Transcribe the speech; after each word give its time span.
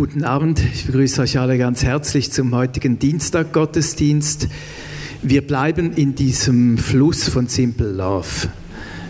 Guten 0.00 0.24
Abend, 0.24 0.62
ich 0.72 0.86
begrüße 0.86 1.20
euch 1.20 1.38
alle 1.38 1.58
ganz 1.58 1.84
herzlich 1.84 2.32
zum 2.32 2.54
heutigen 2.54 2.98
Dienstag 2.98 3.52
Gottesdienst. 3.52 4.48
Wir 5.20 5.46
bleiben 5.46 5.92
in 5.92 6.14
diesem 6.14 6.78
Fluss 6.78 7.28
von 7.28 7.48
Simple 7.48 7.92
Love. 7.92 8.48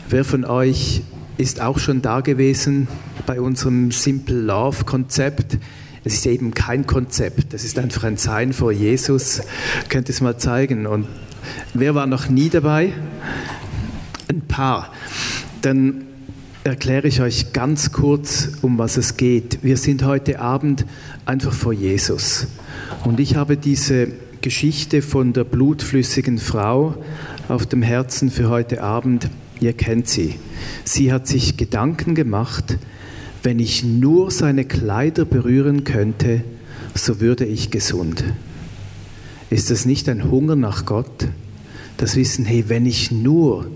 Wer 0.09 0.25
von 0.25 0.45
euch 0.45 1.03
ist 1.37 1.61
auch 1.61 1.79
schon 1.79 2.03
da 2.03 2.23
gewesen 2.23 2.89
bei 3.25 3.41
unserem 3.41 3.93
Simple 3.93 4.41
Love 4.41 4.85
Konzept? 4.85 5.59
Es 6.03 6.15
ist 6.15 6.27
eben 6.27 6.55
kein 6.55 6.89
Konzept, 6.89 7.55
es 7.55 7.63
ist 7.63 7.79
einfach 7.79 8.03
ein 8.03 8.17
Sein 8.17 8.53
vor 8.53 8.73
Jesus. 8.73 9.43
Könnt 9.91 10.09
ihr 10.09 10.15
es 10.15 10.21
mal 10.21 10.39
zeigen? 10.39 10.89
Und 10.89 11.07
wer 11.73 11.95
war 11.95 12.09
noch 12.09 12.29
nie 12.29 12.49
dabei? 12.49 12.93
Ein 14.29 14.41
paar. 14.41 14.93
Dann 15.63 16.10
erkläre 16.65 17.09
ich 17.09 17.21
euch 17.21 17.53
ganz 17.53 17.91
kurz, 17.91 18.51
um 18.61 18.77
was 18.77 18.97
es 18.97 19.17
geht. 19.17 19.63
Wir 19.63 19.77
sind 19.77 20.05
heute 20.05 20.41
Abend 20.41 20.85
einfach 21.25 21.53
vor 21.53 21.73
Jesus. 21.73 22.47
Und 23.05 23.19
ich 23.19 23.37
habe 23.37 23.57
diese 23.57 24.09
Geschichte 24.43 25.01
von 25.01 25.33
der 25.33 25.45
blutflüssigen 25.45 26.39
Frau 26.39 26.95
auf 27.49 27.67
dem 27.67 27.83
Herzen 27.83 28.31
für 28.31 28.51
heute 28.51 28.83
Abend. 28.83 29.31
Ihr 29.61 29.73
kennt 29.73 30.09
sie. 30.09 30.37
Sie 30.85 31.13
hat 31.13 31.27
sich 31.27 31.57
Gedanken 31.57 32.15
gemacht, 32.15 32.77
wenn 33.43 33.59
ich 33.59 33.83
nur 33.83 34.31
seine 34.31 34.65
Kleider 34.65 35.25
berühren 35.25 35.85
könnte, 35.85 36.43
so 36.95 37.21
würde 37.21 37.47
ich 37.47 37.71
gesund. 37.71 38.23
Ist 39.49 39.71
das 39.71 39.87
nicht 39.87 40.09
ein 40.11 40.31
Hunger 40.31 40.57
nach 40.57 40.85
Gott? 40.85 41.29
Das 41.97 42.17
Wissen, 42.17 42.45
hey, 42.45 42.65
wenn 42.69 42.85
ich 42.85 43.11
nur 43.11 43.67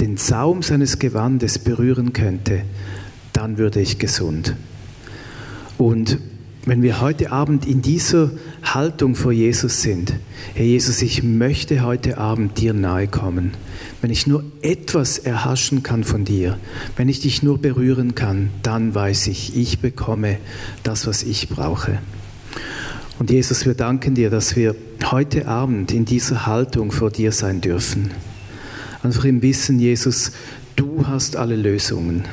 den 0.00 0.16
Saum 0.16 0.62
seines 0.62 0.98
Gewandes 0.98 1.58
berühren 1.58 2.12
könnte, 2.12 2.62
dann 3.32 3.58
würde 3.58 3.80
ich 3.80 3.98
gesund. 3.98 4.54
Und 5.78 6.18
wenn 6.64 6.82
wir 6.82 7.00
heute 7.00 7.30
Abend 7.30 7.64
in 7.64 7.80
dieser 7.80 8.30
Haltung 8.64 9.14
vor 9.14 9.30
Jesus 9.30 9.82
sind, 9.82 10.14
Herr 10.54 10.64
Jesus, 10.64 11.00
ich 11.00 11.22
möchte 11.22 11.82
heute 11.82 12.18
Abend 12.18 12.58
dir 12.58 12.74
nahe 12.74 13.06
kommen. 13.06 13.52
Wenn 14.02 14.10
ich 14.10 14.26
nur 14.26 14.42
etwas 14.62 15.18
erhaschen 15.18 15.84
kann 15.84 16.02
von 16.02 16.24
dir, 16.24 16.58
wenn 16.96 17.08
ich 17.08 17.20
dich 17.20 17.44
nur 17.44 17.58
berühren 17.58 18.16
kann, 18.16 18.50
dann 18.64 18.94
weiß 18.94 19.28
ich, 19.28 19.56
ich 19.56 19.78
bekomme 19.78 20.38
das, 20.82 21.06
was 21.06 21.22
ich 21.22 21.48
brauche. 21.48 21.98
Und 23.20 23.30
Jesus, 23.30 23.64
wir 23.64 23.74
danken 23.74 24.16
dir, 24.16 24.28
dass 24.28 24.56
wir 24.56 24.74
heute 25.10 25.46
Abend 25.46 25.92
in 25.92 26.04
dieser 26.04 26.46
Haltung 26.46 26.90
vor 26.90 27.10
dir 27.10 27.30
sein 27.30 27.60
dürfen. 27.60 28.10
Einfach 29.06 29.26
im 29.26 29.40
Wissen, 29.40 29.78
Jesus, 29.78 30.32
du 30.74 31.06
hast 31.06 31.36
alle 31.36 31.54
Lösungen. 31.54 32.24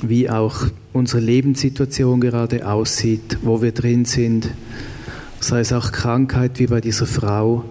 Wie 0.00 0.30
auch 0.30 0.66
unsere 0.92 1.20
Lebenssituation 1.20 2.20
gerade 2.20 2.68
aussieht, 2.68 3.38
wo 3.42 3.60
wir 3.60 3.72
drin 3.72 4.04
sind, 4.04 4.48
sei 5.40 5.58
es 5.58 5.72
auch 5.72 5.90
Krankheit 5.90 6.60
wie 6.60 6.68
bei 6.68 6.80
dieser 6.80 7.06
Frau 7.06 7.64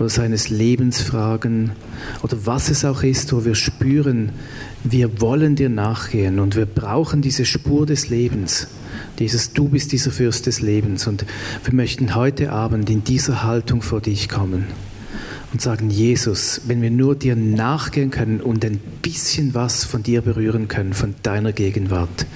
oder 0.00 0.08
seines 0.08 0.48
Lebensfragen 0.48 1.70
oder 2.24 2.36
was 2.46 2.68
es 2.68 2.84
auch 2.84 3.04
ist, 3.04 3.32
wo 3.32 3.44
wir 3.44 3.54
spüren, 3.54 4.30
wir 4.82 5.20
wollen 5.20 5.54
dir 5.54 5.68
nachgehen 5.68 6.40
und 6.40 6.56
wir 6.56 6.66
brauchen 6.66 7.22
diese 7.22 7.44
Spur 7.44 7.86
des 7.86 8.08
Lebens, 8.08 8.66
dieses 9.20 9.52
Du 9.52 9.68
bist 9.68 9.92
dieser 9.92 10.10
Fürst 10.10 10.46
des 10.46 10.60
Lebens 10.60 11.06
und 11.06 11.24
wir 11.62 11.74
möchten 11.74 12.16
heute 12.16 12.50
Abend 12.50 12.90
in 12.90 13.04
dieser 13.04 13.44
Haltung 13.44 13.82
vor 13.82 14.00
dich 14.00 14.28
kommen 14.28 14.64
und 15.54 15.62
sagen, 15.62 15.88
Jesus, 15.88 16.62
wenn 16.66 16.82
wir 16.82 16.90
nur 16.90 17.14
dir 17.14 17.36
nachgehen 17.36 18.10
können 18.10 18.40
und 18.40 18.64
ein 18.64 18.80
bisschen 19.02 19.54
was 19.54 19.84
von 19.84 20.02
dir 20.02 20.20
berühren 20.20 20.66
können, 20.66 20.94
von 20.94 21.14
deiner 21.22 21.52
Gegenwart, 21.52 22.26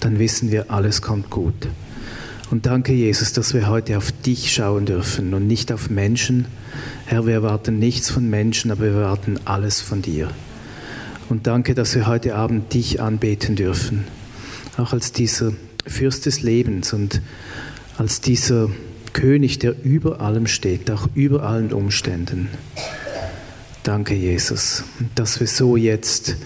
dann 0.00 0.18
wissen 0.18 0.50
wir, 0.50 0.70
alles 0.70 1.00
kommt 1.00 1.30
gut. 1.30 1.68
Und 2.50 2.66
danke, 2.66 2.92
Jesus, 2.92 3.32
dass 3.32 3.54
wir 3.54 3.70
heute 3.70 3.96
auf 3.96 4.12
dich 4.12 4.52
schauen 4.52 4.84
dürfen 4.84 5.32
und 5.32 5.46
nicht 5.46 5.72
auf 5.72 5.88
Menschen. 5.88 6.48
Herr, 7.06 7.26
wir 7.26 7.32
erwarten 7.32 7.78
nichts 7.78 8.10
von 8.10 8.28
Menschen, 8.28 8.70
aber 8.70 8.82
wir 8.82 8.92
erwarten 8.92 9.40
alles 9.46 9.80
von 9.80 10.02
dir. 10.02 10.30
Und 11.30 11.46
danke, 11.46 11.74
dass 11.74 11.94
wir 11.94 12.06
heute 12.06 12.34
Abend 12.34 12.74
dich 12.74 13.00
anbeten 13.00 13.56
dürfen, 13.56 14.04
auch 14.76 14.92
als 14.92 15.12
dieser 15.12 15.54
Fürst 15.86 16.26
des 16.26 16.42
Lebens 16.42 16.92
und 16.92 17.22
als 17.96 18.20
dieser 18.20 18.68
König, 19.16 19.58
der 19.58 19.74
über 19.82 20.20
allem 20.20 20.46
steht, 20.46 20.90
auch 20.90 21.08
über 21.14 21.42
allen 21.42 21.72
Umständen. 21.72 22.50
Danke, 23.82 24.14
Jesus, 24.14 24.84
dass 25.14 25.40
wir 25.40 25.46
so 25.46 25.78
jetzt 25.78 26.36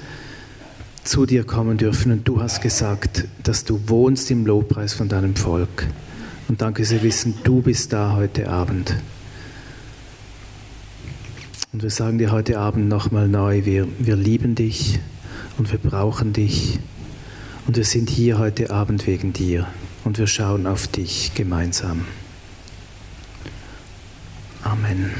zu 1.03 1.27
dir 1.27 1.43
kommen 1.43 1.79
dürfen. 1.79 2.13
Und 2.13 2.29
du 2.29 2.41
hast 2.41 2.61
gesagt, 2.61 3.25
dass 3.43 3.65
du 3.65 3.81
wohnst 3.89 4.31
im 4.31 4.47
Lobpreis 4.47 4.95
von 4.95 5.09
deinem 5.09 5.35
Volk. 5.35 5.89
Und 6.47 6.63
danke, 6.63 6.85
sie 6.85 7.03
wissen, 7.03 7.35
du 7.43 7.61
bist 7.61 7.93
da 7.93 8.15
heute 8.15 8.49
Abend. 8.49 8.95
Und 11.73 11.83
wir 11.83 11.91
sagen 11.91 12.19
dir 12.19 12.31
heute 12.31 12.61
Abend 12.61 12.89
nochmal 12.89 13.27
neu, 13.27 13.65
wir, 13.65 13.89
wir 13.99 14.15
lieben 14.15 14.55
dich 14.55 15.01
und 15.59 15.73
wir 15.73 15.79
brauchen 15.79 16.33
dich. 16.33 16.79
Und 17.67 17.77
wir 17.77 17.85
sind 17.85 18.11
hier 18.11 18.39
heute 18.39 18.71
Abend 18.71 19.09
wegen 19.09 19.33
dir. 19.33 19.67
Und 20.05 20.19
wir 20.19 20.29
schauen 20.29 20.69
auf 20.69 20.87
dich 20.87 21.33
gemeinsam. 21.35 22.05
Amen. 24.63 25.15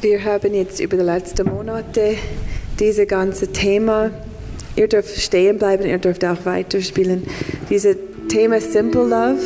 Wir 0.00 0.24
haben 0.24 0.54
jetzt 0.54 0.80
über 0.80 0.96
die 0.96 1.02
letzten 1.02 1.48
Monate 1.48 2.16
dieses 2.78 3.06
ganze 3.08 3.52
Thema 3.52 4.10
Ihr 4.78 4.86
dürft 4.86 5.20
stehen 5.20 5.58
bleiben, 5.58 5.84
ihr 5.84 5.98
dürft 5.98 6.24
auch 6.24 6.44
weiterspielen. 6.44 7.24
Dieses 7.68 7.96
Thema 8.28 8.60
Simple 8.60 9.08
Love. 9.08 9.40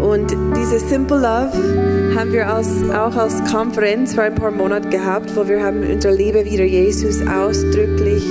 Und 0.00 0.34
dieses 0.56 0.88
Simple 0.88 1.18
Love 1.18 2.16
haben 2.16 2.32
wir 2.32 2.48
als, 2.48 2.68
auch 2.88 3.14
als 3.14 3.44
Konferenz 3.52 4.14
vor 4.14 4.24
ein 4.24 4.34
paar 4.34 4.52
Monaten 4.52 4.88
gehabt, 4.88 5.36
wo 5.36 5.46
wir 5.46 5.62
haben 5.62 5.82
unsere 5.82 6.16
Liebe 6.16 6.46
wieder 6.46 6.64
Jesus 6.64 7.20
ausdrücklich 7.26 8.24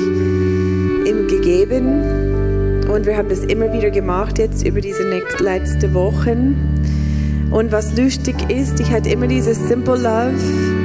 ihm 1.06 1.28
gegeben. 1.28 2.88
Und 2.92 3.06
wir 3.06 3.16
haben 3.16 3.30
das 3.30 3.42
immer 3.42 3.72
wieder 3.72 3.92
gemacht 3.92 4.40
jetzt 4.40 4.66
über 4.66 4.82
diese 4.82 5.04
letzten 5.04 5.94
Wochen. 5.94 7.50
Und 7.52 7.72
was 7.72 7.96
lustig 7.96 8.36
ist, 8.50 8.80
ich 8.80 8.90
hatte 8.90 9.10
immer 9.10 9.28
dieses 9.28 9.68
Simple 9.68 9.98
Love 9.98 10.77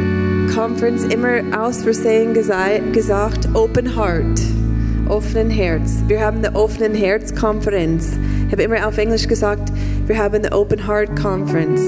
Conference 0.54 1.04
immer 1.04 1.40
aus 1.58 1.82
Versehen 1.82 2.34
gesagt, 2.34 3.48
Open 3.54 3.96
Heart, 3.96 4.38
offenen 5.08 5.48
Herz. 5.48 6.02
Wir 6.08 6.20
haben 6.20 6.38
eine 6.38 6.54
offenen 6.54 6.94
Herz 6.94 7.34
Konferenz. 7.34 8.18
Ich 8.46 8.52
habe 8.52 8.62
immer 8.62 8.86
auf 8.86 8.98
Englisch 8.98 9.26
gesagt, 9.26 9.72
wir 10.06 10.18
haben 10.18 10.34
eine 10.34 10.52
Open 10.52 10.86
Heart 10.86 11.18
Conference. 11.18 11.80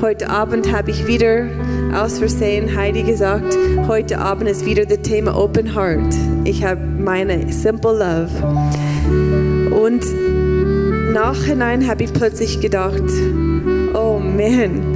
Heute 0.00 0.30
Abend 0.30 0.72
habe 0.72 0.90
ich 0.90 1.06
wieder 1.06 1.48
aus 1.94 2.18
Versehen 2.18 2.74
Heidi 2.74 3.02
gesagt, 3.02 3.58
heute 3.86 4.18
Abend 4.18 4.48
ist 4.48 4.64
wieder 4.64 4.86
das 4.86 5.02
Thema 5.02 5.36
Open 5.36 5.74
Heart. 5.74 6.14
Ich 6.44 6.64
habe 6.64 6.80
meine 6.80 7.52
Simple 7.52 7.92
Love. 7.92 9.74
Und 9.74 10.04
nachhinein 11.12 11.86
habe 11.86 12.04
ich 12.04 12.12
plötzlich 12.14 12.60
gedacht, 12.60 13.02
oh 13.92 14.18
man, 14.18 14.87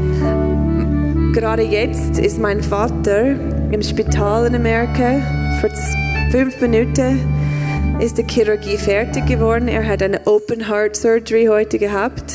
Gerade 1.32 1.62
jetzt 1.62 2.18
ist 2.18 2.39
mein 2.39 2.62
Vater 2.62 3.34
im 3.72 3.83
Spital 3.83 4.47
in 4.47 4.54
Amerika. 4.54 5.18
Vor 5.62 5.71
fünf 6.30 6.60
Minuten 6.60 7.21
ist 8.01 8.18
die 8.18 8.24
Chirurgie 8.24 8.77
fertig 8.77 9.24
geworden. 9.24 9.66
Er 9.66 9.89
hat 9.89 10.03
eine 10.03 10.27
Open 10.27 10.68
Heart 10.68 10.95
Surgery 10.95 11.47
heute 11.47 11.78
gehabt. 11.78 12.34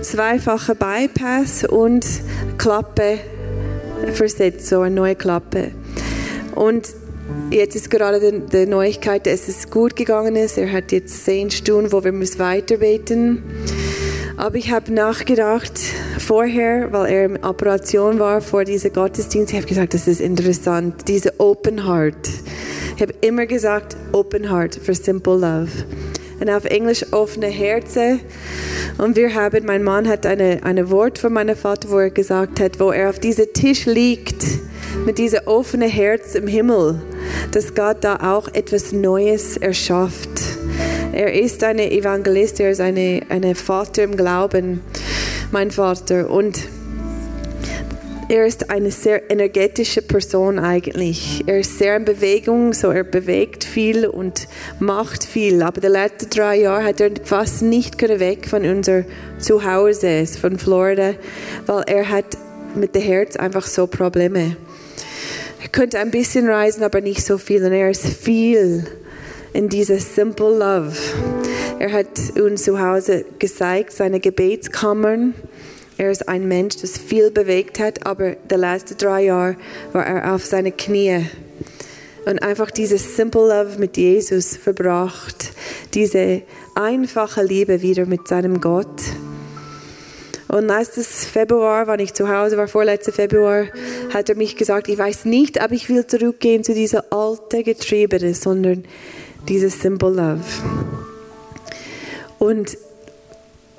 Zweifache 0.00 0.74
Bypass 0.74 1.64
und 1.64 2.06
Klappe 2.56 3.18
versetzt, 4.14 4.66
so 4.66 4.80
eine 4.80 4.94
neue 4.94 5.14
Klappe. 5.14 5.72
Und 6.54 6.88
jetzt 7.50 7.76
ist 7.76 7.90
gerade 7.90 8.40
die, 8.40 8.64
Neuigkeit, 8.64 9.26
dass 9.26 9.46
es 9.46 9.68
gut 9.68 9.94
gegangen 9.94 10.36
ist. 10.36 10.56
Er 10.56 10.72
hat 10.72 10.90
jetzt 10.90 11.26
zehn 11.26 11.50
Stunden, 11.50 11.92
wo 11.92 12.02
wir 12.02 12.14
weiter 12.38 12.78
beten 12.78 13.42
müssen. 13.44 14.02
Aber 14.38 14.56
ich 14.56 14.72
habe 14.72 14.90
nachgedacht, 14.92 15.78
vorher, 16.22 16.92
weil 16.92 17.12
er 17.12 17.24
in 17.26 17.44
Operation 17.44 18.18
war, 18.18 18.40
vor 18.40 18.64
diesem 18.64 18.92
Gottesdienst, 18.92 19.52
ich 19.52 19.58
habe 19.58 19.68
gesagt, 19.68 19.94
das 19.94 20.08
ist 20.08 20.20
interessant, 20.20 21.08
diese 21.08 21.38
Open 21.38 21.86
Heart. 21.86 22.28
Ich 22.96 23.02
habe 23.02 23.14
immer 23.20 23.46
gesagt, 23.46 23.96
Open 24.12 24.50
Heart 24.50 24.76
for 24.76 24.94
Simple 24.94 25.34
Love. 25.34 25.70
und 26.42 26.50
auf 26.50 26.64
Englisch 26.64 27.04
offene 27.12 27.46
Herzen. 27.46 28.20
Und 28.98 29.16
wir 29.16 29.32
haben, 29.34 29.64
mein 29.64 29.84
Mann 29.84 30.08
hat 30.08 30.26
eine, 30.26 30.60
eine 30.64 30.90
Wort 30.90 31.18
von 31.18 31.32
meinem 31.32 31.56
Vater, 31.56 31.88
wo 31.90 31.98
er 31.98 32.10
gesagt 32.10 32.58
hat, 32.58 32.80
wo 32.80 32.90
er 32.90 33.10
auf 33.10 33.20
diesem 33.20 33.52
Tisch 33.52 33.86
liegt, 33.86 34.44
mit 35.06 35.18
diesem 35.18 35.40
offenen 35.46 35.88
Herz 35.88 36.34
im 36.34 36.48
Himmel, 36.48 37.00
dass 37.52 37.74
Gott 37.74 37.98
da 38.00 38.16
auch 38.34 38.48
etwas 38.48 38.92
Neues 38.92 39.56
erschafft. 39.56 40.61
Er 41.12 41.30
ist 41.30 41.62
ein 41.62 41.78
Evangelist, 41.78 42.58
er 42.58 42.70
ist 42.70 42.80
eine, 42.80 43.20
eine 43.28 43.54
Vater 43.54 44.02
im 44.04 44.16
Glauben, 44.16 44.80
mein 45.50 45.70
Vater. 45.70 46.30
Und 46.30 46.58
er 48.30 48.46
ist 48.46 48.70
eine 48.70 48.90
sehr 48.90 49.30
energetische 49.30 50.00
Person 50.00 50.58
eigentlich. 50.58 51.44
Er 51.46 51.60
ist 51.60 51.78
sehr 51.78 51.96
in 51.96 52.06
Bewegung, 52.06 52.72
so 52.72 52.88
er 52.88 53.04
bewegt 53.04 53.62
viel 53.62 54.06
und 54.06 54.48
macht 54.80 55.22
viel. 55.22 55.62
Aber 55.62 55.82
die 55.82 55.88
letzten 55.88 56.30
drei 56.30 56.60
Jahre 56.60 56.84
hat 56.84 57.00
er 57.02 57.10
fast 57.24 57.60
nicht 57.60 58.00
weg 58.00 58.48
von 58.48 58.64
unser 58.64 59.04
Zuhause, 59.38 60.24
von 60.26 60.58
Florida, 60.58 61.12
weil 61.66 61.84
er 61.88 62.08
hat 62.08 62.38
mit 62.74 62.94
dem 62.94 63.02
Herz 63.02 63.36
einfach 63.36 63.66
so 63.66 63.86
Probleme. 63.86 64.56
Er 65.62 65.68
könnte 65.68 65.98
ein 65.98 66.10
bisschen 66.10 66.48
reisen, 66.48 66.82
aber 66.84 67.02
nicht 67.02 67.22
so 67.22 67.36
viel. 67.36 67.62
Und 67.62 67.72
er 67.72 67.90
ist 67.90 68.06
viel 68.06 68.86
in 69.52 69.68
dieser 69.68 69.98
Simple 69.98 70.58
Love. 70.58 70.96
Er 71.78 71.92
hat 71.92 72.08
uns 72.40 72.64
zu 72.64 72.80
Hause 72.80 73.24
gezeigt, 73.38 73.92
seine 73.92 74.20
Gebetskammern. 74.20 75.34
Er 75.98 76.10
ist 76.10 76.28
ein 76.28 76.48
Mensch, 76.48 76.76
das 76.80 76.96
viel 76.98 77.30
bewegt 77.30 77.78
hat, 77.78 78.06
aber 78.06 78.32
die 78.32 78.54
letzten 78.54 78.96
drei 78.96 79.24
Jahre 79.24 79.56
war 79.92 80.06
er 80.06 80.34
auf 80.34 80.44
seine 80.44 80.72
Knie 80.72 81.26
und 82.24 82.42
einfach 82.42 82.70
diese 82.70 82.98
Simple 82.98 83.48
Love 83.48 83.78
mit 83.78 83.96
Jesus 83.96 84.56
verbracht, 84.56 85.52
diese 85.92 86.42
einfache 86.74 87.42
Liebe 87.42 87.82
wieder 87.82 88.06
mit 88.06 88.28
seinem 88.28 88.60
Gott. 88.60 89.02
Und 90.48 90.66
letztes 90.66 91.24
Februar, 91.24 91.86
wann 91.86 91.98
ich 92.00 92.12
zu 92.12 92.28
Hause 92.28 92.58
war, 92.58 92.68
vorletztes 92.68 93.14
Februar, 93.14 93.66
hat 94.12 94.28
er 94.28 94.36
mich 94.36 94.56
gesagt, 94.56 94.88
ich 94.88 94.98
weiß 94.98 95.24
nicht, 95.24 95.64
ob 95.64 95.72
ich 95.72 95.88
will 95.88 96.06
zurückgehen 96.06 96.62
zu 96.62 96.74
dieser 96.74 97.10
alte 97.10 97.62
Getriebene, 97.62 98.34
sondern 98.34 98.84
diese 99.48 99.70
Simple 99.70 100.10
Love. 100.10 100.40
Und 102.38 102.76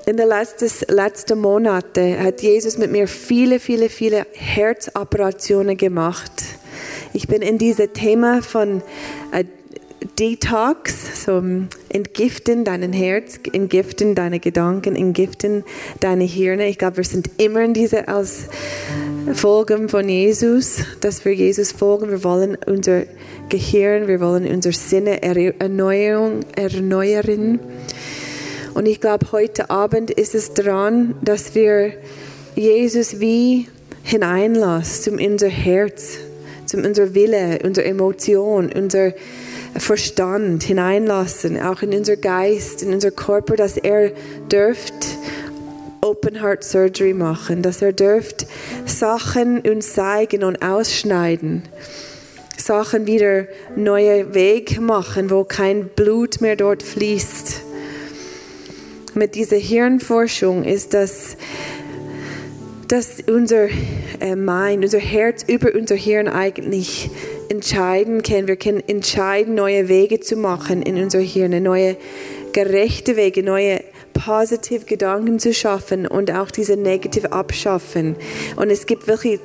in 0.06 0.18
den 0.18 0.28
letzten, 0.28 0.70
letzten 0.94 1.40
Monaten 1.40 2.20
hat 2.22 2.42
Jesus 2.42 2.78
mit 2.78 2.92
mir 2.92 3.08
viele, 3.08 3.60
viele, 3.60 3.90
viele 3.90 4.26
Herzoperationen 4.34 5.78
gemacht. 5.78 6.32
Ich 7.14 7.28
bin 7.28 7.42
in 7.42 7.58
diesem 7.58 7.94
Thema 7.94 8.42
von 8.42 8.82
äh, 9.32 9.46
Detox, 10.20 11.26
so 11.26 11.38
ähm, 11.38 11.70
entgiften 11.90 12.66
deinen 12.66 12.92
Herz, 12.92 13.40
entgiften 13.52 14.16
deine 14.16 14.40
Gedanken, 14.40 14.96
entgiften 14.96 15.64
deine 16.00 16.26
Hirne. 16.26 16.68
Ich 16.68 16.78
glaube, 16.78 16.98
wir 16.98 17.04
sind 17.04 17.30
immer 17.38 17.62
in 17.62 17.74
diese 17.74 18.08
als 18.08 18.48
Folgen 19.34 19.90
von 19.90 20.10
Jesus, 20.10 20.84
dass 21.02 21.24
wir 21.24 21.34
Jesus 21.34 21.72
folgen. 21.72 22.10
Wir 22.10 22.24
wollen 22.24 22.58
unser 22.66 23.04
Gehirn, 23.50 24.08
wir 24.08 24.20
wollen 24.20 24.48
unsere 24.48 24.74
Sinne 24.74 25.22
erneuern. 25.22 26.46
erneuern. 26.56 27.60
Und 28.74 28.86
ich 28.88 29.00
glaube, 29.00 29.32
heute 29.32 29.70
Abend 29.70 30.10
ist 30.12 30.34
es 30.34 30.54
dran, 30.54 31.16
dass 31.22 31.54
wir 31.54 31.94
Jesus 32.56 33.20
wie 33.20 33.68
hineinlassen, 34.04 35.04
zum 35.04 35.26
unser 35.26 35.50
Herz, 35.50 36.18
zum 36.66 36.84
unser 36.84 37.14
Wille, 37.14 37.60
unsere 37.64 37.88
Emotion, 37.88 38.72
unser 38.74 39.14
Verstand 39.76 40.64
hineinlassen, 40.64 41.60
auch 41.60 41.82
in 41.82 41.94
unser 41.94 42.18
Geist, 42.18 42.84
in 42.84 42.94
unser 42.94 43.12
Körper, 43.12 43.56
dass 43.56 43.78
er 43.78 44.12
dürft 44.52 44.94
Open 46.02 46.42
Heart 46.42 46.64
Surgery 46.64 47.14
machen, 47.14 47.62
dass 47.62 47.82
er 47.82 47.94
dürft 47.94 48.46
Sachen 48.86 49.62
uns 49.62 49.94
zeigen 49.94 50.44
und 50.44 50.62
ausschneiden. 50.62 51.64
Sachen 52.58 53.08
wieder 53.08 53.46
neue 53.76 54.34
Weg 54.34 54.80
machen, 54.80 55.30
wo 55.30 55.44
kein 55.44 55.90
Blut 55.90 56.42
mehr 56.42 56.56
dort 56.56 56.84
fließt 56.84 57.62
mit 59.16 59.36
dieser 59.36 59.58
Hirnforschung 59.58 60.64
ist, 60.64 60.94
dass, 60.94 61.38
dass 62.88 63.18
unser 63.28 63.68
äh, 64.20 64.36
Mind, 64.36 64.84
unser 64.84 65.00
Herz 65.00 65.44
über 65.48 65.74
unser 65.74 65.96
Hirn 65.96 66.28
eigentlich 66.28 67.10
entscheiden 67.50 68.24
kann. 68.24 68.48
Wir 68.48 68.56
können 68.56 68.82
entscheiden, 68.88 69.56
neue 69.56 69.88
Wege 69.88 70.20
zu 70.20 70.36
machen 70.36 70.82
in 70.82 70.98
unser 70.98 71.20
Hirn, 71.20 71.62
neue 71.62 71.98
gerechte 72.54 73.16
Wege, 73.16 73.44
neue 73.44 73.82
positive 74.14 74.86
Gedanken 74.86 75.40
zu 75.40 75.54
schaffen 75.54 76.08
und 76.08 76.32
auch 76.32 76.52
diese 76.52 76.78
negative 76.78 77.32
abschaffen. 77.32 78.16
Und 78.56 78.70
es 78.70 78.86
gibt 78.86 79.08
wirklich 79.08 79.40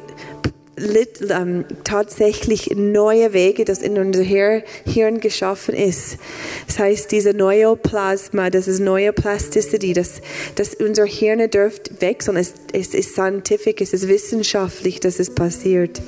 tatsächlich 1.85 2.71
neue 2.75 3.33
Wege, 3.33 3.65
das 3.65 3.81
in 3.81 3.99
unser 3.99 4.23
Hirn 4.23 5.21
geschaffen 5.21 5.75
ist. 5.75 6.19
Das 6.67 6.79
heißt, 6.79 7.13
diese 7.13 7.31
Neoplasma, 7.31 8.51
das 8.51 8.69
ist 8.69 8.81
Neoplasticity, 8.81 9.93
dass, 9.93 10.21
dass 10.55 10.75
unser 10.75 11.05
Hirn 11.05 11.51
dürft 11.51 12.01
wechseln. 12.01 12.37
Es, 12.37 12.55
es 12.73 12.95
ist 12.95 13.15
scientific, 13.15 13.81
es 13.81 13.93
ist 13.93 14.09
wissenschaftlich, 14.09 15.01
dass 15.01 15.19
es 15.19 15.35
passiert. 15.35 16.01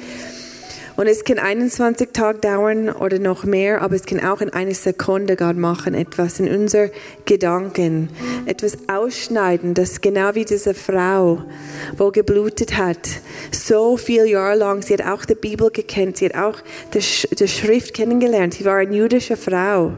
Und 1.01 1.07
es 1.07 1.25
kann 1.25 1.39
21 1.39 2.11
Tage 2.13 2.41
dauern 2.41 2.91
oder 2.91 3.19
noch 3.19 3.45
mehr, 3.45 3.81
aber 3.81 3.97
es 3.97 4.05
kann 4.05 4.21
auch 4.23 4.43
in 4.43 4.51
einer 4.51 4.75
Sekunde 4.75 5.35
Gott 5.35 5.57
machen, 5.57 5.95
etwas 5.95 6.39
in 6.41 6.55
unser 6.55 6.91
Gedanken, 7.25 8.11
etwas 8.45 8.77
ausschneiden, 8.87 9.73
das 9.73 10.03
genau 10.03 10.35
wie 10.35 10.45
diese 10.45 10.75
Frau, 10.75 11.43
wo 11.97 12.11
geblutet 12.11 12.77
hat, 12.77 13.09
so 13.51 13.97
viel 13.97 14.27
Jahre 14.27 14.59
lang, 14.59 14.83
sie 14.83 14.93
hat 14.93 15.07
auch 15.07 15.25
die 15.25 15.37
Bibel 15.37 15.71
gekannt, 15.71 16.19
sie 16.19 16.27
hat 16.27 16.35
auch 16.35 16.59
die, 16.93 17.01
die 17.35 17.49
Schrift 17.49 17.95
kennengelernt, 17.95 18.53
sie 18.53 18.67
war 18.67 18.77
eine 18.77 18.95
jüdische 18.95 19.39
Frau. 19.39 19.95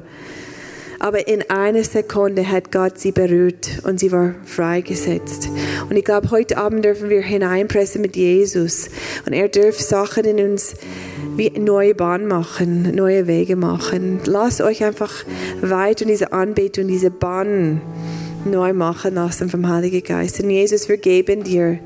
Aber 1.02 1.26
in 1.26 1.42
einer 1.50 1.82
Sekunde 1.82 2.48
hat 2.48 2.70
Gott 2.70 2.96
sie 2.96 3.10
berührt 3.10 3.80
und 3.82 3.98
sie 3.98 4.12
war 4.12 4.36
freigesetzt. 4.44 5.48
Und 5.90 5.96
ich 5.96 6.04
glaube, 6.04 6.30
heute 6.30 6.58
Abend 6.58 6.84
dürfen 6.84 7.10
wir 7.10 7.22
hineinpressen 7.22 8.00
mit 8.00 8.14
Jesus. 8.14 8.88
Und 9.26 9.32
er 9.32 9.48
dürft 9.48 9.80
Sachen 9.80 10.24
in 10.24 10.52
uns 10.52 10.74
wie 11.36 11.50
neue 11.58 11.96
Bahn 11.96 12.28
machen, 12.28 12.94
neue 12.94 13.26
Wege 13.26 13.56
machen. 13.56 14.20
Lasst 14.26 14.60
euch 14.60 14.84
einfach 14.84 15.12
weiter 15.60 16.02
in 16.02 16.08
diese 16.08 16.32
Anbetung, 16.32 16.86
diese 16.86 17.10
Bahn 17.10 17.80
neu 18.44 18.72
machen 18.72 19.16
lassen 19.16 19.50
vom 19.50 19.68
Heiligen 19.68 20.04
Geist. 20.04 20.38
Und 20.38 20.50
Jesus, 20.50 20.88
wir 20.88 20.98
geben 20.98 21.42
dir. 21.42 21.80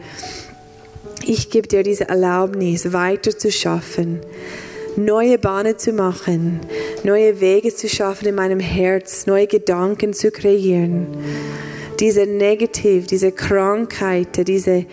Ich 1.24 1.48
gebe 1.48 1.66
dir 1.66 1.82
diese 1.82 2.10
Erlaubnis, 2.10 2.92
weiter 2.92 3.36
zu 3.36 3.50
schaffen 3.50 4.20
neue 4.96 5.38
Bahnen 5.38 5.78
zu 5.78 5.92
machen, 5.92 6.60
neue 7.04 7.40
Wege 7.40 7.74
zu 7.74 7.88
schaffen 7.88 8.28
in 8.28 8.34
meinem 8.34 8.60
Herz, 8.60 9.26
neue 9.26 9.46
Gedanken 9.46 10.12
zu 10.12 10.30
kreieren. 10.30 11.06
Diese 12.00 12.26
Negativ, 12.26 13.06
diese 13.06 13.32
Krankheit, 13.32 14.46
diese 14.46 14.86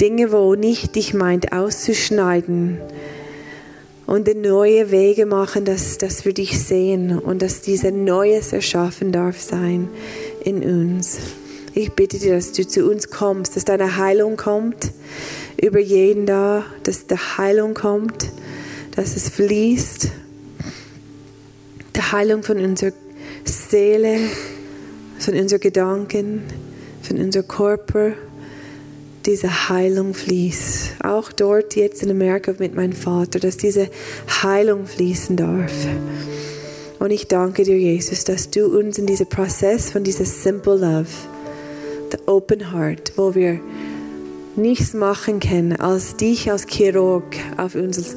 Dinge, 0.00 0.32
wo 0.32 0.54
nicht 0.54 0.94
dich 0.94 1.14
meint, 1.14 1.52
auszuschneiden 1.52 2.78
und 4.06 4.34
neue 4.36 4.90
Wege 4.90 5.26
machen, 5.26 5.64
dass, 5.64 5.98
dass 5.98 6.24
wir 6.24 6.32
dich 6.32 6.58
sehen 6.58 7.18
und 7.18 7.42
dass 7.42 7.60
diese 7.60 7.92
Neues 7.92 8.52
erschaffen 8.52 9.12
darf 9.12 9.40
sein 9.40 9.88
in 10.44 10.62
uns. 10.62 11.18
Ich 11.74 11.92
bitte 11.92 12.18
dir, 12.18 12.34
dass 12.34 12.52
du 12.52 12.66
zu 12.66 12.88
uns 12.88 13.10
kommst, 13.10 13.56
dass 13.56 13.64
deine 13.64 13.98
Heilung 13.98 14.36
kommt 14.36 14.92
über 15.60 15.78
jeden 15.78 16.24
da, 16.24 16.64
dass 16.84 17.06
die 17.06 17.16
Heilung 17.16 17.74
kommt 17.74 18.30
dass 18.98 19.14
es 19.14 19.28
fließt. 19.28 20.08
Die 21.94 22.02
Heilung 22.02 22.42
von 22.42 22.58
unserer 22.58 22.92
Seele, 23.44 24.18
von 25.20 25.34
unseren 25.38 25.60
Gedanken, 25.60 26.42
von 27.02 27.16
unserem 27.16 27.46
Körper. 27.46 28.14
Diese 29.24 29.68
Heilung 29.68 30.14
fließt. 30.14 31.04
Auch 31.04 31.30
dort 31.30 31.76
jetzt 31.76 32.02
in 32.02 32.10
Amerika 32.10 32.52
mit 32.58 32.74
meinem 32.74 32.92
Vater, 32.92 33.38
dass 33.38 33.56
diese 33.56 33.88
Heilung 34.42 34.88
fließen 34.88 35.36
darf. 35.36 35.72
Und 36.98 37.12
ich 37.12 37.28
danke 37.28 37.62
dir, 37.62 37.78
Jesus, 37.78 38.24
dass 38.24 38.50
du 38.50 38.66
uns 38.66 38.98
in 38.98 39.06
diesem 39.06 39.28
Prozess 39.28 39.92
von 39.92 40.02
dieser 40.02 40.24
Simple 40.24 40.74
Love, 40.74 41.06
the 42.10 42.18
Open 42.26 42.72
Heart, 42.72 43.12
wo 43.14 43.36
wir 43.36 43.60
nichts 44.56 44.92
machen 44.92 45.38
können, 45.38 45.76
als 45.76 46.16
dich 46.16 46.50
als 46.50 46.66
Chirurg 46.66 47.36
auf 47.58 47.76
uns 47.76 48.16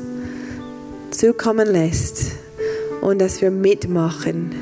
zukommen 1.11 1.67
lässt 1.67 2.31
und 3.01 3.19
dass 3.19 3.41
wir 3.41 3.51
mitmachen, 3.51 4.55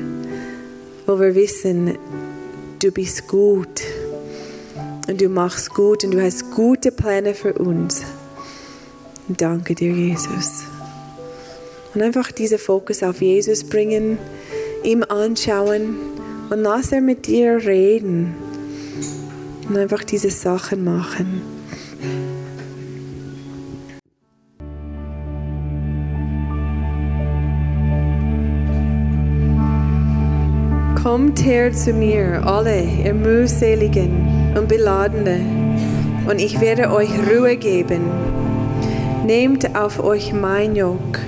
wo 1.06 1.18
wir 1.18 1.34
wissen, 1.34 1.96
du 2.80 2.90
bist 2.90 3.28
gut 3.28 3.82
und 5.08 5.20
du 5.20 5.28
machst 5.28 5.70
gut 5.74 6.04
und 6.04 6.12
du 6.12 6.22
hast 6.22 6.50
gute 6.50 6.92
Pläne 6.92 7.34
für 7.34 7.54
uns. 7.54 8.02
Danke 9.28 9.74
dir, 9.74 9.92
Jesus. 9.92 10.64
Und 11.94 12.02
einfach 12.02 12.30
diesen 12.32 12.58
Fokus 12.58 13.02
auf 13.02 13.20
Jesus 13.20 13.64
bringen, 13.64 14.18
ihm 14.84 15.04
anschauen 15.08 15.96
Und 16.50 16.62
lass 16.62 16.90
er 16.92 17.00
mit 17.00 17.26
dir 17.26 17.64
reden 17.64 18.34
und 19.68 19.76
einfach 19.76 20.02
diese 20.02 20.30
Sachen 20.30 20.82
machen. 20.82 21.42
Kommt 31.10 31.44
her 31.44 31.72
zu 31.72 31.92
mir, 31.92 32.46
alle, 32.46 32.82
ihr 32.82 33.14
mühseligen 33.14 34.54
und 34.56 34.68
Beladene, 34.68 35.40
und 36.30 36.40
ich 36.40 36.60
werde 36.60 36.92
euch 36.92 37.10
Ruhe 37.28 37.56
geben. 37.56 38.02
Nehmt 39.26 39.76
auf 39.76 39.98
euch 39.98 40.32
mein 40.32 40.76
Jog 40.76 41.18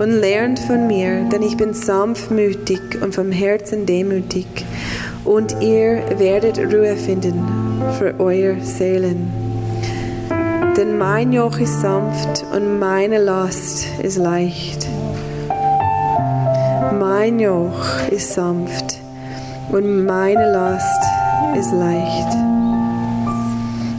und 0.00 0.10
lernt 0.10 0.58
von 0.58 0.88
mir, 0.88 1.28
denn 1.30 1.42
ich 1.42 1.56
bin 1.56 1.74
sanftmütig 1.74 2.80
und 3.00 3.14
vom 3.14 3.30
Herzen 3.30 3.86
demütig, 3.86 4.48
und 5.24 5.62
ihr 5.62 6.02
werdet 6.18 6.58
Ruhe 6.58 6.96
finden 6.96 7.44
für 8.00 8.18
eure 8.18 8.60
Seelen. 8.62 9.30
Denn 10.76 10.98
mein 10.98 11.32
Joch 11.32 11.56
ist 11.60 11.80
sanft 11.80 12.44
und 12.52 12.80
meine 12.80 13.18
Last 13.18 13.86
ist 14.02 14.18
leicht. 14.18 14.88
Mein 16.98 17.38
Joch 17.38 18.08
ist 18.10 18.34
sanft 18.34 18.99
und 19.72 20.04
meine 20.04 20.52
Last 20.52 21.02
ist 21.56 21.72
leicht. 21.72 22.34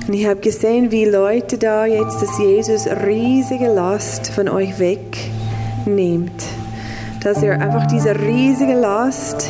Und 0.08 0.14
ich 0.14 0.26
habe 0.26 0.42
gesehen, 0.42 0.92
wie 0.92 1.06
Leute 1.06 1.58
da 1.58 1.86
jetzt, 1.86 2.22
dass 2.22 2.38
Jesus 2.38 2.88
riesige 2.88 3.68
Last 3.68 4.32
von 4.32 4.50
euch 4.50 4.78
wegnimmt. 4.80 6.44
Dass 7.24 7.42
ihr 7.42 7.54
einfach 7.54 7.86
diese 7.86 8.20
riesige 8.20 8.74
Last, 8.74 9.48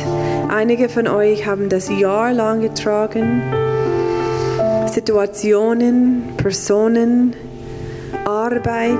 einige 0.48 0.88
von 0.88 1.08
euch 1.08 1.46
haben 1.46 1.68
das 1.68 1.88
jahrelang 1.88 2.60
getragen, 2.60 3.42
Situationen, 4.86 6.34
Personen, 6.36 7.34
Arbeit, 8.24 8.98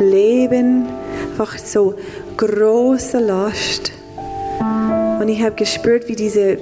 Leben, 0.00 0.86
einfach 1.30 1.56
so 1.56 1.94
große 2.36 3.18
Last. 3.20 3.92
Und 5.18 5.28
ich 5.28 5.42
habe 5.42 5.56
gespürt, 5.56 6.08
wie 6.08 6.16
diese 6.16 6.58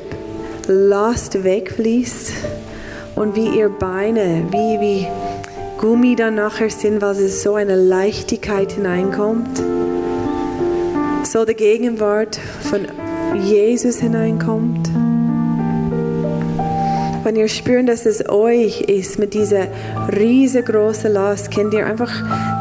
Last 0.67 1.45
wegfließt 1.45 2.33
und 3.15 3.37
wie 3.37 3.59
ihr 3.59 3.69
Beine, 3.69 4.45
wie, 4.51 4.81
wie 4.81 5.07
Gummi 5.79 6.17
dann 6.17 6.37
nachher 6.37 6.71
sind, 6.71 7.03
weil 7.03 7.17
es 7.17 7.43
so 7.43 7.55
eine 7.55 7.77
Leichtigkeit 7.77 8.73
hineinkommt. 8.73 9.63
So 11.25 11.45
die 11.45 11.55
Gegenwart 11.55 12.39
von 12.63 12.87
Jesus 13.39 13.99
hineinkommt. 13.99 14.89
Wenn 17.25 17.37
ihr 17.37 17.49
spürt, 17.49 17.89
dass 17.89 18.07
es 18.07 18.29
euch 18.29 18.83
ist 18.83 19.19
mit 19.19 19.35
dieser 19.35 19.67
riesengroßen 20.17 21.13
Last, 21.13 21.51
könnt 21.51 21.75
ihr 21.75 21.85
einfach 21.85 22.13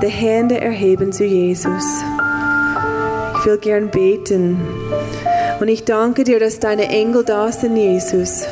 die 0.02 0.08
Hände 0.08 0.60
erheben 0.60 1.12
zu 1.14 1.24
Jesus. 1.24 2.04
Ich 3.40 3.46
will 3.46 3.60
gern 3.60 3.92
beten. 3.92 4.58
Und 5.60 5.68
ich 5.68 5.86
danke 5.86 6.24
dir, 6.24 6.40
dass 6.40 6.60
deine 6.60 6.90
Engel 6.90 7.24
da 7.24 7.52
sind, 7.52 7.76
Jesus 7.78 8.46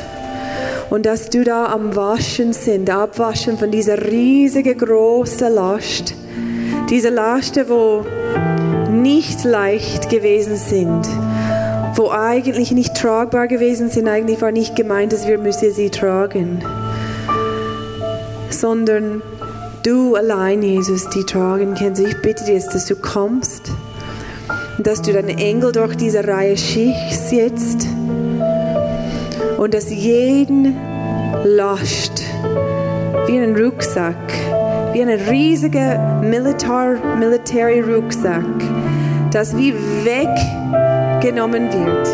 und 0.90 1.06
dass 1.06 1.28
du 1.28 1.42
da 1.42 1.66
am 1.66 1.96
Waschen 1.96 2.52
sind, 2.52 2.88
abwaschen 2.88 3.58
von 3.58 3.70
dieser 3.72 4.00
riesigen 4.06 4.78
großen 4.78 5.52
Last. 5.52 6.14
Diese 6.88 7.08
Lasten, 7.08 7.68
wo 7.68 8.04
nicht 8.92 9.42
leicht 9.44 10.08
gewesen 10.08 10.56
sind, 10.56 11.04
wo 11.94 12.10
eigentlich 12.10 12.70
nicht 12.70 12.94
tragbar 12.94 13.48
gewesen 13.48 13.88
sind. 13.88 14.06
Eigentlich 14.06 14.40
war 14.40 14.52
nicht 14.52 14.76
gemeint, 14.76 15.12
dass 15.12 15.26
wir 15.26 15.38
müssen 15.38 15.72
sie 15.72 15.90
tragen, 15.90 16.64
sondern 18.50 19.20
du 19.82 20.14
allein, 20.14 20.62
Jesus, 20.62 21.08
die 21.10 21.24
tragen 21.24 21.74
kannst. 21.74 22.00
Ich 22.00 22.20
bitte 22.22 22.44
dir 22.44 22.60
dass 22.60 22.86
du 22.86 22.94
kommst 22.94 23.72
dass 24.78 25.02
du 25.02 25.12
deinen 25.12 25.38
Engel 25.38 25.72
durch 25.72 25.96
diese 25.96 26.26
Reihe 26.26 26.56
schickst 26.56 27.32
jetzt 27.32 27.86
und 29.58 29.72
dass 29.74 29.90
jeden 29.90 30.76
Last 31.44 32.22
wie 33.26 33.38
einen 33.38 33.56
Rucksack, 33.56 34.16
wie 34.92 35.02
ein 35.02 35.08
riesiger 35.08 36.20
Militar, 36.22 36.96
Military 37.18 37.80
Rucksack, 37.80 38.44
das 39.30 39.56
wie 39.56 39.74
weggenommen 40.04 41.72
wird. 41.72 42.08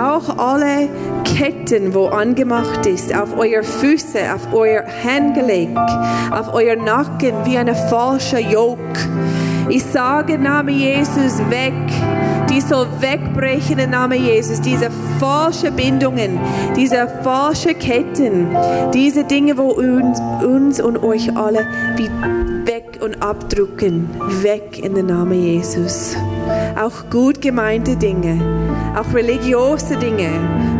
Auch 0.00 0.38
alle 0.38 0.88
Ketten, 1.24 1.92
wo 1.92 2.06
angemacht 2.06 2.86
ist, 2.86 3.14
auf 3.14 3.36
euer 3.36 3.62
Füße, 3.62 4.18
auf 4.34 4.52
euer 4.52 4.84
Handgelenk, 5.04 5.76
auf 6.30 6.54
euer 6.54 6.76
Nacken, 6.76 7.34
wie 7.44 7.58
eine 7.58 7.74
falsche 7.74 8.38
Yoke. 8.38 8.87
Ich 9.68 9.84
sage 9.84 10.38
Name 10.38 10.72
Jesus 10.72 11.38
weg 11.50 11.74
die 12.50 12.60
soll 12.60 12.86
wegbrechen 13.00 13.78
im 13.78 13.90
Namen 13.90 14.20
Jesus. 14.20 14.60
Diese 14.60 14.90
falschen 15.20 15.76
Bindungen, 15.76 16.38
diese 16.76 17.06
falschen 17.22 17.78
Ketten, 17.78 18.48
diese 18.92 19.24
Dinge, 19.24 19.56
wo 19.56 19.68
uns, 19.68 20.20
uns 20.44 20.80
und 20.80 21.02
euch 21.02 21.36
alle 21.36 21.66
wie 21.96 22.08
weg 22.66 22.98
und 23.00 23.22
abdrucken, 23.22 24.08
weg 24.42 24.82
in 24.82 24.94
den 24.94 25.06
Namen 25.06 25.40
Jesus. 25.40 26.16
Auch 26.76 27.10
gut 27.10 27.40
gemeinte 27.40 27.96
Dinge, 27.96 28.40
auch 28.96 29.14
religiöse 29.14 29.96
Dinge, 29.96 30.30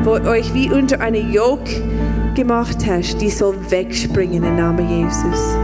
wo 0.04 0.12
euch 0.12 0.52
wie 0.54 0.71
unter 0.71 1.00
eine 1.00 1.18
Yoke 1.18 1.83
gemacht 2.35 2.78
hast, 2.88 3.21
die 3.21 3.30
soll 3.30 3.57
wegspringen 3.71 4.42
im 4.42 4.57
Namen 4.57 4.88
Jesus. 4.88 5.57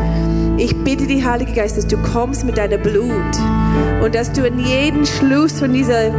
Ich 0.56 0.76
bitte 0.84 1.06
dich, 1.06 1.24
Heilige 1.24 1.52
Geist, 1.52 1.76
dass 1.76 1.86
du 1.86 1.96
kommst 1.96 2.44
mit 2.44 2.56
deinem 2.56 2.80
Blut 2.80 3.12
und 4.02 4.14
dass 4.14 4.32
du 4.32 4.46
in 4.46 4.60
jeden 4.60 5.04
Schluss 5.04 5.58
von 5.58 5.72
dieser 5.72 6.12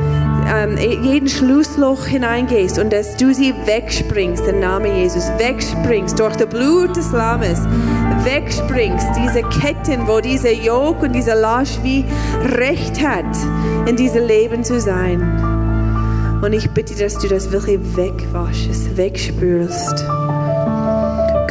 ähm, 0.47 0.77
jeden 0.77 1.27
Schlussloch 1.27 2.05
hineingehst 2.05 2.77
und 2.77 2.91
dass 2.91 3.15
du 3.15 3.33
sie 3.33 3.53
wegspringst, 3.65 4.45
im 4.47 4.59
Namen 4.59 4.93
Jesus, 4.95 5.23
wegspringst 5.37 6.19
durch 6.19 6.35
das 6.35 6.49
Blut 6.49 6.95
des 6.95 7.11
Lammes, 7.11 7.61
wegspringst, 8.23 9.07
diese 9.23 9.41
Ketten, 9.43 10.07
wo 10.07 10.19
dieser 10.19 10.51
Jog 10.51 11.01
und 11.01 11.13
dieser 11.13 11.35
Lasch 11.35 11.79
wie 11.81 12.03
Recht 12.57 13.01
hat, 13.05 13.25
in 13.87 13.95
diesem 13.95 14.25
Leben 14.27 14.63
zu 14.63 14.79
sein. 14.79 15.21
Und 16.43 16.53
ich 16.53 16.69
bitte, 16.71 16.93
dass 16.95 17.17
du 17.17 17.27
das 17.27 17.51
wirklich 17.51 17.79
wegwaschst, 17.95 18.97
wegspürst. 18.97 20.05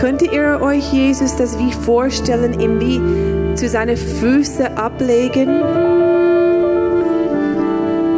Könnt 0.04 0.20
ihr 0.20 0.60
euch 0.60 0.92
Jesus 0.92 1.34
das 1.36 1.58
wie 1.58 1.72
vorstellen, 1.72 2.60
ihm 2.60 2.78
wie 2.78 3.56
zu 3.56 3.66
seinen 3.70 3.96
Füßen 3.96 4.76
ablegen? 4.76 5.48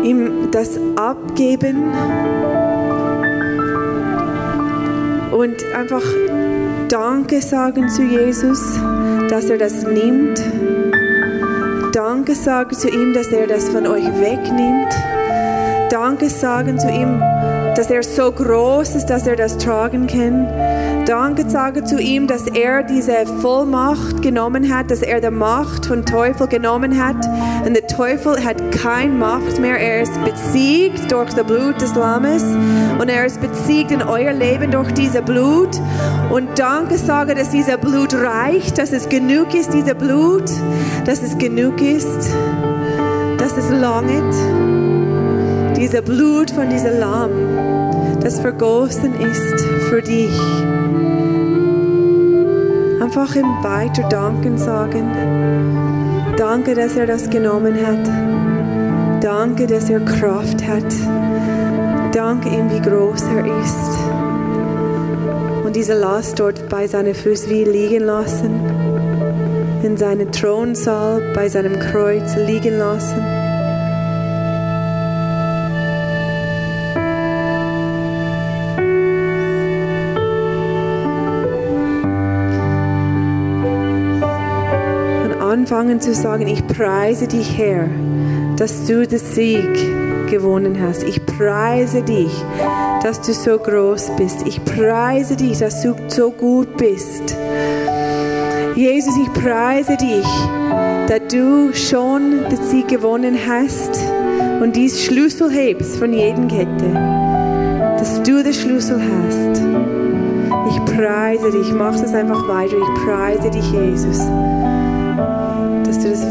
Ihm 0.03 0.51
das 0.51 0.81
abgeben? 0.97 1.85
Und 5.31 5.65
einfach 5.77 6.03
Danke 6.89 7.41
sagen 7.41 7.89
zu 7.89 8.03
Jesus, 8.03 8.81
dass 9.31 9.49
er 9.49 9.59
das 9.59 9.85
nimmt. 9.85 10.43
Danke 11.93 12.35
sagen 12.35 12.75
zu 12.75 12.89
ihm, 12.89 13.15
dass 13.15 13.29
er 13.29 13.47
das 13.47 13.69
von 13.69 13.87
euch 13.87 14.07
wegnimmt. 14.19 14.93
Danke 15.89 16.31
sagen 16.31 16.81
zu 16.81 16.89
ihm, 16.89 17.23
dass 17.77 17.91
er 17.91 18.03
so 18.03 18.33
groß 18.33 18.95
ist, 18.95 19.07
dass 19.07 19.27
er 19.27 19.37
das 19.37 19.59
tragen 19.59 20.07
kann. 20.07 20.49
Danke 21.07 21.49
sage 21.49 21.85
zu 21.85 22.01
ihm, 22.01 22.27
dass 22.27 22.47
er 22.47 22.83
diese 22.83 23.27
Vollmacht 23.41 24.23
genommen 24.23 24.75
hat, 24.75 24.91
dass 24.91 25.03
er 25.03 25.21
die 25.21 25.31
Macht 25.31 25.87
von 25.87 26.05
Teufel 26.05 26.49
genommen 26.49 27.01
hat. 27.01 27.17
Und 27.65 27.75
der 27.75 27.87
Teufel 27.87 28.45
hat 28.45 28.73
keine 28.73 29.13
Macht 29.13 29.61
mehr. 29.61 29.79
Er 29.79 30.03
ist 30.03 30.13
besiegt 30.25 31.13
durch 31.13 31.33
das 31.33 31.47
Blut 31.47 31.81
des 31.81 31.95
Lammes. 31.95 32.43
Und 32.99 33.09
er 33.09 33.27
ist 33.27 33.41
besiegt 33.41 33.93
in 33.93 34.03
euer 34.03 34.33
Leben 34.33 34.71
durch 34.71 34.91
dieses 34.93 35.23
Blut. 35.23 35.81
Und 36.31 36.59
danke 36.59 36.99
sage, 36.99 37.35
dass 37.35 37.51
dieser 37.51 37.77
Blut 37.77 38.15
reicht, 38.15 38.79
dass 38.79 38.93
es 38.93 39.09
genug 39.09 39.55
ist, 39.55 39.75
dieser 39.75 39.95
Blut, 39.95 40.51
dass 41.05 41.23
es 41.23 41.39
genug 41.39 41.81
ist, 41.81 42.31
dass 43.39 43.57
es 43.57 43.71
langet. 43.71 44.76
Dieser 45.97 46.13
Blut 46.13 46.51
von 46.51 46.69
diesem 46.69 47.01
Lamm, 47.01 47.31
das 48.21 48.39
vergossen 48.39 49.19
ist 49.19 49.65
für 49.89 50.03
dich 50.03 50.39
einfach 53.01 53.35
ihm 53.35 53.47
weiter 53.63 54.07
Danken 54.07 54.59
sagen. 54.59 55.11
Danke, 56.37 56.75
dass 56.75 56.97
er 56.97 57.07
das 57.07 57.31
genommen 57.31 57.77
hat. 57.77 59.25
Danke, 59.25 59.67
dass 59.67 59.89
er 59.89 60.01
Kraft 60.01 60.69
hat. 60.69 60.85
Danke 62.13 62.51
ihm, 62.51 62.71
wie 62.71 62.83
groß 62.83 63.23
er 63.35 63.47
ist. 63.65 63.99
Und 65.65 65.75
diese 65.75 65.95
Last 65.95 66.39
dort 66.39 66.69
bei 66.69 66.87
seinen 66.87 67.15
Füßen 67.15 67.49
wie 67.49 67.65
liegen 67.65 68.05
lassen. 68.05 68.61
In 69.83 69.97
seinem 69.97 70.31
Thronsaal 70.31 71.33
bei 71.35 71.49
seinem 71.49 71.79
Kreuz 71.79 72.37
liegen 72.37 72.77
lassen. 72.77 73.46
Anfangen 85.67 86.01
zu 86.01 86.15
sagen, 86.15 86.47
ich 86.47 86.65
preise 86.69 87.27
dich, 87.27 87.59
Herr, 87.59 87.89
dass 88.57 88.87
du 88.87 89.05
den 89.05 89.19
Sieg 89.19 90.31
gewonnen 90.31 90.79
hast. 90.81 91.03
Ich 91.03 91.27
preise 91.27 92.03
dich, 92.03 92.31
dass 93.03 93.21
du 93.21 93.33
so 93.33 93.59
groß 93.59 94.13
bist. 94.17 94.47
Ich 94.47 94.65
preise 94.65 95.35
dich, 95.35 95.59
dass 95.59 95.83
du 95.83 95.97
so 96.07 96.31
gut 96.31 96.77
bist. 96.77 97.37
Jesus, 98.77 99.17
ich 99.17 99.33
preise 99.33 99.97
dich, 99.97 100.27
dass 101.09 101.21
du 101.33 101.75
schon 101.75 102.45
den 102.49 102.63
Sieg 102.63 102.87
gewonnen 102.87 103.37
hast 103.49 103.99
und 104.63 104.77
dies 104.77 105.03
Schlüssel 105.03 105.51
hebst 105.51 105.97
von 105.97 106.13
jedem 106.13 106.47
Kette. 106.47 106.93
Dass 107.99 108.23
du 108.23 108.41
den 108.41 108.55
Schlüssel 108.55 109.01
hast. 109.01 109.61
Ich 110.71 110.95
preise 110.95 111.51
dich, 111.51 111.73
mach 111.73 112.01
das 112.01 112.15
einfach 112.15 112.47
weiter. 112.47 112.77
Ich 112.77 113.03
preise 113.05 113.51
dich, 113.51 113.69
Jesus. 113.73 114.21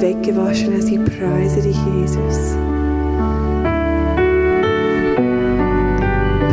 Weggewaschen 0.05 0.71
hast. 0.77 0.88
Ich 0.88 1.03
preise 1.03 1.62
dich, 1.63 1.77
Jesus. 1.83 2.55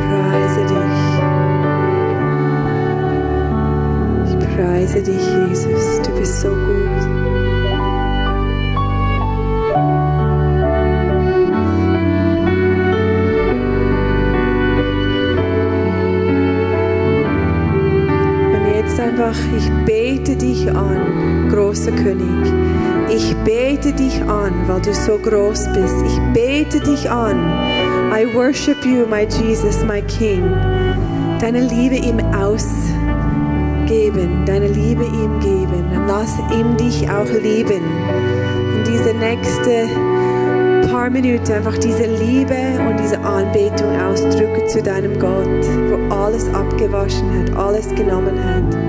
Preise 0.08 0.62
dich. 0.72 0.96
Ich 4.30 4.36
preise 4.56 5.02
dich, 5.02 5.24
Jesus. 5.48 6.00
Du 6.00 6.10
bist 6.18 6.40
so 6.40 6.48
gut. 6.48 7.02
Und 18.54 18.64
jetzt 18.74 18.98
einfach, 18.98 19.36
ich 19.54 19.70
an, 24.52 24.68
weil 24.68 24.80
du 24.80 24.94
so 24.94 25.18
groß 25.18 25.68
bist. 25.72 25.96
Ich 26.06 26.18
bete 26.32 26.80
dich 26.80 27.10
an. 27.10 27.38
I 28.12 28.26
worship 28.34 28.84
you, 28.84 29.06
my 29.06 29.26
Jesus, 29.26 29.82
my 29.84 30.02
King. 30.02 30.42
Deine 31.40 31.60
Liebe 31.60 31.96
ihm 31.96 32.18
ausgeben, 32.34 32.84
deine 34.46 34.68
Liebe 34.68 35.04
ihm 35.04 35.40
geben. 35.40 35.84
Und 35.94 36.06
lass 36.06 36.38
ihm 36.54 36.76
dich 36.76 37.08
auch 37.10 37.28
lieben. 37.42 37.82
Und 38.74 38.86
diese 38.86 39.14
nächste 39.14 39.88
paar 40.90 41.10
Minuten 41.10 41.52
einfach 41.52 41.78
diese 41.78 42.04
Liebe 42.04 42.56
und 42.88 43.00
diese 43.00 43.18
Anbetung 43.20 43.98
ausdrücken 43.98 44.68
zu 44.68 44.82
deinem 44.82 45.18
Gott, 45.18 45.64
wo 45.88 46.14
alles 46.14 46.52
abgewaschen 46.52 47.30
hat, 47.38 47.56
alles 47.56 47.88
genommen 47.94 48.38
hat. 48.44 48.81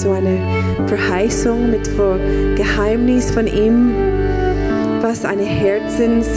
So 0.00 0.12
einer 0.12 0.86
Verheißung, 0.86 1.70
mit 1.70 1.88
Geheimnis 2.56 3.30
von 3.30 3.46
ihm, 3.46 3.92
was 5.00 5.24
eine 5.24 5.44
Herzens 5.44 6.28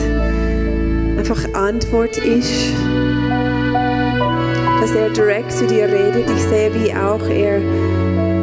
einfach 1.17 1.53
Antwort 1.53 2.17
ist. 2.17 2.73
Dass 4.81 4.91
er 4.95 5.09
direkt 5.09 5.51
zu 5.51 5.67
dir 5.67 5.85
redet. 5.85 6.29
Ich 6.29 6.43
sehe, 6.43 6.73
wie 6.73 6.93
auch 6.93 7.27
er 7.29 7.61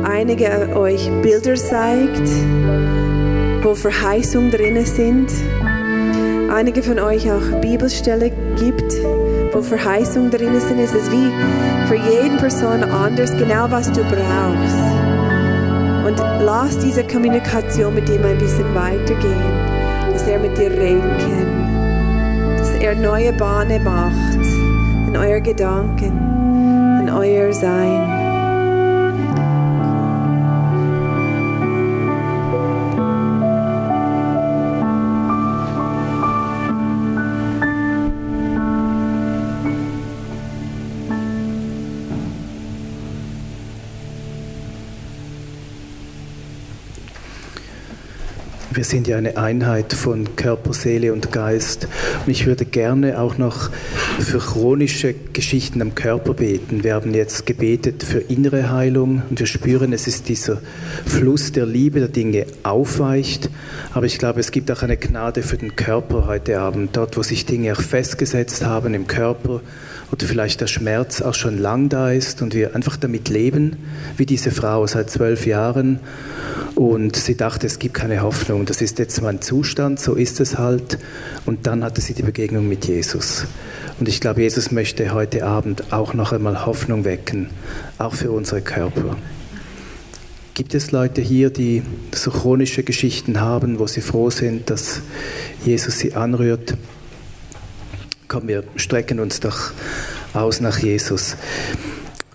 einige 0.05 0.77
euch 0.77 1.11
Bilder 1.23 1.57
zeigt, 1.57 2.29
wo 3.63 3.75
Verheißungen 3.75 4.51
drinnen 4.51 4.87
sind 4.87 5.31
einige 6.59 6.83
von 6.83 6.99
euch 6.99 7.31
auch 7.31 7.61
Bibelstelle 7.61 8.33
gibt, 8.59 8.93
wo 9.53 9.63
Verheißungen 9.63 10.31
drin 10.31 10.61
sind, 10.61 10.79
ist 10.79 10.95
es 10.95 11.11
wie 11.11 11.31
für 11.89 11.97
jeden 11.97 12.37
Person 12.37 12.83
anders, 12.85 13.37
genau 13.37 13.71
was 13.71 13.91
du 13.93 14.03
brauchst. 14.05 14.89
Und 16.07 16.19
lass 16.45 16.79
diese 16.79 17.05
Kommunikation 17.05 17.95
mit 17.95 18.09
ihm 18.09 18.25
ein 18.25 18.39
bisschen 18.39 18.75
weitergehen, 18.75 20.13
dass 20.13 20.27
er 20.27 20.39
mit 20.39 20.57
dir 20.57 20.71
reden 20.71 21.17
kann, 21.19 22.57
dass 22.59 22.71
er 22.81 22.95
neue 22.95 23.33
Bahnen 23.33 23.83
macht 23.85 24.47
in 25.07 25.17
euer 25.17 25.41
Gedanken, 25.41 27.01
in 27.03 27.11
euer 27.11 27.53
Sein. 27.53 28.18
Sind 48.89 49.07
ja 49.07 49.19
eine 49.19 49.37
Einheit 49.37 49.93
von 49.93 50.37
Körper, 50.37 50.73
Seele 50.73 51.13
und 51.13 51.31
Geist. 51.31 51.89
Und 52.25 52.33
ich 52.33 52.47
würde 52.47 52.65
gerne 52.65 53.21
auch 53.21 53.37
noch 53.37 53.71
für 54.19 54.39
chronische 54.39 55.15
Geschichten 55.33 55.83
am 55.83 55.95
Körper 55.95 56.35
beten. 56.35 56.85
Wir 56.85 56.95
haben 56.95 57.13
jetzt 57.13 57.45
gebetet 57.45 58.03
für 58.03 58.19
innere 58.19 58.71
Heilung 58.71 59.23
und 59.29 59.39
wir 59.39 59.47
spüren, 59.47 59.93
es 59.93 60.07
ist 60.07 60.29
dieser 60.29 60.63
Fluss 61.05 61.53
der 61.53 61.67
Liebe, 61.67 62.01
der 62.01 62.09
Dinge 62.09 62.47
aufweicht. 62.63 63.51
Aber 63.93 64.07
ich 64.07 64.19
glaube, 64.19 64.41
es 64.41 64.53
gibt 64.53 64.71
auch 64.71 64.83
eine 64.83 64.97
Gnade 64.97 65.43
für 65.43 65.59
den 65.59 65.77
Körper 65.77 66.27
heute 66.27 66.59
Abend, 66.59 66.97
dort, 66.97 67.17
wo 67.17 67.23
sich 67.23 67.45
Dinge 67.45 67.73
auch 67.73 67.81
festgesetzt 67.83 68.65
haben 68.65 68.95
im 68.95 69.07
Körper 69.07 69.61
oder 70.11 70.27
vielleicht 70.27 70.61
der 70.61 70.67
Schmerz 70.67 71.21
auch 71.21 71.35
schon 71.35 71.59
lang 71.59 71.89
da 71.89 72.11
ist 72.11 72.41
und 72.43 72.55
wir 72.55 72.75
einfach 72.75 72.97
damit 72.97 73.29
leben, 73.29 73.77
wie 74.17 74.27
diese 74.27 74.51
Frau 74.51 74.87
seit 74.87 75.11
zwölf 75.11 75.47
Jahren. 75.47 76.01
Und 76.75 77.17
sie 77.17 77.37
dachte, 77.37 77.67
es 77.67 77.79
gibt 77.79 77.95
keine 77.95 78.23
Hoffnung, 78.23 78.65
das 78.65 78.81
ist 78.81 78.99
jetzt 78.99 79.21
mein 79.21 79.43
Zustand, 79.43 80.01
so 80.01 80.15
ist 80.15 80.41
es 80.41 80.57
halt. 80.59 80.99
Und 81.45 81.67
dann 81.67 81.85
hatte 81.85 82.01
sie 82.01 82.15
die 82.15 82.23
Begegnung 82.23 82.69
mit 82.69 82.87
Jesus. 82.87 83.47
Und 83.99 84.09
ich 84.09 84.21
glaube, 84.21 84.43
Jesus 84.43 84.71
möchte 84.71 85.13
heute 85.13 85.45
Abend 85.45 85.93
auch 85.93 86.15
noch 86.15 86.33
einmal 86.33 86.65
Hoffnung 86.67 87.05
wecken, 87.05 87.51
auch 87.99 88.15
für 88.15 88.31
unsere 88.31 88.63
Körper. 88.63 89.17
Gibt 90.55 90.75
es 90.75 90.91
Leute 90.91 91.21
hier, 91.21 91.51
die 91.51 91.83
so 92.13 92.31
chronische 92.31 92.83
Geschichten 92.83 93.41
haben, 93.41 93.79
wo 93.79 93.87
sie 93.87 94.01
froh 94.01 94.31
sind, 94.31 94.71
dass 94.71 95.03
Jesus 95.65 95.99
sie 95.99 96.15
anrührt? 96.15 96.75
Komm, 98.29 98.47
wir 98.47 98.63
strecken 98.77 99.21
uns 99.21 99.41
doch 99.41 99.71
aus 100.35 100.61
nach 100.61 100.79
Jesus. 100.81 101.35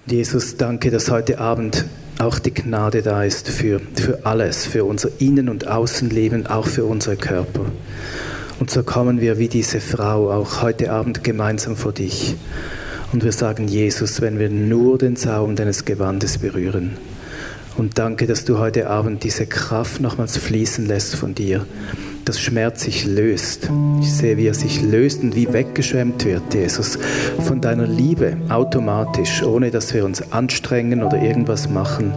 Jesus, 0.07 0.57
danke, 0.57 0.89
dass 0.89 1.11
heute 1.11 1.37
Abend 1.37 1.85
auch 2.17 2.39
die 2.39 2.51
Gnade 2.51 3.03
da 3.03 3.23
ist 3.23 3.47
für, 3.47 3.79
für 3.93 4.25
alles, 4.25 4.65
für 4.65 4.85
unser 4.85 5.09
Innen- 5.19 5.49
und 5.49 5.67
Außenleben, 5.67 6.47
auch 6.47 6.65
für 6.65 6.85
unsere 6.85 7.15
Körper. 7.15 7.65
Und 8.59 8.71
so 8.71 8.81
kommen 8.81 9.21
wir 9.21 9.37
wie 9.37 9.49
diese 9.49 9.79
Frau 9.79 10.31
auch 10.31 10.63
heute 10.63 10.91
Abend 10.91 11.23
gemeinsam 11.23 11.75
vor 11.75 11.91
dich. 11.91 12.37
Und 13.11 13.23
wir 13.23 13.31
sagen, 13.31 13.67
Jesus, 13.67 14.19
wenn 14.19 14.39
wir 14.39 14.49
nur 14.49 14.97
den 14.97 15.15
Saum 15.15 15.55
deines 15.55 15.85
Gewandes 15.85 16.39
berühren. 16.39 16.97
Und 17.77 17.99
danke, 17.99 18.25
dass 18.25 18.45
du 18.45 18.57
heute 18.57 18.89
Abend 18.89 19.23
diese 19.23 19.45
Kraft 19.45 20.01
nochmals 20.01 20.37
fließen 20.37 20.87
lässt 20.87 21.15
von 21.15 21.35
dir 21.35 21.67
dass 22.25 22.39
Schmerz 22.39 22.83
sich 22.83 23.05
löst. 23.05 23.69
Ich 24.01 24.13
sehe, 24.13 24.37
wie 24.37 24.47
er 24.47 24.53
sich 24.53 24.81
löst 24.81 25.23
und 25.23 25.35
wie 25.35 25.51
weggeschwemmt 25.51 26.25
wird, 26.25 26.53
Jesus, 26.53 26.97
von 27.39 27.61
deiner 27.61 27.87
Liebe 27.87 28.37
automatisch, 28.49 29.43
ohne 29.43 29.71
dass 29.71 29.93
wir 29.93 30.05
uns 30.05 30.31
anstrengen 30.31 31.03
oder 31.03 31.21
irgendwas 31.21 31.69
machen, 31.69 32.13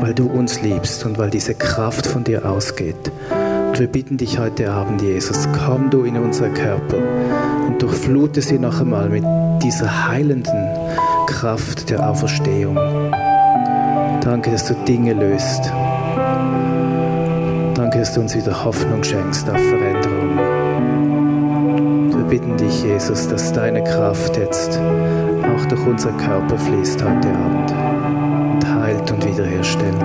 weil 0.00 0.14
du 0.14 0.26
uns 0.26 0.62
liebst 0.62 1.04
und 1.06 1.18
weil 1.18 1.30
diese 1.30 1.54
Kraft 1.54 2.06
von 2.06 2.24
dir 2.24 2.44
ausgeht. 2.44 3.10
Und 3.68 3.78
wir 3.78 3.86
bitten 3.86 4.16
dich 4.16 4.38
heute 4.38 4.70
Abend, 4.70 5.02
Jesus, 5.02 5.48
komm 5.64 5.90
du 5.90 6.04
in 6.04 6.16
unsere 6.16 6.50
Körper 6.50 6.98
und 7.66 7.80
durchflute 7.80 8.42
sie 8.42 8.58
noch 8.58 8.80
einmal 8.80 9.08
mit 9.08 9.24
dieser 9.62 10.08
heilenden 10.08 10.68
Kraft 11.26 11.90
der 11.90 12.08
Auferstehung. 12.08 12.76
Danke, 14.20 14.50
dass 14.50 14.66
du 14.66 14.74
Dinge 14.86 15.14
löst. 15.14 15.72
Danke, 17.90 18.04
dass 18.04 18.14
du 18.14 18.20
uns 18.20 18.36
wieder 18.36 18.64
Hoffnung 18.64 19.02
schenkst 19.02 19.50
auf 19.50 19.58
Veränderung. 19.58 20.38
Wir 22.14 22.24
bitten 22.24 22.56
dich, 22.56 22.84
Jesus, 22.84 23.26
dass 23.26 23.52
deine 23.52 23.82
Kraft 23.82 24.36
jetzt 24.36 24.78
auch 24.78 25.64
durch 25.66 25.84
unser 25.84 26.12
Körper 26.12 26.56
fließt 26.56 27.02
heute 27.02 27.28
Abend 27.30 27.72
und 27.72 28.74
heilt 28.80 29.10
und 29.10 29.26
wiederherstellt. 29.26 29.96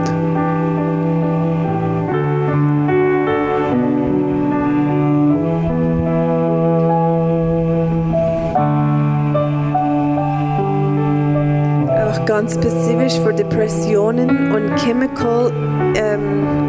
Auch 12.04 12.26
ganz 12.26 12.56
spezifisch 12.56 13.20
für 13.20 13.32
Depressionen 13.32 14.52
und 14.52 14.76
Chemical 14.80 15.52
ähm, 15.96 16.65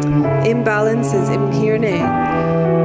Imbalances 0.47 1.29
im 1.29 1.51
Hirn. 1.51 1.83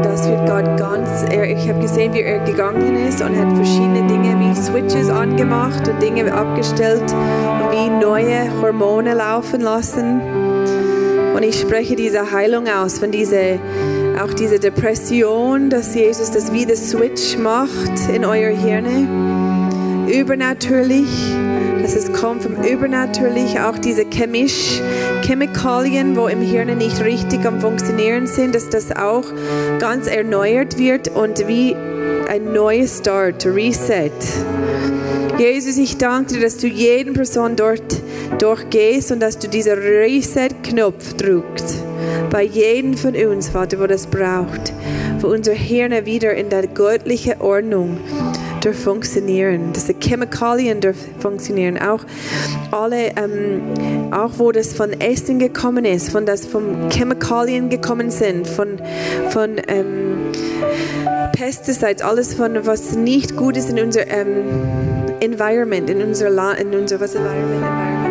Das 0.02 0.28
wird 0.28 0.46
Gott 0.48 0.76
ganz, 0.76 1.22
er, 1.30 1.48
ich 1.48 1.68
habe 1.68 1.80
gesehen, 1.80 2.12
wie 2.12 2.20
er 2.20 2.40
gegangen 2.40 2.96
ist 3.06 3.22
und 3.22 3.38
hat 3.38 3.54
verschiedene 3.54 4.06
Dinge 4.08 4.36
wie 4.40 4.54
Switches 4.60 5.08
angemacht 5.08 5.86
und 5.88 6.02
Dinge 6.02 6.32
abgestellt 6.32 7.02
und 7.02 7.72
wie 7.72 7.88
neue 7.88 8.50
Hormone 8.60 9.14
laufen 9.14 9.60
lassen. 9.60 10.20
Und 11.34 11.42
ich 11.44 11.60
spreche 11.60 11.94
diese 11.94 12.32
Heilung 12.32 12.66
aus 12.68 12.98
von 12.98 13.10
dieser, 13.10 13.54
auch 14.22 14.34
diese 14.34 14.58
Depression, 14.58 15.70
dass 15.70 15.94
Jesus 15.94 16.30
das 16.32 16.52
wie 16.52 16.66
das 16.66 16.90
Switch 16.90 17.38
macht 17.38 18.08
in 18.12 18.24
euer 18.24 18.50
Hirn. 18.50 20.08
Übernatürlich, 20.08 21.08
dass 21.80 21.94
es 21.94 22.12
kommt 22.12 22.42
vom 22.42 22.56
Übernatürlich, 22.62 23.60
auch 23.60 23.78
diese 23.78 24.04
chemisch, 24.04 24.80
Chemikalien, 25.22 26.16
wo 26.16 26.26
im 26.26 26.40
Hirn 26.40 26.76
nicht 26.78 27.00
richtig 27.00 27.46
am 27.46 27.60
Funktionieren 27.60 28.26
sind, 28.26 28.54
dass 28.54 28.68
das 28.68 28.90
auch 28.90 29.24
ganz 29.78 30.08
erneuert 30.08 30.78
wird 30.78 31.08
und 31.08 31.46
wie 31.46 31.76
ein 32.28 32.52
neues 32.52 32.98
Start, 32.98 33.46
Reset. 33.46 34.10
Jesus, 35.38 35.78
ich 35.78 35.96
danke 35.96 36.34
dir, 36.34 36.40
dass 36.40 36.56
du 36.58 36.66
jeden 36.66 37.14
Person 37.14 37.56
dort 37.56 38.02
durchgehst 38.38 39.12
und 39.12 39.20
dass 39.20 39.38
du 39.38 39.48
diesen 39.48 39.78
Reset-Knopf 39.78 41.14
drückst. 41.14 41.82
Bei 42.30 42.42
jedem 42.42 42.94
von 42.94 43.14
uns, 43.14 43.48
Vater, 43.48 43.78
wo 43.78 43.86
das 43.86 44.06
braucht. 44.06 44.72
Wo 45.20 45.28
unser 45.28 45.52
Hirn 45.52 46.04
wieder 46.04 46.34
in 46.34 46.48
der 46.48 46.66
göttlichen 46.66 47.40
Ordnung 47.40 47.98
durch 48.64 48.76
funktionieren, 48.76 49.72
dass 49.72 49.86
die 49.86 49.96
Chemikalien 50.00 50.80
durch 50.80 50.96
funktionieren, 51.18 51.78
auch 51.78 52.00
alle, 52.70 53.12
ähm, 53.16 54.12
auch 54.12 54.32
wo 54.38 54.52
das 54.52 54.72
von 54.72 54.92
Essen 55.00 55.38
gekommen 55.38 55.84
ist, 55.84 56.10
von 56.10 56.26
das 56.26 56.46
von 56.46 56.90
Chemikalien 56.90 57.68
gekommen 57.68 58.10
sind, 58.10 58.46
von, 58.46 58.80
von 59.30 59.60
ähm, 59.68 60.32
Pesticides, 61.32 62.02
alles 62.02 62.34
von 62.34 62.66
was 62.66 62.92
nicht 62.92 63.36
gut 63.36 63.56
ist 63.56 63.70
in 63.70 63.80
unser 63.80 64.06
ähm, 64.08 64.44
Environment, 65.20 65.88
in 65.90 66.02
unser 66.02 66.30
Land, 66.30 66.60
in 66.60 66.74
unser 66.74 67.00
was 67.00 67.14
Environment, 67.14 67.64
Environment. 67.64 68.01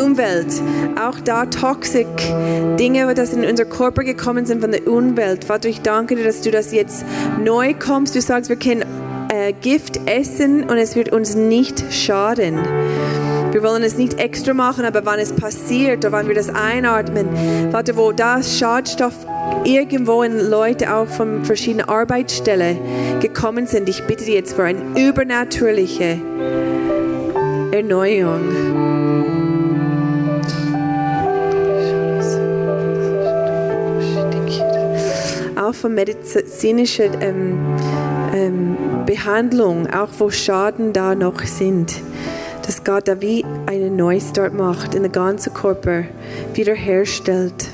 Umwelt, 0.00 0.46
auch 1.00 1.20
da 1.20 1.46
toxic 1.46 2.06
Dinge, 2.78 3.14
die 3.14 3.36
in 3.36 3.44
unser 3.44 3.64
Körper 3.64 4.02
gekommen 4.02 4.46
sind 4.46 4.60
von 4.60 4.72
der 4.72 4.86
Umwelt. 4.86 5.44
Vater, 5.44 5.68
ich 5.68 5.82
danke 5.82 6.16
dir, 6.16 6.24
dass 6.24 6.40
du 6.40 6.50
das 6.50 6.72
jetzt 6.72 7.04
neu 7.42 7.74
kommst. 7.74 8.14
Du 8.14 8.20
sagst, 8.20 8.48
wir 8.48 8.56
können 8.56 8.84
äh, 9.30 9.52
Gift 9.52 10.00
essen 10.06 10.64
und 10.64 10.76
es 10.76 10.96
wird 10.96 11.12
uns 11.12 11.34
nicht 11.34 11.84
schaden. 11.92 12.58
Wir 13.52 13.62
wollen 13.62 13.82
es 13.82 13.98
nicht 13.98 14.20
extra 14.20 14.54
machen, 14.54 14.84
aber 14.84 15.04
wenn 15.04 15.18
es 15.18 15.32
passiert 15.32 16.04
oder 16.04 16.12
wenn 16.12 16.28
wir 16.28 16.34
das 16.34 16.48
einatmen, 16.48 17.28
Vater, 17.72 17.96
wo 17.96 18.12
das 18.12 18.58
Schadstoff 18.58 19.14
irgendwo 19.64 20.22
in 20.22 20.38
Leute 20.38 20.94
auch 20.94 21.08
von 21.08 21.44
verschiedenen 21.44 21.88
Arbeitsstellen 21.88 22.78
gekommen 23.20 23.66
sind, 23.66 23.88
ich 23.88 24.06
bitte 24.06 24.24
dich 24.24 24.34
jetzt 24.34 24.54
für 24.54 24.64
eine 24.64 24.80
übernatürliche 24.96 26.20
Erneuerung. 27.72 28.99
Auch 35.70 35.74
von 35.74 35.94
medizinischer 35.94 37.10
ähm, 37.20 37.76
ähm, 38.34 38.76
Behandlung, 39.06 39.88
auch 39.88 40.08
wo 40.18 40.30
Schaden 40.30 40.92
da 40.92 41.14
noch 41.14 41.42
sind, 41.44 41.94
dass 42.66 42.82
Gott 42.82 43.06
da 43.06 43.20
wie 43.20 43.44
einen 43.66 43.96
Neustart 43.96 44.52
macht, 44.52 44.94
in 44.94 45.02
den 45.04 45.12
ganzen 45.12 45.54
Körper 45.54 46.04
wiederherstellt. 46.54 47.68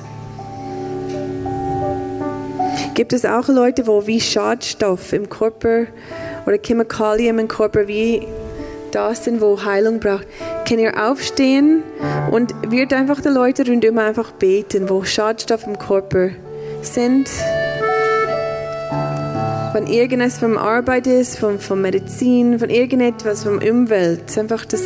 Gibt 2.94 3.12
es 3.12 3.24
auch 3.24 3.48
Leute, 3.48 3.86
wo 3.86 4.06
wie 4.06 4.20
Schadstoff 4.20 5.12
im 5.12 5.28
Körper 5.28 5.86
oder 6.46 6.58
Chemikalien 6.62 7.38
im 7.38 7.48
Körper 7.48 7.88
wie 7.88 8.26
da 8.92 9.14
sind, 9.14 9.40
wo 9.40 9.62
Heilung 9.62 10.00
braucht, 10.00 10.26
kann 10.66 10.78
ihr 10.78 10.92
aufstehen 11.10 11.82
und 12.30 12.54
wird 12.70 12.92
einfach 12.92 13.20
die 13.20 13.28
Leute 13.28 13.66
rundherum 13.66 13.98
einfach 13.98 14.32
beten, 14.32 14.88
wo 14.88 15.04
Schadstoff 15.04 15.66
im 15.66 15.78
Körper 15.78 16.30
sind 16.82 17.28
wenn 19.76 19.86
irgendetwas 19.88 20.38
vom 20.38 20.56
Arbeit 20.56 21.06
ist, 21.06 21.38
von, 21.38 21.58
von 21.58 21.82
Medizin, 21.82 22.58
von 22.58 22.70
irgendetwas, 22.70 23.44
vom 23.44 23.58
Umwelt. 23.58 24.38
Einfach 24.38 24.64
das, 24.64 24.80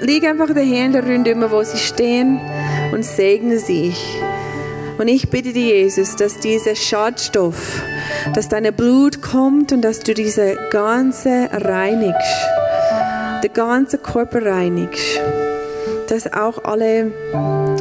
leg 0.00 0.24
einfach 0.24 0.48
die 0.52 0.62
Hände 0.62 1.00
rundherum, 1.00 1.48
wo 1.48 1.62
sie 1.62 1.76
stehen 1.76 2.40
und 2.92 3.04
segne 3.04 3.60
sich. 3.60 3.96
Und 4.98 5.06
ich 5.06 5.30
bitte 5.30 5.52
dich, 5.52 5.66
Jesus, 5.66 6.16
dass 6.16 6.40
dieser 6.40 6.74
Schadstoff, 6.74 7.80
dass 8.34 8.48
dein 8.48 8.74
Blut 8.74 9.22
kommt 9.22 9.70
und 9.70 9.82
dass 9.82 10.00
du 10.00 10.12
diese 10.12 10.58
ganze 10.70 11.48
reinigst, 11.52 12.48
den 13.44 13.52
ganzen 13.52 14.02
Körper 14.02 14.44
reinigst. 14.44 15.20
dass 16.08 16.32
auch 16.32 16.64
alle 16.64 17.12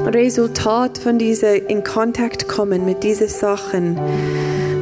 Resultate 0.06 1.00
von 1.00 1.18
dieser 1.18 1.70
in 1.70 1.84
Kontakt 1.84 2.48
kommen 2.48 2.86
mit 2.86 3.04
diesen 3.04 3.28
Sachen, 3.28 4.00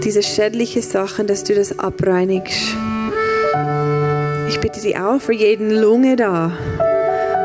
diese 0.04 0.24
schädlichen 0.24 0.82
Sachen, 0.82 1.28
dass 1.28 1.44
du 1.44 1.56
das 1.56 1.80
abreinigst. 1.80 2.76
Ich 4.50 4.60
bitte 4.60 4.82
dich 4.82 4.98
auch 4.98 5.22
für 5.22 5.34
jeden 5.34 5.72
Lunge 5.72 6.16
da. 6.16 6.52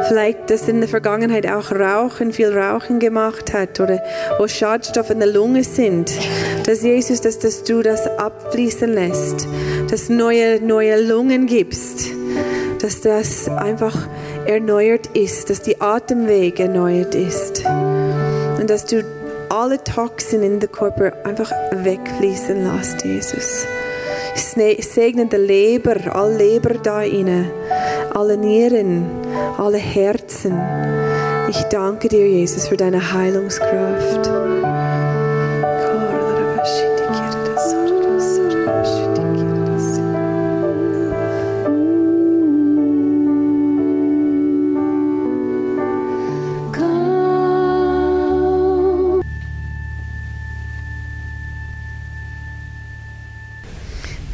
Vielleicht, 0.08 0.50
dass 0.50 0.68
in 0.68 0.80
der 0.80 0.88
Vergangenheit 0.88 1.46
auch 1.46 1.70
Rauchen, 1.70 2.32
viel 2.32 2.56
Rauchen 2.56 2.98
gemacht 2.98 3.52
hat 3.52 3.78
oder 3.80 4.02
wo 4.38 4.48
Schadstoffe 4.48 5.10
in 5.10 5.18
der 5.18 5.28
Lunge 5.28 5.64
sind. 5.64 6.12
Dass 6.64 6.82
Jesus, 6.82 7.20
dass, 7.20 7.38
dass 7.38 7.64
du 7.64 7.82
das 7.82 8.06
abfließen 8.06 8.92
lässt, 8.92 9.46
dass 9.90 10.08
neue, 10.08 10.60
neue 10.60 11.00
Lungen 11.02 11.46
gibst, 11.46 12.06
dass 12.80 13.00
das 13.00 13.48
einfach 13.48 14.08
erneuert 14.46 15.08
ist, 15.14 15.50
dass 15.50 15.62
die 15.62 15.80
Atemweg 15.80 16.60
erneuert 16.60 17.14
ist 17.14 17.64
und 18.58 18.70
dass 18.70 18.86
du 18.86 19.04
alle 19.50 19.82
Toxin 19.82 20.42
in 20.42 20.60
den 20.60 20.70
Körper 20.70 21.12
einfach 21.24 21.50
wegfließen 21.72 22.64
lässt, 22.64 23.04
Jesus. 23.04 23.66
Ich 24.34 24.88
segne 24.88 25.26
die 25.26 25.36
Leber, 25.36 25.96
alle 26.14 26.36
Leber 26.36 26.74
da 26.74 27.02
inne, 27.02 27.50
alle 28.14 28.36
Nieren, 28.36 29.06
alle 29.56 29.78
Herzen. 29.78 30.58
Ich 31.48 31.62
danke 31.64 32.08
dir, 32.08 32.28
Jesus, 32.28 32.68
für 32.68 32.76
deine 32.76 33.12
Heilungskraft. 33.12 34.57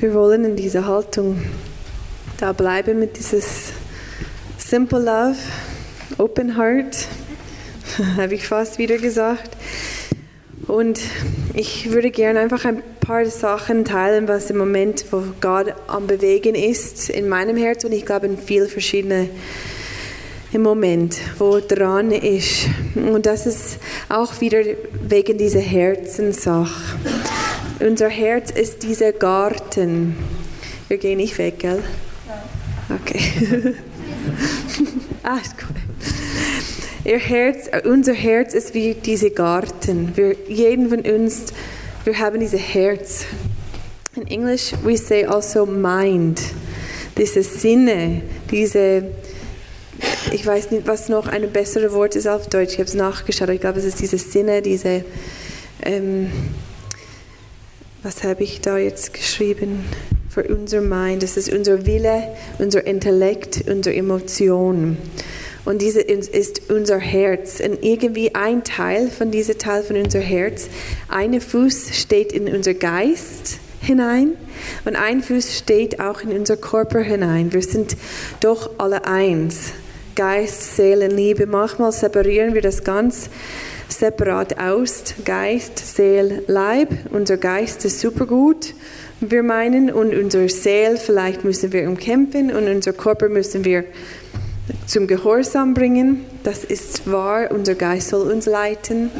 Wir 0.05 0.13
wollen 0.13 0.45
in 0.45 0.55
dieser 0.55 0.87
Haltung 0.87 1.43
da 2.37 2.53
bleiben 2.53 2.99
mit 2.99 3.17
dieses 3.17 3.73
Simple 4.59 4.99
Love, 4.99 5.39
Open 6.19 6.59
Heart, 6.59 7.09
habe 8.19 8.35
ich 8.35 8.47
fast 8.47 8.77
wieder 8.77 8.99
gesagt. 8.99 9.57
Und 10.67 11.01
ich 11.55 11.91
würde 11.91 12.11
gerne 12.11 12.41
einfach 12.41 12.67
ein 12.67 12.83
paar 13.01 13.25
Sachen 13.25 13.87
teilen, 13.87 14.29
was 14.29 14.51
im 14.51 14.59
Moment, 14.59 15.07
wo 15.11 15.23
Gott 15.41 15.73
am 15.87 16.07
Bewegen 16.07 16.55
ist, 16.55 17.09
in 17.09 17.27
meinem 17.27 17.57
Herz 17.57 17.85
und 17.85 17.93
ich 17.93 18.05
glaube 18.05 18.27
in 18.27 18.37
vielen 18.37 18.69
verschiedenen 18.69 19.31
im 20.53 20.61
Moment, 20.61 21.17
wo 21.39 21.61
dran 21.61 22.11
ist. 22.11 22.67
Und 22.95 23.25
das 23.25 23.47
ist 23.47 23.79
auch 24.11 24.43
wieder 24.43 24.59
wegen 25.09 25.39
dieser 25.39 25.61
Herzenssache. 25.61 26.99
Unser 27.81 28.09
Herz 28.09 28.51
ist 28.53 28.85
dieser 28.85 29.13
Garten. 29.13 30.17
Wir 30.89 30.99
gehen 30.99 31.17
nicht 31.17 31.37
weg, 31.39 31.59
gell? 31.59 31.83
Okay. 32.89 33.21
ah, 35.25 35.39
ist 35.43 35.59
gut. 35.59 35.75
Ihr 37.05 37.19
Herz, 37.19 37.69
unser 37.85 38.15
Herz 38.15 38.55
ist 38.55 38.75
wie 38.75 38.95
dieser 38.95 39.31
Garten. 39.31 40.17
Wir, 40.17 40.37
jeden 40.49 40.89
von 40.89 41.01
uns, 41.01 41.47
wir 42.05 42.19
haben 42.19 42.39
dieses 42.39 42.61
Herz. 42.61 43.25
In 44.15 44.27
Englisch, 44.29 44.73
we 44.85 44.97
say 44.97 45.25
also 45.25 45.67
mind. 45.67 46.41
Diese 47.19 47.43
Sinne, 47.43 48.23
diese, 48.51 49.05
ich 50.33 50.47
weiß 50.47 50.71
nicht, 50.71 50.87
was 50.87 51.09
noch 51.09 51.27
ein 51.27 51.51
besseres 51.51 51.93
Wort 51.93 52.15
ist 52.15 52.29
auf 52.29 52.49
Deutsch. 52.49 52.75
Ich 52.75 52.79
habe 52.79 52.89
es 52.89 52.95
nachgeschaut. 52.95 53.49
Ich 53.49 53.61
glaube, 53.61 53.81
es 53.81 53.85
ist 53.85 54.01
diese 54.01 54.19
Sinne, 54.19 54.63
diese, 54.63 55.05
ähm, 55.83 56.31
was 58.05 58.23
habe 58.23 58.45
ich 58.45 58.61
da 58.61 58.77
jetzt 58.77 59.15
geschrieben? 59.15 59.83
Für 60.29 60.43
unser 60.43 60.83
Mind. 60.83 61.23
Das 61.23 61.39
ist 61.39 61.51
unser 61.51 61.87
Wille, 61.87 62.35
unser 62.59 62.87
Intellekt, 62.87 63.65
unsere 63.67 63.97
Emotion. 63.97 64.99
Und 65.65 65.81
diese 65.81 66.03
ist 66.03 66.71
unser 66.71 66.99
Herz. 66.99 67.61
Und 67.61 67.83
irgendwie 67.83 68.35
ein 68.35 68.63
Teil 68.63 69.09
von 69.09 69.31
diesem 69.31 69.57
Teil 69.57 69.83
von 69.83 69.97
unser 69.97 70.21
Herz, 70.21 70.69
ein 71.09 71.41
Fuß 71.41 71.99
steht 71.99 72.33
in 72.33 72.55
unser 72.55 72.75
Geist 72.75 73.59
hinein 73.81 74.33
und 74.85 74.97
ein 74.97 75.23
Fuß 75.23 75.57
steht 75.57 76.01
auch 76.01 76.21
in 76.21 76.33
unser 76.33 76.59
Körper 76.59 77.01
hinein. 77.01 77.53
Wir 77.55 77.63
sind 77.63 77.97
doch 78.41 78.71
alle 78.77 79.07
eins. 79.07 79.73
Geist, 80.15 80.77
Seele, 80.77 81.09
Liebe. 81.09 81.47
Manchmal 81.47 81.93
separieren 81.93 82.55
wir 82.55 82.63
das 82.63 82.85
ganz 82.85 83.31
separat 83.89 84.59
aus, 84.59 85.15
Geist, 85.25 85.79
Seele, 85.79 86.43
Leib. 86.47 86.89
Unser 87.11 87.37
Geist 87.37 87.85
ist 87.85 88.01
super 88.01 88.27
gut, 88.27 88.75
wir 89.21 89.43
meinen, 89.43 89.91
und 89.91 90.15
unser 90.15 90.49
Seele 90.49 90.97
vielleicht 90.97 91.45
müssen 91.45 91.73
wir 91.73 91.89
umkämpfen 91.89 92.53
und 92.53 92.69
unser 92.69 92.93
Körper 92.93 93.29
müssen 93.29 93.65
wir 93.65 93.85
zum 94.87 95.07
Gehorsam 95.07 95.75
bringen. 95.75 96.25
Das 96.43 96.65
ist 96.65 97.11
wahr, 97.11 97.51
unser 97.51 97.75
Geist 97.75 98.09
soll 98.09 98.31
uns 98.31 98.47
leiten. 98.47 99.11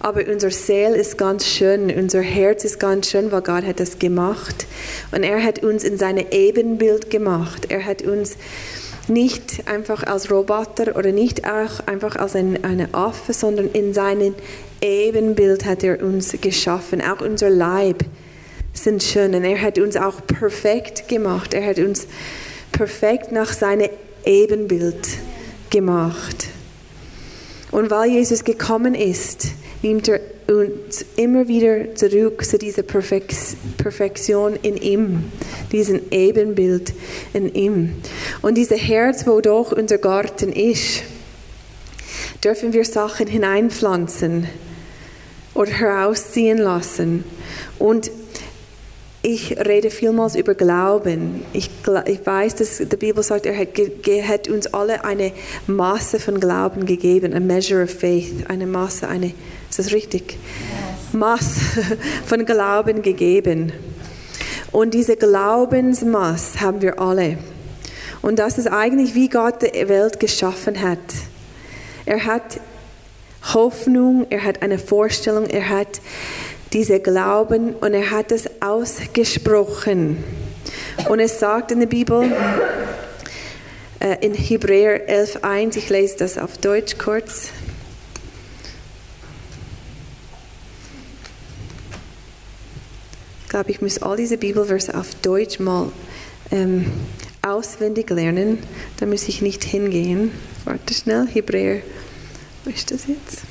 Aber 0.00 0.22
unser 0.30 0.50
Seele 0.50 0.96
ist 0.96 1.18
ganz 1.18 1.46
schön, 1.46 1.90
unser 1.90 2.20
Herz 2.20 2.64
ist 2.64 2.78
ganz 2.78 3.10
schön, 3.10 3.30
weil 3.32 3.42
Gott 3.42 3.64
hat 3.64 3.80
das 3.80 3.98
gemacht. 3.98 4.66
Und 5.12 5.22
er 5.22 5.42
hat 5.42 5.62
uns 5.62 5.84
in 5.84 5.98
seine 5.98 6.32
Ebenbild 6.32 7.10
gemacht. 7.10 7.66
Er 7.70 7.84
hat 7.84 8.02
uns 8.02 8.36
nicht 9.08 9.66
einfach 9.66 10.04
als 10.04 10.30
Roboter 10.30 10.96
oder 10.96 11.12
nicht 11.12 11.46
auch 11.46 11.86
einfach 11.86 12.16
als 12.16 12.36
ein, 12.36 12.64
eine 12.64 12.92
Affe, 12.94 13.32
sondern 13.32 13.70
in 13.70 13.94
seinem 13.94 14.34
Ebenbild 14.80 15.64
hat 15.64 15.82
er 15.82 16.02
uns 16.02 16.36
geschaffen. 16.40 17.00
Auch 17.00 17.20
unser 17.20 17.50
Leib 17.50 18.04
sind 18.72 19.02
schön 19.02 19.34
und 19.34 19.44
er 19.44 19.60
hat 19.60 19.78
uns 19.78 19.96
auch 19.96 20.26
perfekt 20.26 21.08
gemacht. 21.08 21.54
Er 21.54 21.66
hat 21.66 21.78
uns 21.78 22.06
perfekt 22.72 23.32
nach 23.32 23.52
seinem 23.52 23.90
Ebenbild 24.24 25.08
gemacht. 25.70 26.46
Und 27.70 27.90
weil 27.90 28.10
Jesus 28.10 28.44
gekommen 28.44 28.94
ist, 28.94 29.48
nimmt 29.82 30.08
er 30.08 30.20
uns 30.48 31.04
immer 31.16 31.46
wieder 31.46 31.94
zurück 31.94 32.44
zu 32.44 32.58
dieser 32.58 32.82
Perfektion 32.82 34.56
in 34.62 34.76
ihm, 34.76 35.24
diesem 35.72 36.00
Ebenbild 36.10 36.94
in 37.34 37.54
ihm. 37.54 37.96
Und 38.42 38.56
dieses 38.56 38.80
Herz, 38.80 39.26
wo 39.26 39.40
doch 39.40 39.72
unser 39.72 39.98
Garten 39.98 40.52
ist, 40.52 41.02
dürfen 42.42 42.72
wir 42.72 42.84
Sachen 42.84 43.26
hineinpflanzen 43.26 44.46
oder 45.54 45.70
herausziehen 45.70 46.58
lassen. 46.58 47.24
Und 47.78 48.10
ich 49.22 49.58
rede 49.58 49.90
vielmals 49.90 50.36
über 50.36 50.54
Glauben. 50.54 51.42
Ich, 51.52 51.70
ich, 52.06 52.26
weiß, 52.26 52.54
dass 52.54 52.78
die 52.78 52.96
Bibel 52.96 53.22
sagt, 53.22 53.46
er 53.46 53.58
hat, 53.58 53.68
hat, 53.76 54.48
uns 54.48 54.68
alle 54.68 55.04
eine 55.04 55.32
Masse 55.66 56.20
von 56.20 56.38
Glauben 56.38 56.86
gegeben, 56.86 57.34
a 57.34 57.40
measure 57.40 57.82
of 57.82 57.90
faith, 57.90 58.48
eine 58.48 58.66
Masse, 58.66 59.08
eine, 59.08 59.32
das 59.78 59.92
richtig? 59.92 60.38
Masse 61.12 61.60
von 62.26 62.44
Glauben 62.44 63.02
gegeben. 63.02 63.72
Und 64.72 64.92
diese 64.94 65.16
Glaubensmasse 65.16 66.60
haben 66.60 66.82
wir 66.82 67.00
alle. 67.00 67.38
Und 68.20 68.38
das 68.38 68.58
ist 68.58 68.66
eigentlich, 68.66 69.14
wie 69.14 69.28
Gott 69.28 69.62
die 69.62 69.88
Welt 69.88 70.20
geschaffen 70.20 70.82
hat. 70.82 70.98
Er 72.04 72.24
hat 72.24 72.60
Hoffnung, 73.54 74.26
er 74.30 74.44
hat 74.44 74.62
eine 74.62 74.78
Vorstellung, 74.78 75.46
er 75.46 75.68
hat 75.68 76.00
diese 76.72 77.00
Glauben 77.00 77.74
und 77.76 77.94
er 77.94 78.10
hat 78.10 78.32
es 78.32 78.48
ausgesprochen. 78.60 80.22
Und 81.08 81.20
es 81.20 81.38
sagt 81.38 81.70
in 81.70 81.80
der 81.80 81.86
Bibel, 81.86 82.30
äh, 84.00 84.16
in 84.20 84.34
Hebräer 84.34 85.08
11.1, 85.08 85.76
ich 85.76 85.88
lese 85.88 86.18
das 86.18 86.38
auf 86.38 86.58
Deutsch 86.58 86.98
kurz. 86.98 87.50
Ich 93.36 93.37
glaube, 93.48 93.70
ich 93.70 93.80
muss 93.80 94.02
all 94.02 94.16
diese 94.16 94.38
Bibelverse 94.38 94.96
auf 94.96 95.14
Deutsch 95.16 95.58
mal 95.58 95.90
ähm, 96.50 96.90
auswendig 97.42 98.10
lernen. 98.10 98.58
Da 98.98 99.06
muss 99.06 99.28
ich 99.28 99.42
nicht 99.42 99.64
hingehen. 99.64 100.32
Warte 100.64 100.94
schnell, 100.94 101.26
Hebräer. 101.26 101.82
Wo 102.64 102.70
ist 102.70 102.90
das 102.90 103.06
jetzt? 103.06 103.42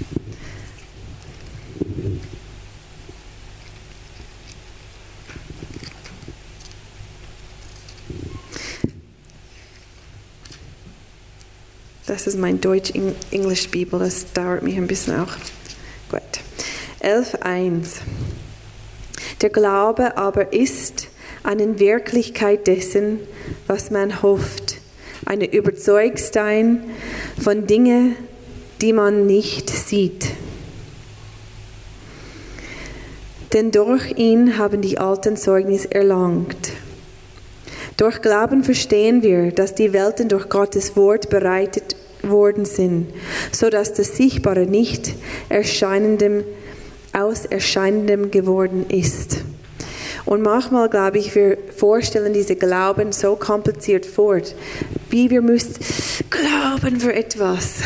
Das 12.06 12.26
ist 12.26 12.40
mein 12.40 12.62
Deutsch-Englisch-Bibel, 12.62 14.00
das 14.00 14.32
dauert 14.32 14.64
mich 14.64 14.78
ein 14.78 14.88
bisschen 14.88 15.20
auch. 15.20 15.34
Gut. 16.10 16.22
11.1. 17.02 18.00
Der 19.42 19.50
Glaube 19.50 20.18
aber 20.18 20.52
ist 20.52 21.08
eine 21.44 21.80
Wirklichkeit 21.80 22.66
dessen, 22.68 23.20
was 23.68 23.92
man 23.92 24.22
hofft, 24.22 24.78
eine 25.26 25.52
Überzeugstein 25.54 26.84
von 27.40 27.68
Dingen, 27.68 28.16
die 28.82 28.94
man 28.94 29.26
nicht 29.26 29.70
sieht. 29.70 30.28
Denn 33.54 33.72
durch 33.72 34.18
ihn 34.18 34.58
haben 34.58 34.82
die 34.82 34.98
Alten 34.98 35.38
Zeugnis 35.38 35.86
erlangt. 35.86 36.72
Durch 37.96 38.22
Glauben 38.22 38.64
verstehen 38.64 39.24
wir, 39.24 39.52
dass 39.52 39.74
die 39.74 39.94
Welten 39.94 40.30
durch 40.30 40.50
Gottes 40.50 40.96
Wort 40.96 41.30
bereitet 41.30 41.96
worden 42.22 42.66
sind, 42.66 43.08
so 43.52 43.70
dass 43.70 43.94
das 43.94 44.18
Sichtbare 44.18 44.66
nicht 44.66 45.14
erscheinendem 45.50 46.44
aus 47.18 47.46
Erscheinendem 47.46 48.32
geworden 48.32 48.86
ist. 48.90 49.44
Und 50.26 50.42
manchmal, 50.42 50.90
glaube 50.90 51.20
ich, 51.20 51.34
wir 51.36 51.58
vorstellen 51.76 52.34
diese 52.34 52.56
Glauben 52.56 53.14
so 53.14 53.36
kompliziert 53.36 54.06
vor, 54.06 54.42
wie 55.10 55.30
wir 55.30 55.42
müssen 55.42 55.76
glauben 56.30 57.00
für 57.00 57.14
etwas. 57.14 57.80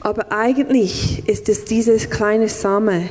Aber 0.00 0.32
eigentlich 0.32 1.22
ist 1.28 1.48
es 1.48 1.64
dieses 1.64 2.10
kleine 2.10 2.48
Same, 2.48 3.08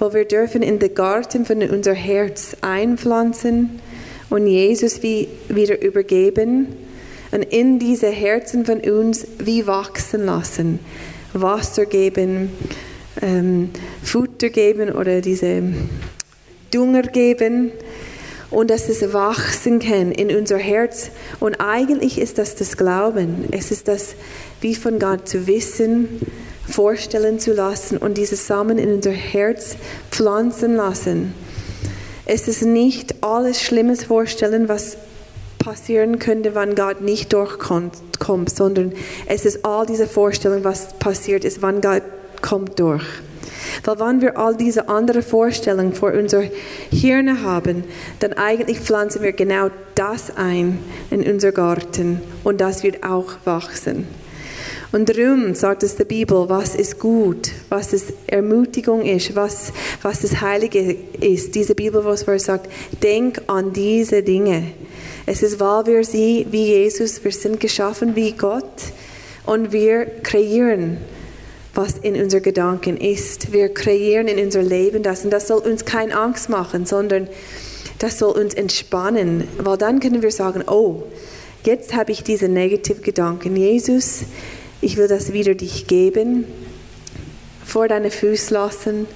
wo 0.00 0.12
wir 0.12 0.24
dürfen 0.24 0.62
in 0.62 0.80
den 0.80 0.94
Garten 0.94 1.46
von 1.46 1.62
unser 1.62 1.94
Herz 1.94 2.56
einpflanzen 2.60 3.78
und 4.30 4.46
Jesus 4.48 5.02
wie 5.04 5.28
wieder 5.48 5.80
übergeben 5.80 6.66
und 7.30 7.44
in 7.44 7.78
diese 7.78 8.08
Herzen 8.08 8.66
von 8.66 8.80
uns 8.80 9.26
wie 9.38 9.66
wachsen 9.66 10.26
lassen, 10.26 10.80
Wasser 11.32 11.86
geben, 11.86 12.50
ähm, 13.22 13.70
Futter 14.02 14.48
geben 14.50 14.92
oder 14.92 15.20
diese 15.20 15.62
Dünger 16.72 17.02
geben 17.02 17.72
und 18.50 18.70
dass 18.70 18.88
es 18.88 19.12
wachsen 19.12 19.78
kann 19.78 20.12
in 20.12 20.34
unser 20.34 20.58
Herz. 20.58 21.10
Und 21.40 21.56
eigentlich 21.60 22.18
ist 22.18 22.38
das 22.38 22.54
das 22.54 22.76
Glauben. 22.76 23.44
Es 23.50 23.70
ist 23.70 23.88
das, 23.88 24.14
wie 24.60 24.74
von 24.74 24.98
Gott 24.98 25.28
zu 25.28 25.46
wissen, 25.46 26.20
vorstellen 26.68 27.38
zu 27.38 27.52
lassen 27.52 27.96
und 27.96 28.18
diese 28.18 28.36
Samen 28.36 28.78
in 28.78 28.92
unser 28.92 29.12
Herz 29.12 29.76
pflanzen 30.10 30.76
lassen. 30.76 31.34
Es 32.24 32.48
ist 32.48 32.62
nicht 32.62 33.22
alles 33.22 33.62
Schlimmes 33.62 34.04
vorstellen, 34.04 34.68
was 34.68 34.96
passieren 35.58 36.18
könnte, 36.18 36.54
wenn 36.54 36.74
Gott 36.74 37.00
nicht 37.00 37.32
durchkommt, 37.32 37.96
sondern 38.50 38.92
es 39.26 39.44
ist 39.44 39.64
all 39.64 39.86
diese 39.86 40.06
Vorstellungen, 40.06 40.64
was 40.64 40.94
passiert 40.98 41.44
ist, 41.44 41.62
wann 41.62 41.80
Gott 41.80 42.02
kommt 42.42 42.78
durch. 42.78 43.04
Weil 43.84 44.00
wenn 44.00 44.20
wir 44.20 44.38
all 44.38 44.56
diese 44.56 44.88
andere 44.88 45.22
Vorstellungen 45.22 45.92
vor 45.92 46.12
unser 46.12 46.42
Hirn 46.90 47.42
haben, 47.42 47.84
dann 48.20 48.32
eigentlich 48.34 48.80
pflanzen 48.80 49.22
wir 49.22 49.32
genau 49.32 49.70
das 49.94 50.36
ein 50.36 50.78
in 51.10 51.22
unser 51.22 51.52
Garten 51.52 52.20
und 52.44 52.60
das 52.60 52.82
wird 52.82 53.02
auch 53.02 53.34
wachsen. 53.44 54.06
Und 54.92 55.08
darum 55.08 55.54
sagt 55.54 55.82
es 55.82 55.96
der 55.96 56.04
Bibel, 56.04 56.48
was 56.48 56.74
ist 56.74 56.98
gut, 56.98 57.50
was 57.68 57.92
ist 57.92 58.12
Ermutigung 58.28 59.02
ist, 59.02 59.34
was, 59.34 59.72
was 60.00 60.20
das 60.20 60.40
Heilige 60.40 60.96
ist. 61.20 61.54
Diese 61.54 61.74
Bibel, 61.74 62.04
wo 62.04 62.10
es 62.10 62.44
sagt, 62.44 62.70
denk 63.02 63.42
an 63.48 63.72
diese 63.72 64.22
Dinge. 64.22 64.72
Es 65.26 65.42
ist, 65.42 65.58
weil 65.58 65.86
wir 65.86 66.04
sie 66.04 66.46
wie 66.50 66.66
Jesus, 66.66 67.22
wir 67.24 67.32
sind 67.32 67.58
geschaffen 67.58 68.14
wie 68.14 68.32
Gott 68.32 68.64
und 69.44 69.72
wir 69.72 70.06
kreieren 70.22 70.98
was 71.76 71.98
in 71.98 72.20
unseren 72.20 72.42
Gedanken 72.42 72.96
ist. 72.96 73.52
Wir 73.52 73.72
kreieren 73.72 74.28
in 74.28 74.44
unser 74.44 74.62
Leben 74.62 75.02
das 75.02 75.24
und 75.24 75.30
das 75.30 75.48
soll 75.48 75.60
uns 75.60 75.84
keine 75.84 76.16
Angst 76.16 76.48
machen, 76.48 76.86
sondern 76.86 77.28
das 77.98 78.18
soll 78.18 78.32
uns 78.38 78.54
entspannen, 78.54 79.48
weil 79.58 79.76
dann 79.76 80.00
können 80.00 80.22
wir 80.22 80.30
sagen, 80.30 80.64
oh, 80.66 81.02
jetzt 81.64 81.94
habe 81.94 82.12
ich 82.12 82.22
diese 82.22 82.48
negativen 82.48 83.02
Gedanken. 83.02 83.56
Jesus, 83.56 84.24
ich 84.80 84.96
will 84.96 85.08
das 85.08 85.32
wieder 85.32 85.54
dich 85.54 85.86
geben, 85.86 86.44
vor 87.64 87.88
deine 87.88 88.10
Füße 88.10 88.52
lassen 88.52 89.06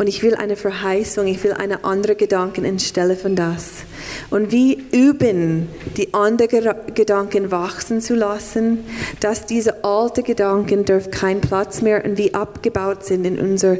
und 0.00 0.06
ich 0.06 0.22
will 0.22 0.34
eine 0.34 0.56
Verheißung, 0.56 1.26
ich 1.26 1.44
will 1.44 1.52
eine 1.52 1.84
andere 1.84 2.14
Gedanken 2.14 2.64
anstelle 2.64 3.16
von 3.16 3.36
das. 3.36 3.82
Und 4.30 4.50
wie 4.50 4.82
üben, 4.92 5.68
die 5.98 6.14
anderen 6.14 6.74
Gedanken 6.94 7.50
wachsen 7.50 8.00
zu 8.00 8.14
lassen, 8.14 8.82
dass 9.20 9.44
diese 9.44 9.84
alten 9.84 10.24
Gedanken 10.24 10.86
dürfen 10.86 11.10
keinen 11.10 11.42
Platz 11.42 11.82
mehr 11.82 12.02
und 12.02 12.16
wie 12.16 12.32
abgebaut 12.32 13.04
sind 13.04 13.26
in 13.26 13.38
unser, 13.38 13.76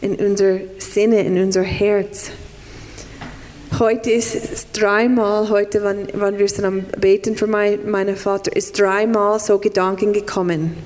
in 0.00 0.14
unser 0.24 0.58
Sinne, 0.78 1.24
in 1.24 1.36
unser 1.42 1.62
Herz. 1.62 2.30
Heute 3.80 4.12
ist 4.12 4.36
es 4.36 4.70
dreimal, 4.70 5.48
heute, 5.48 5.82
wenn, 5.82 6.06
wenn 6.12 6.38
wir 6.38 6.46
sind 6.46 6.64
am 6.64 6.84
Beten 7.00 7.34
für 7.34 7.48
mein, 7.48 7.90
meinen 7.90 8.14
Vater, 8.14 8.54
ist 8.54 8.78
dreimal 8.78 9.40
so 9.40 9.58
Gedanken 9.58 10.12
gekommen. 10.12 10.76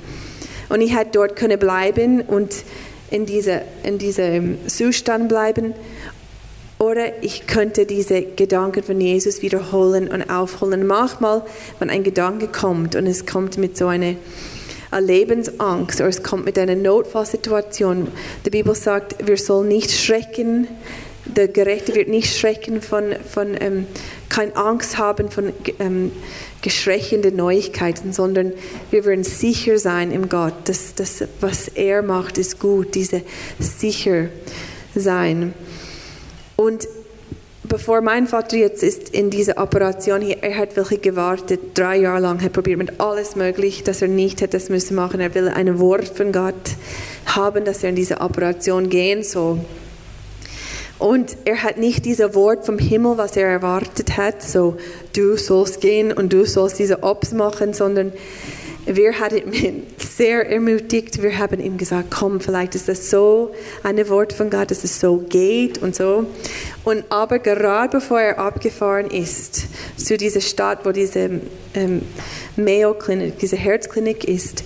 Und 0.70 0.80
ich 0.80 0.96
hätte 0.96 1.10
dort 1.12 1.36
können 1.36 1.58
bleiben 1.58 2.22
und 2.22 2.64
in 3.14 3.26
diesem 3.26 3.60
in 3.84 3.98
diese 3.98 4.42
Zustand 4.66 5.28
bleiben. 5.28 5.72
Oder 6.80 7.22
ich 7.22 7.46
könnte 7.46 7.86
diese 7.86 8.22
Gedanken 8.22 8.82
von 8.82 9.00
Jesus 9.00 9.40
wiederholen 9.40 10.08
und 10.08 10.28
aufholen. 10.28 10.84
Manchmal, 10.84 11.42
wenn 11.78 11.88
ein 11.88 12.02
Gedanke 12.02 12.48
kommt 12.48 12.96
und 12.96 13.06
es 13.06 13.24
kommt 13.24 13.56
mit 13.56 13.76
so 13.76 13.86
einer 13.86 14.16
Lebensangst 14.98 16.00
oder 16.00 16.08
es 16.08 16.24
kommt 16.24 16.44
mit 16.44 16.58
einer 16.58 16.74
Notfallsituation, 16.74 18.08
die 18.44 18.50
Bibel 18.50 18.74
sagt, 18.74 19.24
wir 19.24 19.36
sollen 19.36 19.68
nicht 19.68 19.92
schrecken, 19.92 20.66
der 21.24 21.48
Gerechte 21.48 21.94
wird 21.94 22.08
nicht 22.08 22.36
schrecken 22.36 22.82
von, 22.82 23.14
von 23.28 23.56
ähm, 23.60 23.86
keine 24.28 24.56
Angst 24.56 24.98
haben 24.98 25.30
von 25.30 25.52
ähm, 25.78 26.12
geschwächenden 26.62 27.36
Neuigkeiten, 27.36 28.12
sondern 28.12 28.52
wir 28.90 29.04
werden 29.04 29.24
sicher 29.24 29.78
sein 29.78 30.10
im 30.10 30.28
Gott, 30.28 30.54
dass 30.64 30.94
das, 30.94 31.24
was 31.40 31.68
er 31.68 32.02
macht, 32.02 32.38
ist 32.38 32.58
gut, 32.58 32.94
diese 32.94 33.22
sicher 33.58 34.28
sein. 34.94 35.54
Und 36.56 36.86
bevor 37.64 38.00
mein 38.02 38.26
Vater 38.26 38.56
jetzt 38.56 38.82
ist 38.82 39.08
in 39.08 39.30
diese 39.30 39.56
Operation 39.56 40.20
hier, 40.20 40.42
er 40.42 40.56
hat 40.56 40.76
wirklich 40.76 41.00
gewartet, 41.00 41.60
drei 41.74 41.96
Jahre 41.96 42.20
lang, 42.20 42.42
hat 42.42 42.52
probiert 42.52 42.78
mit 42.78 43.00
alles 43.00 43.34
möglich, 43.34 43.82
dass 43.82 44.02
er 44.02 44.08
nicht 44.08 44.40
hätte 44.40 44.56
das 44.56 44.68
müssen 44.68 44.94
machen. 44.94 45.20
Er 45.20 45.34
will 45.34 45.48
ein 45.48 45.78
Wort 45.78 46.08
von 46.08 46.32
Gott 46.32 46.54
haben, 47.26 47.64
dass 47.64 47.82
er 47.82 47.90
in 47.90 47.96
diese 47.96 48.20
Operation 48.20 48.88
gehen 48.90 49.22
soll. 49.22 49.60
Und 50.98 51.36
er 51.44 51.62
hat 51.62 51.76
nicht 51.76 52.04
dieses 52.04 52.34
Wort 52.34 52.64
vom 52.64 52.78
Himmel, 52.78 53.18
was 53.18 53.36
er 53.36 53.48
erwartet 53.48 54.16
hat, 54.16 54.42
so 54.42 54.76
du 55.12 55.36
sollst 55.36 55.80
gehen 55.80 56.12
und 56.12 56.32
du 56.32 56.46
sollst 56.46 56.78
diese 56.78 57.02
Ops 57.02 57.32
machen, 57.32 57.74
sondern 57.74 58.12
wir 58.86 59.18
haben 59.18 59.52
ihn 59.52 59.86
sehr 59.98 60.48
ermutigt. 60.48 61.22
Wir 61.22 61.38
haben 61.38 61.60
ihm 61.60 61.78
gesagt, 61.78 62.10
komm, 62.10 62.40
vielleicht 62.40 62.74
ist 62.74 62.88
das 62.88 63.10
so 63.10 63.52
ein 63.82 64.08
Wort 64.08 64.32
von 64.32 64.50
Gott, 64.50 64.70
dass 64.70 64.84
es 64.84 65.00
so 65.00 65.18
geht 65.28 65.78
und 65.78 65.96
so. 65.96 66.26
Und 66.84 67.04
aber 67.08 67.38
gerade 67.38 67.96
bevor 67.98 68.20
er 68.20 68.38
abgefahren 68.38 69.06
ist 69.10 69.66
zu 69.96 70.16
dieser 70.18 70.42
Stadt, 70.42 70.84
wo 70.84 70.92
diese 70.92 71.40
ähm, 71.74 72.02
Mayo 72.56 72.94
Klinik, 72.94 73.38
diese 73.38 73.56
Herzklinik 73.56 74.24
ist, 74.24 74.64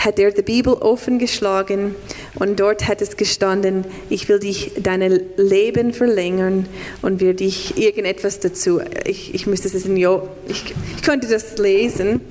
hat 0.00 0.18
er 0.18 0.32
die 0.32 0.42
Bibel 0.42 0.72
offen 0.72 1.18
geschlagen 1.18 1.94
und 2.34 2.58
dort 2.58 2.88
hat 2.88 3.02
es 3.02 3.18
gestanden, 3.18 3.84
ich 4.08 4.28
will 4.30 4.38
dich 4.38 4.72
dein 4.80 5.02
Leben 5.36 5.92
verlängern 5.92 6.66
und 7.02 7.20
will 7.20 7.34
dich 7.34 7.76
irgendetwas 7.76 8.40
dazu. 8.40 8.80
Ich, 9.04 9.34
ich 9.34 9.46
müsste 9.46 9.68
es 9.68 9.84
in 9.84 9.98
jo, 9.98 10.26
ich, 10.48 10.74
ich 10.96 11.02
könnte 11.02 11.28
das 11.28 11.58
lesen 11.58 12.22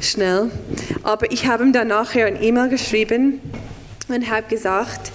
schnell, 0.00 0.50
aber 1.02 1.30
ich 1.30 1.46
habe 1.46 1.62
ihm 1.62 1.74
dann 1.74 1.88
nachher 1.88 2.24
ein 2.24 2.42
E-Mail 2.42 2.70
geschrieben 2.70 3.40
und 4.08 4.30
habe 4.30 4.48
gesagt, 4.48 5.12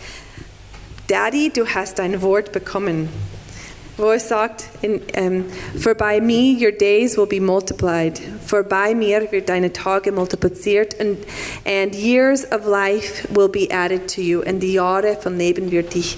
Daddy, 1.08 1.50
du 1.50 1.66
hast 1.66 1.98
dein 1.98 2.22
Wort 2.22 2.52
bekommen 2.52 3.10
wo 3.98 4.18
sagt, 4.18 4.66
in, 4.82 5.02
ähm, 5.14 5.46
for 5.80 5.96
by 5.96 6.20
me 6.20 6.56
your 6.60 6.72
days 6.72 7.18
will 7.18 7.28
be 7.28 7.40
multiplied. 7.40 8.20
For 8.46 8.64
by 8.64 8.94
mir 8.94 9.32
wird 9.32 9.50
deine 9.50 9.72
Tage 9.72 10.12
multipliziert 10.12 11.00
and, 11.00 11.18
and 11.66 11.96
years 11.96 12.44
of 12.52 12.66
life 12.66 13.28
will 13.34 13.50
be 13.50 13.72
added 13.72 14.14
to 14.16 14.22
you. 14.22 14.42
Und 14.42 14.60
die 14.60 14.74
Jahre 14.74 15.18
von 15.20 15.38
Leben 15.38 15.72
wird 15.72 15.94
dich 15.94 16.18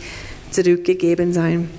zurückgegeben 0.51 1.33
sein. 1.33 1.69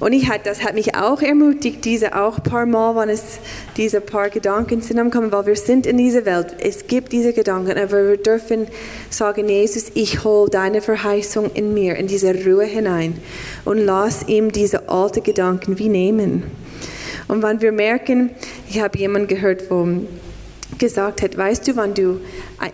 Und 0.00 0.12
ich 0.12 0.28
hat, 0.28 0.46
das 0.46 0.62
hat 0.62 0.74
mich 0.74 0.94
auch 0.94 1.20
ermutigt, 1.22 1.84
diese 1.84 2.16
auch 2.16 2.42
paar 2.42 2.66
Mal, 2.66 2.94
wenn 2.96 3.08
es 3.08 3.40
diese 3.76 4.00
paar 4.00 4.30
Gedanken 4.30 4.80
sind 4.80 4.98
am 4.98 5.10
kommen, 5.10 5.32
weil 5.32 5.46
wir 5.46 5.56
sind 5.56 5.86
in 5.86 5.96
dieser 5.96 6.24
Welt. 6.24 6.54
Es 6.60 6.86
gibt 6.86 7.12
diese 7.12 7.32
Gedanken, 7.32 7.76
aber 7.78 8.08
wir 8.08 8.16
dürfen 8.16 8.68
sagen, 9.10 9.48
Jesus, 9.48 9.90
ich 9.94 10.22
hole 10.24 10.50
deine 10.50 10.80
Verheißung 10.80 11.50
in 11.54 11.74
mir, 11.74 11.96
in 11.96 12.06
diese 12.06 12.32
Ruhe 12.32 12.64
hinein 12.64 13.18
und 13.64 13.78
lass 13.78 14.28
ihm 14.28 14.52
diese 14.52 14.88
alten 14.88 15.22
Gedanken 15.22 15.78
wie 15.78 15.88
nehmen. 15.88 16.44
Und 17.26 17.42
wenn 17.42 17.60
wir 17.60 17.72
merken, 17.72 18.30
ich 18.68 18.80
habe 18.80 18.98
jemanden 18.98 19.28
gehört, 19.28 19.70
wo 19.70 19.86
gesagt 20.76 21.22
hat, 21.22 21.38
weißt 21.38 21.68
du, 21.68 21.76
wann 21.76 21.94
du, 21.94 22.20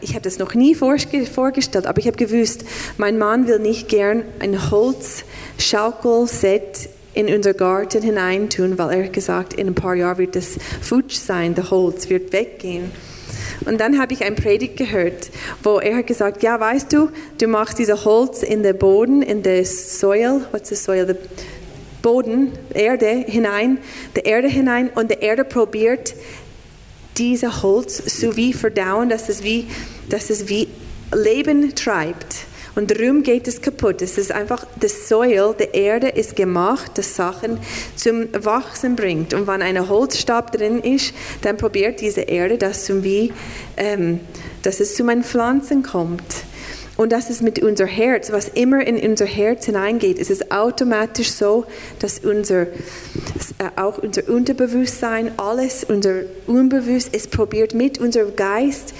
ich 0.01 0.11
habe 0.11 0.23
das 0.23 0.39
noch 0.39 0.55
nie 0.55 0.75
vorgestellt, 0.75 1.87
aber 1.87 1.99
ich 1.99 2.07
habe 2.07 2.17
gewusst, 2.17 2.65
mein 2.99 3.19
Mann 3.19 3.47
will 3.47 3.61
nicht 3.61 3.89
gern 3.89 4.25
ein 4.41 4.71
Holzschaukelset 4.71 6.89
in 7.15 7.33
unser 7.33 7.55
Garten 7.55 8.03
hineintun, 8.03 8.79
weil 8.79 8.99
er 8.99 9.09
gesagt, 9.09 9.55
in 9.55 9.69
ein 9.69 9.75
paar 9.75 9.95
Jahren 9.95 10.19
wird 10.19 10.35
das 10.35 10.59
futsch 10.81 11.17
sein, 11.17 11.55
der 11.55 11.71
Holz 11.71 12.11
wird 12.11 12.33
weggehen. 12.33 12.91
Und 13.67 13.81
dann 13.81 14.01
habe 14.01 14.13
ich 14.13 14.25
ein 14.25 14.35
Predigt 14.35 14.77
gehört, 14.77 15.31
wo 15.63 15.79
er 15.79 15.99
hat 15.99 16.07
gesagt, 16.07 16.43
ja, 16.43 16.59
weißt 16.59 16.93
du, 16.93 17.09
du 17.39 17.47
machst 17.47 17.79
diese 17.79 18.05
Holz 18.05 18.43
in 18.43 18.63
den 18.63 18.77
Boden, 18.77 19.23
in 19.23 19.45
the 19.45 19.65
soil, 19.65 20.41
what's 20.51 20.69
the 20.69 20.75
soil, 20.75 21.07
the 21.07 21.15
Boden, 22.03 22.53
Erde 22.75 23.25
hinein, 23.27 23.79
die 24.15 24.21
Erde 24.21 24.49
hinein 24.49 24.91
und 24.95 25.11
die 25.11 25.21
Erde 25.21 25.45
probiert 25.45 26.15
diese 27.17 27.63
Holz 27.63 28.03
so 28.21 28.37
wie 28.37 28.53
verdauen, 28.53 29.09
dass 29.09 29.29
es 29.29 29.43
wie, 29.43 29.67
dass 30.09 30.31
es 30.31 30.49
wie 30.49 30.69
Leben 31.13 31.75
treibt. 31.75 32.47
Und 32.75 32.91
darum 32.91 33.23
geht 33.23 33.47
es 33.47 33.63
kaputt. 33.63 34.03
Es 34.03 34.19
ist 34.19 34.33
einfach, 34.33 34.67
das 34.81 35.09
Soil, 35.09 35.55
die 35.59 35.77
Erde 35.79 36.09
ist 36.09 36.35
gemacht, 36.35 36.99
dass 36.99 37.15
Sachen 37.15 37.59
zum 37.95 38.27
Wachsen 38.45 38.97
bringt. 38.97 39.33
Und 39.33 39.47
wenn 39.47 39.63
ein 39.63 39.89
Holzstab 39.89 40.51
drin 40.51 40.81
ist, 40.81 41.15
dann 41.43 41.57
probiert 41.57 42.01
diese 42.01 42.23
Erde, 42.23 42.59
dass, 42.59 42.85
zum 42.85 43.05
wie, 43.05 43.33
ähm, 43.77 44.19
dass 44.63 44.81
es 44.81 44.97
zu 44.97 45.05
meinen 45.05 45.23
Pflanzen 45.23 45.85
kommt. 45.85 46.25
Und 46.97 47.11
das 47.11 47.29
ist 47.29 47.43
mit 47.43 47.61
unser 47.61 47.87
Herz, 47.87 48.31
was 48.31 48.49
immer 48.49 48.87
in 48.87 48.97
unser 48.99 49.27
Herz 49.27 49.67
hineingeht, 49.67 50.19
ist 50.19 50.31
es 50.31 50.51
automatisch 50.53 51.33
so, 51.33 51.65
dass 51.99 52.21
unser, 52.21 52.63
äh, 52.63 52.67
auch 53.77 53.99
unser 53.99 54.29
Unterbewusstsein, 54.29 55.33
alles, 55.37 55.83
unser 55.85 56.21
Unbewusst, 56.47 57.11
es 57.13 57.27
probiert 57.27 57.75
mit 57.75 57.99
unserem 57.99 58.37
Geist, 58.37 58.95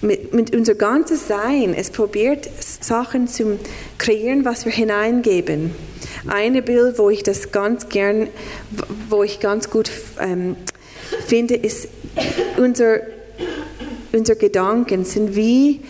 mit, 0.00 0.32
mit 0.32 0.54
unser 0.54 0.76
ganzes 0.76 1.26
Sein, 1.26 1.74
es 1.76 1.90
probiert 1.90 2.48
Sachen 2.60 3.26
zu 3.26 3.58
kreieren, 3.98 4.44
was 4.44 4.64
wir 4.64 4.72
hineingeben. 4.72 5.72
Eine 6.26 6.62
Bild, 6.62 6.98
wo 6.98 7.10
ich 7.10 7.22
das 7.22 7.50
ganz 7.50 7.88
gern, 7.88 8.28
wo 9.08 9.24
ich 9.24 9.40
ganz 9.40 9.70
gut 9.70 9.90
ähm, 10.20 10.56
finde, 11.26 11.56
ist 11.56 11.88
unser, 12.56 13.00
unser 14.12 14.36
Gedanken 14.36 15.04
sind 15.04 15.34
wie 15.34 15.80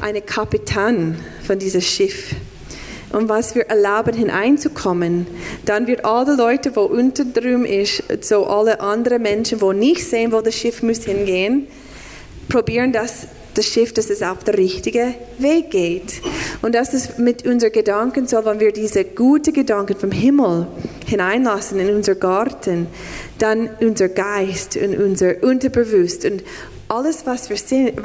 eine 0.00 0.20
Kapitän 0.20 1.16
von 1.46 1.58
diesem 1.58 1.80
Schiff. 1.80 2.34
Und 3.12 3.28
was 3.28 3.54
wir 3.54 3.66
erlauben 3.66 4.14
hineinzukommen, 4.14 5.26
dann 5.64 5.86
wird 5.86 6.04
alle 6.04 6.34
Leute, 6.34 6.74
wo 6.74 6.82
unter 6.82 7.24
drum 7.24 7.64
ist, 7.64 8.02
so 8.22 8.46
alle 8.46 8.80
anderen 8.80 9.22
Menschen, 9.22 9.60
wo 9.60 9.72
nicht 9.72 10.04
sehen, 10.04 10.32
wo 10.32 10.40
das 10.40 10.54
Schiff 10.56 10.82
muss 10.82 11.04
hingehen, 11.04 11.68
probieren 12.48 12.92
das 12.92 13.28
das 13.54 13.66
Schiff, 13.66 13.92
dass 13.92 14.10
es 14.10 14.22
auf 14.22 14.44
der 14.44 14.58
richtigen 14.58 15.14
Weg 15.38 15.70
geht. 15.70 16.20
Und 16.62 16.74
das 16.74 16.92
ist 16.92 17.18
mit 17.18 17.46
unseren 17.46 17.72
Gedanken 17.72 18.26
so, 18.26 18.44
wenn 18.44 18.60
wir 18.60 18.72
diese 18.72 19.04
guten 19.04 19.52
Gedanken 19.52 19.96
vom 19.96 20.10
Himmel 20.10 20.66
hineinlassen 21.06 21.78
in 21.78 21.94
unser 21.94 22.16
Garten, 22.16 22.88
dann 23.38 23.70
unser 23.80 24.08
Geist 24.08 24.76
und 24.76 24.98
unser 24.98 25.42
Unterbewusst 25.42 26.24
und 26.24 26.42
alles, 26.88 27.26
was 27.26 27.50
wir 27.50 27.56
sehen, 27.56 27.96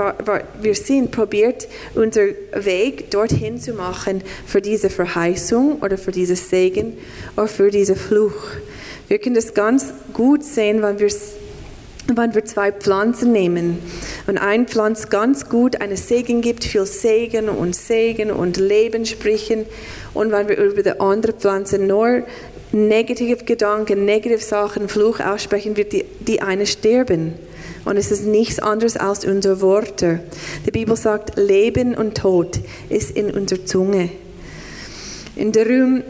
wir 0.62 0.76
sehen, 0.76 1.12
probiert 1.12 1.68
unser 1.96 2.28
Weg 2.54 3.12
dorthin 3.12 3.60
zu 3.60 3.74
machen 3.74 4.24
für 4.46 4.62
diese 4.62 4.90
Verheißung 4.90 5.80
oder 5.82 5.98
für 5.98 6.12
dieses 6.12 6.50
Segen 6.50 6.98
oder 7.36 7.48
für 7.48 7.72
diesen 7.72 7.96
Fluch. 7.96 8.34
Wir 9.08 9.20
können 9.20 9.36
das 9.36 9.54
ganz 9.54 9.94
gut 10.14 10.44
sehen, 10.44 10.82
wenn 10.82 11.00
wir 11.00 11.10
wenn 12.16 12.34
wir 12.34 12.44
zwei 12.44 12.72
Pflanzen 12.72 13.32
nehmen 13.32 13.78
und 14.26 14.40
ein 14.40 14.68
Pflanz 14.68 15.10
ganz 15.10 15.48
gut 15.48 15.80
eine 15.80 15.96
Segen 15.96 16.42
gibt, 16.42 16.64
viel 16.64 16.88
Segen 16.88 17.50
und 17.50 17.76
Segen 17.76 18.32
und 18.32 18.58
Leben 18.58 19.06
sprechen 19.06 19.66
und 20.16 20.32
wenn 20.32 20.50
wir 20.50 20.58
über 20.58 20.82
die 20.82 21.00
andere 21.00 21.34
Pflanze 21.34 21.78
nur 21.78 22.24
negative 22.72 23.44
Gedanken, 23.44 24.06
negative 24.06 24.42
Sachen, 24.42 24.90
Fluch 24.90 25.20
aussprechen, 25.20 25.78
wird 25.78 25.94
die, 25.94 26.06
die 26.20 26.42
eine 26.42 26.66
sterben. 26.66 27.34
Und 27.90 27.98
es 27.98 28.12
ist 28.12 28.24
nichts 28.24 28.60
anderes 28.60 28.98
als 28.98 29.26
unsere 29.26 29.62
Worte. 29.62 30.20
Die 30.64 30.70
Bibel 30.70 30.96
sagt, 30.96 31.40
Leben 31.40 31.96
und 31.96 32.16
Tod 32.16 32.60
ist 32.88 33.10
in 33.10 33.32
unserer 33.32 33.66
Zunge. 33.66 34.12
In 35.36 35.52
darum 35.52 36.04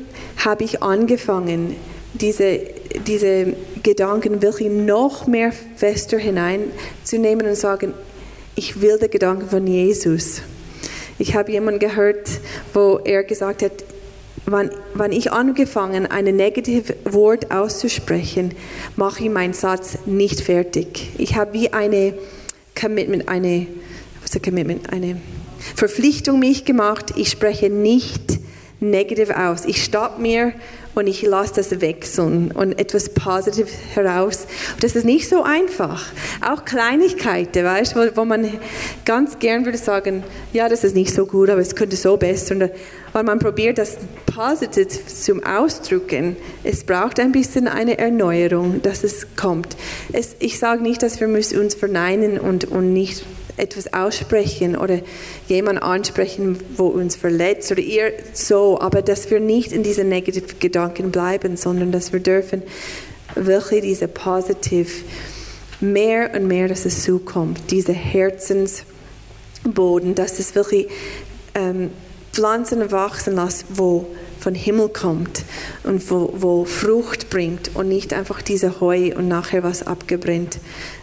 habe 0.43 0.65
ich 0.65 0.83
angefangen, 0.83 1.77
diese, 2.13 2.59
diese 3.07 3.53
Gedanken 3.81 4.41
wirklich 4.41 4.69
noch 4.69 5.25
mehr 5.25 5.53
fester 5.77 6.17
hineinzunehmen 6.17 7.47
und 7.47 7.55
sagen, 7.55 7.93
ich 8.55 8.81
will 8.81 8.99
den 8.99 9.09
Gedanken 9.09 9.49
von 9.49 9.65
Jesus. 9.65 10.41
Ich 11.17 11.33
habe 11.33 11.53
jemanden 11.53 11.79
gehört, 11.79 12.27
wo 12.73 12.99
er 13.05 13.23
gesagt 13.23 13.63
hat, 13.63 13.71
wenn, 14.45 14.71
wenn 14.93 15.11
ich 15.11 15.31
angefangen, 15.31 16.05
ein 16.05 16.25
negatives 16.25 16.95
Wort 17.05 17.51
auszusprechen, 17.51 18.53
mache 18.95 19.23
ich 19.23 19.29
meinen 19.29 19.53
Satz 19.53 19.99
nicht 20.05 20.41
fertig. 20.41 21.11
Ich 21.17 21.35
habe 21.35 21.53
wie 21.53 21.73
eine 21.73 22.13
Commitment, 22.79 23.27
eine, 23.27 23.67
was 24.21 24.35
ist 24.35 24.43
Commitment, 24.43 24.91
eine 24.91 25.19
Verpflichtung 25.75 26.39
mich 26.39 26.65
gemacht. 26.65 27.13
Ich 27.15 27.29
spreche 27.29 27.69
nicht 27.69 28.39
negativ 28.79 29.29
aus. 29.31 29.65
Ich 29.65 29.83
stoppe 29.83 30.21
mir 30.21 30.53
und 30.99 31.07
ich 31.07 31.21
lasse 31.21 31.53
das 31.55 31.81
wechseln 31.81 32.51
und 32.51 32.77
etwas 32.77 33.09
Positives 33.09 33.73
heraus. 33.93 34.45
das 34.81 34.95
ist 34.95 35.05
nicht 35.05 35.29
so 35.29 35.43
einfach. 35.43 36.05
Auch 36.41 36.65
Kleinigkeiten, 36.65 37.63
weißt, 37.63 37.95
wo, 37.95 38.01
wo 38.15 38.25
man 38.25 38.59
ganz 39.05 39.39
gern 39.39 39.65
würde 39.65 39.77
sagen, 39.77 40.23
ja, 40.53 40.67
das 40.67 40.83
ist 40.83 40.95
nicht 40.95 41.13
so 41.13 41.25
gut, 41.25 41.49
aber 41.49 41.61
es 41.61 41.75
könnte 41.75 41.95
so 41.95 42.17
besser. 42.17 42.55
Und, 42.55 42.69
weil 43.13 43.23
man 43.23 43.39
probiert, 43.39 43.77
das 43.77 43.97
positiv 44.25 45.07
zum 45.07 45.43
Ausdrücken. 45.43 46.35
Es 46.63 46.83
braucht 46.83 47.19
ein 47.19 47.31
bisschen 47.31 47.67
eine 47.67 47.97
Erneuerung, 47.97 48.81
dass 48.81 49.03
es 49.03 49.35
kommt. 49.35 49.75
Es, 50.11 50.35
ich 50.39 50.59
sage 50.59 50.83
nicht, 50.83 51.01
dass 51.01 51.19
wir 51.19 51.27
uns 51.27 51.75
verneinen 51.75 52.39
und, 52.39 52.65
und 52.65 52.93
nicht 52.93 53.23
etwas 53.59 53.93
aussprechen 53.93 54.75
oder 54.75 54.99
jemand 55.47 55.81
ansprechen, 55.81 56.57
wo 56.75 56.87
uns 56.87 57.15
verletzt 57.15 57.71
oder 57.71 57.81
ihr 57.81 58.13
so, 58.33 58.79
aber 58.79 59.01
dass 59.01 59.29
wir 59.29 59.39
nicht 59.39 59.71
in 59.71 59.83
diesen 59.83 60.09
negativen 60.09 60.59
Gedanken 60.59 61.11
bleiben, 61.11 61.57
sondern 61.57 61.91
dass 61.91 62.13
wir 62.13 62.19
dürfen 62.19 62.63
wirklich 63.35 63.81
diese 63.81 64.07
positiv 64.07 65.03
mehr 65.79 66.31
und 66.33 66.47
mehr, 66.47 66.67
dass 66.67 66.85
es 66.85 67.03
zukommt, 67.03 67.71
diese 67.71 67.93
Herzensboden, 67.93 70.15
dass 70.15 70.39
es 70.39 70.55
wirklich 70.55 70.87
ähm, 71.55 71.91
Pflanzen 72.31 72.91
wachsen 72.91 73.35
lässt, 73.35 73.65
wo 73.69 74.07
von 74.39 74.55
Himmel 74.55 74.89
kommt 74.89 75.43
und 75.83 76.09
wo, 76.09 76.33
wo 76.37 76.65
Frucht 76.65 77.29
bringt 77.29 77.75
und 77.75 77.89
nicht 77.89 78.13
einfach 78.13 78.41
diese 78.41 78.79
Heu 78.79 79.13
und 79.15 79.27
nachher 79.27 79.61
was 79.63 79.85
abgebrennt 79.85 80.59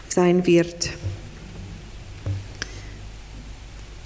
sein 0.09 0.47
wird. 0.47 0.89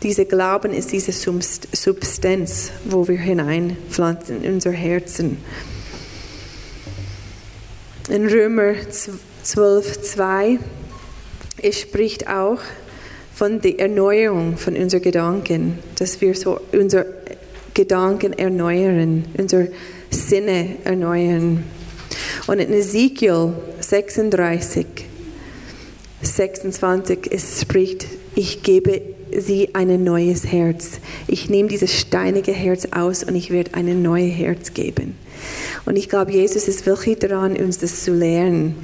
Dieser 0.04 0.26
Glauben 0.26 0.74
ist 0.74 0.92
diese 0.92 1.12
Substanz, 1.12 2.72
wo 2.86 3.08
wir 3.08 3.20
hineinpflanzen 3.20 4.44
in 4.44 4.56
unser 4.56 4.72
Herzen. 4.72 5.38
In 8.10 8.28
Römer 8.28 8.74
12, 8.90 10.02
2, 10.02 10.60
es 11.62 11.80
spricht 11.80 12.28
auch 12.28 12.58
von 13.36 13.62
der 13.62 13.80
Erneuerung 13.80 14.58
von 14.58 14.76
unseren 14.76 15.04
Gedanken, 15.04 15.78
dass 16.00 16.20
wir 16.20 16.34
so 16.34 16.60
unsere 16.72 17.06
Gedanken 17.76 18.34
erneuern, 18.34 19.26
unsere 19.38 19.70
Sinne 20.10 20.78
erneuern. 20.84 21.64
Und 22.48 22.58
in 22.58 22.74
Ezekiel 22.74 23.54
36, 23.80 24.88
26, 26.24 27.32
es 27.32 27.62
spricht, 27.62 28.08
ich 28.34 28.64
gebe 28.64 29.11
sie 29.38 29.74
ein 29.74 30.04
neues 30.04 30.52
Herz. 30.52 31.00
Ich 31.28 31.50
nehme 31.50 31.70
dieses 31.70 31.94
steinige 32.00 32.52
Herz 32.52 32.88
aus 32.92 33.24
und 33.24 33.36
ich 33.36 33.52
werde 33.52 33.74
ein 33.74 34.02
neues 34.02 34.36
Herz 34.36 34.74
geben. 34.74 35.16
Und 35.86 35.98
ich 35.98 36.10
glaube, 36.10 36.32
Jesus 36.32 36.68
ist 36.68 36.86
wirklich 36.86 37.20
daran, 37.20 37.56
uns 37.58 37.80
das 37.80 38.04
zu 38.04 38.14
lernen, 38.14 38.76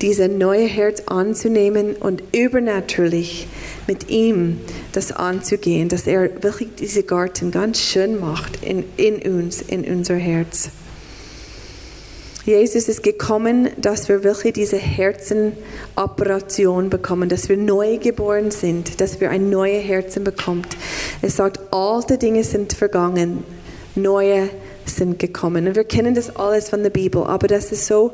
dieses 0.00 0.28
neue 0.28 0.66
Herz 0.66 1.02
anzunehmen 1.06 1.94
und 1.94 2.22
übernatürlich 2.32 3.46
mit 3.86 4.10
ihm 4.10 4.58
das 4.92 5.12
anzugehen, 5.12 5.88
dass 5.88 6.06
er 6.06 6.42
wirklich 6.42 6.70
diese 6.78 7.04
Garten 7.04 7.50
ganz 7.52 7.80
schön 7.80 8.18
macht 8.18 8.64
in, 8.64 8.84
in 8.96 9.22
uns, 9.22 9.62
in 9.62 9.84
unser 9.84 10.16
Herz. 10.16 10.70
Jesus 12.44 12.88
ist 12.88 13.04
gekommen, 13.04 13.68
dass 13.76 14.08
wir 14.08 14.24
wirklich 14.24 14.54
diese 14.54 14.76
Herzenoperation 14.76 16.90
bekommen, 16.90 17.28
dass 17.28 17.48
wir 17.48 17.56
neu 17.56 17.98
geboren 17.98 18.50
sind, 18.50 19.00
dass 19.00 19.20
wir 19.20 19.30
ein 19.30 19.48
neues 19.48 19.84
Herzen 19.84 20.24
bekommen. 20.24 20.66
Es 21.20 21.36
sagt, 21.36 21.60
alte 21.70 22.18
Dinge 22.18 22.42
sind 22.42 22.72
vergangen, 22.72 23.44
neue 23.94 24.50
sind 24.86 25.20
gekommen. 25.20 25.68
Und 25.68 25.76
wir 25.76 25.84
kennen 25.84 26.16
das 26.16 26.34
alles 26.34 26.68
von 26.68 26.82
der 26.82 26.90
Bibel, 26.90 27.22
aber 27.22 27.46
das 27.46 27.70
ist 27.70 27.86
so, 27.86 28.12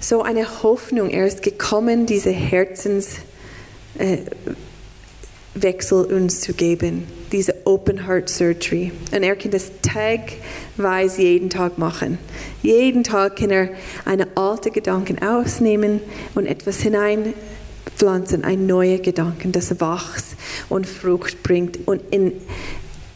so 0.00 0.22
eine 0.22 0.62
Hoffnung. 0.62 1.10
Er 1.10 1.26
ist 1.26 1.42
gekommen, 1.42 2.06
diese 2.06 2.30
Herzenswechsel 2.30 3.20
äh, 5.60 6.14
uns 6.14 6.40
zu 6.40 6.54
geben, 6.54 7.06
diese 7.32 7.54
Open 7.64 8.06
Heart 8.06 8.28
Surgery. 8.28 8.92
Und 9.10 9.22
er 9.22 9.34
kann 9.34 9.50
das 9.50 9.72
tagweise 9.82 11.22
jeden 11.22 11.50
Tag 11.50 11.78
machen. 11.78 12.18
Jeden 12.62 13.02
Tag 13.02 13.36
kann 13.36 13.50
er 13.50 13.70
eine 14.04 14.28
alte 14.36 14.70
Gedanken 14.70 15.20
ausnehmen 15.22 16.00
und 16.34 16.46
etwas 16.46 16.80
hinein 16.80 17.34
pflanzen 17.96 18.44
ein 18.44 18.66
neuer 18.66 18.98
Gedanken, 18.98 19.52
das 19.52 19.80
wächst 19.80 20.36
und 20.68 20.86
Frucht 20.86 21.42
bringt 21.42 21.86
und 21.86 22.02
in, 22.10 22.32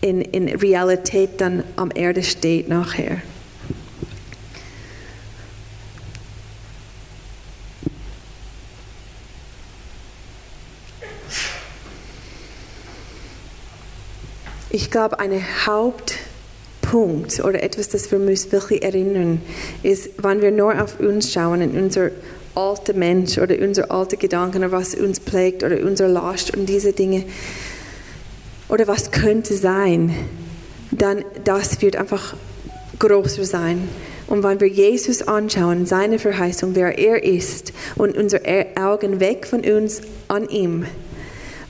in, 0.01 0.21
in 0.21 0.49
Realität 0.49 1.41
dann 1.41 1.65
am 1.77 1.91
Erde 1.95 2.23
steht 2.23 2.69
nachher. 2.69 3.23
Ich 14.77 14.91
glaube, 14.91 15.19
ein 15.21 15.43
Hauptpunkt 15.65 17.43
oder 17.43 17.63
etwas, 17.63 17.89
das 17.89 18.13
wir 18.13 18.21
uns 18.21 18.53
wirklich 18.53 18.83
erinnern, 18.83 19.41
ist, 19.83 20.11
wenn 20.23 20.43
wir 20.43 20.51
nur 20.51 20.79
auf 20.79 21.01
uns 21.01 21.33
schauen, 21.33 21.63
in 21.63 21.83
unser 21.83 22.11
alter 22.55 22.93
Mensch 22.93 23.39
oder 23.39 23.59
unsere 23.59 23.91
alte 23.91 24.19
Gedanken 24.19 24.59
oder 24.59 24.73
was 24.73 24.95
uns 24.95 25.19
prägt 25.19 25.65
oder 25.65 25.83
unser 25.83 26.09
Last 26.09 26.55
und 26.55 26.67
diese 26.67 26.93
Dinge 26.93 27.25
oder 28.69 28.87
was 28.87 29.13
könnte 29.13 29.55
sein, 29.55 30.15
dann 30.91 31.25
das 31.43 31.81
wird 31.81 31.97
einfach 31.97 32.35
größer 32.99 33.47
sein. 33.47 33.89
Und 34.27 34.43
wenn 34.43 34.61
wir 34.61 34.69
Jesus 34.69 35.27
anschauen, 35.27 35.87
seine 35.87 36.19
Verheißung, 36.19 36.75
wer 36.75 36.99
er 36.99 37.25
ist 37.25 37.73
und 37.95 38.15
unsere 38.15 38.67
Augen 38.79 39.21
weg 39.21 39.47
von 39.47 39.61
uns 39.61 40.03
an 40.29 40.51
ihm, 40.51 40.85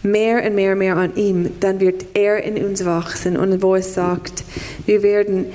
mehr 0.07 0.45
und 0.45 0.55
mehr 0.55 0.73
und 0.73 0.79
mehr 0.79 0.97
an 0.97 1.17
ihm, 1.17 1.51
dann 1.61 1.81
wird 1.81 2.07
er 2.15 2.43
in 2.43 2.63
uns 2.65 2.85
wachsen. 2.85 3.37
Und 3.37 3.63
wo 3.63 3.75
es 3.75 3.95
sagt, 3.95 4.45
wir 4.87 5.03
werden 5.03 5.47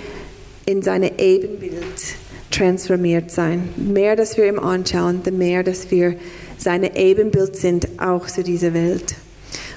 in 0.65 0.81
seine 0.81 1.19
Ebenbild 1.19 2.15
transformiert 2.51 3.31
sein. 3.31 3.69
Mehr, 3.77 4.15
dass 4.15 4.37
wir 4.37 4.47
ihm 4.47 4.59
anschauen, 4.59 5.21
the 5.23 5.31
mehr, 5.31 5.63
dass 5.63 5.89
wir 5.89 6.15
seine 6.57 6.95
Ebenbild 6.95 7.55
sind, 7.55 7.87
auch 7.99 8.27
zu 8.27 8.43
dieser 8.43 8.73
Welt. 8.73 9.15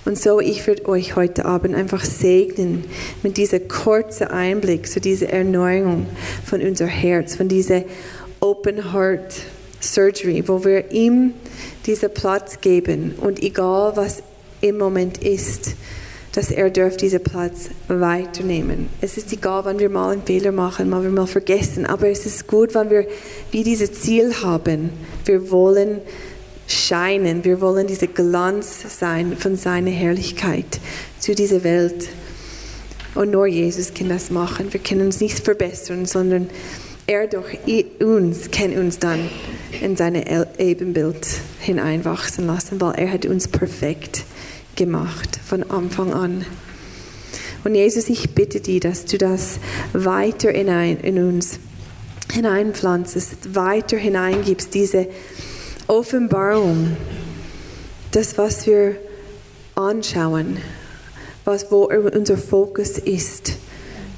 Und 0.04 0.18
so, 0.18 0.38
ich 0.40 0.66
würde 0.66 0.86
euch 0.86 1.16
heute 1.16 1.46
Abend 1.46 1.74
einfach 1.74 2.04
segnen 2.04 2.84
mit 3.22 3.38
diesem 3.38 3.68
kurzen 3.68 4.26
Einblick 4.26 4.86
zu 4.86 5.00
dieser 5.00 5.30
Erneuerung 5.30 6.06
von 6.44 6.60
unser 6.60 6.86
Herz, 6.86 7.36
von 7.36 7.48
dieser 7.48 7.84
Open 8.40 8.92
Heart 8.92 9.34
Surgery, 9.80 10.44
wo 10.46 10.64
wir 10.64 10.90
ihm 10.92 11.32
diesen 11.86 12.12
Platz 12.12 12.60
geben 12.60 13.14
und 13.20 13.42
egal 13.42 13.92
was 13.96 14.22
im 14.64 14.78
Moment 14.78 15.18
ist, 15.18 15.74
dass 16.32 16.50
er 16.50 16.70
darf 16.70 16.96
diesen 16.96 17.22
Platz 17.22 17.68
weiternehmen. 17.86 18.88
Es 19.00 19.18
ist 19.18 19.32
egal, 19.32 19.66
wenn 19.66 19.78
wir 19.78 19.90
mal 19.90 20.12
einen 20.12 20.22
Fehler 20.22 20.52
machen, 20.52 20.90
wenn 20.90 21.02
wir 21.02 21.10
mal 21.10 21.26
vergessen, 21.26 21.84
aber 21.86 22.08
es 22.08 22.24
ist 22.24 22.46
gut, 22.46 22.74
wenn 22.74 22.88
wir 22.90 23.06
wie 23.50 23.62
dieses 23.62 23.92
Ziel 23.92 24.34
haben. 24.42 24.90
Wir 25.26 25.50
wollen 25.50 26.00
scheinen, 26.66 27.44
wir 27.44 27.60
wollen 27.60 27.86
dieser 27.86 28.06
Glanz 28.06 28.84
sein 28.98 29.36
von 29.36 29.56
seiner 29.56 29.90
Herrlichkeit 29.90 30.80
zu 31.20 31.34
dieser 31.34 31.62
Welt. 31.62 32.08
Und 33.14 33.30
nur 33.30 33.46
Jesus 33.46 33.92
kann 33.92 34.08
das 34.08 34.30
machen. 34.30 34.72
Wir 34.72 34.80
können 34.80 35.02
uns 35.02 35.20
nicht 35.20 35.38
verbessern, 35.38 36.06
sondern 36.06 36.48
er 37.06 37.28
durch 37.28 37.58
uns 38.00 38.50
kann 38.50 38.72
uns 38.72 38.98
dann 38.98 39.28
in 39.82 39.94
sein 39.94 40.20
Ebenbild 40.58 41.26
hineinwachsen 41.60 42.46
lassen, 42.46 42.80
weil 42.80 42.94
er 42.94 43.12
hat 43.12 43.26
uns 43.26 43.46
perfekt 43.46 44.24
gemacht 44.76 45.38
von 45.44 45.62
Anfang 45.70 46.12
an. 46.12 46.44
Und 47.64 47.74
Jesus, 47.74 48.08
ich 48.10 48.34
bitte 48.34 48.60
dich, 48.60 48.80
dass 48.80 49.06
du 49.06 49.16
das 49.16 49.58
weiter 49.92 50.50
hinein 50.50 50.98
in 51.00 51.18
uns 51.24 51.58
hineinpflanzest, 52.32 53.54
weiter 53.54 53.96
hineingibst, 53.96 54.74
diese 54.74 55.06
Offenbarung, 55.86 56.96
das, 58.10 58.36
was 58.38 58.66
wir 58.66 58.96
anschauen, 59.74 60.58
was, 61.44 61.70
wo 61.70 61.84
unser 61.84 62.36
Fokus 62.36 62.98
ist, 62.98 63.52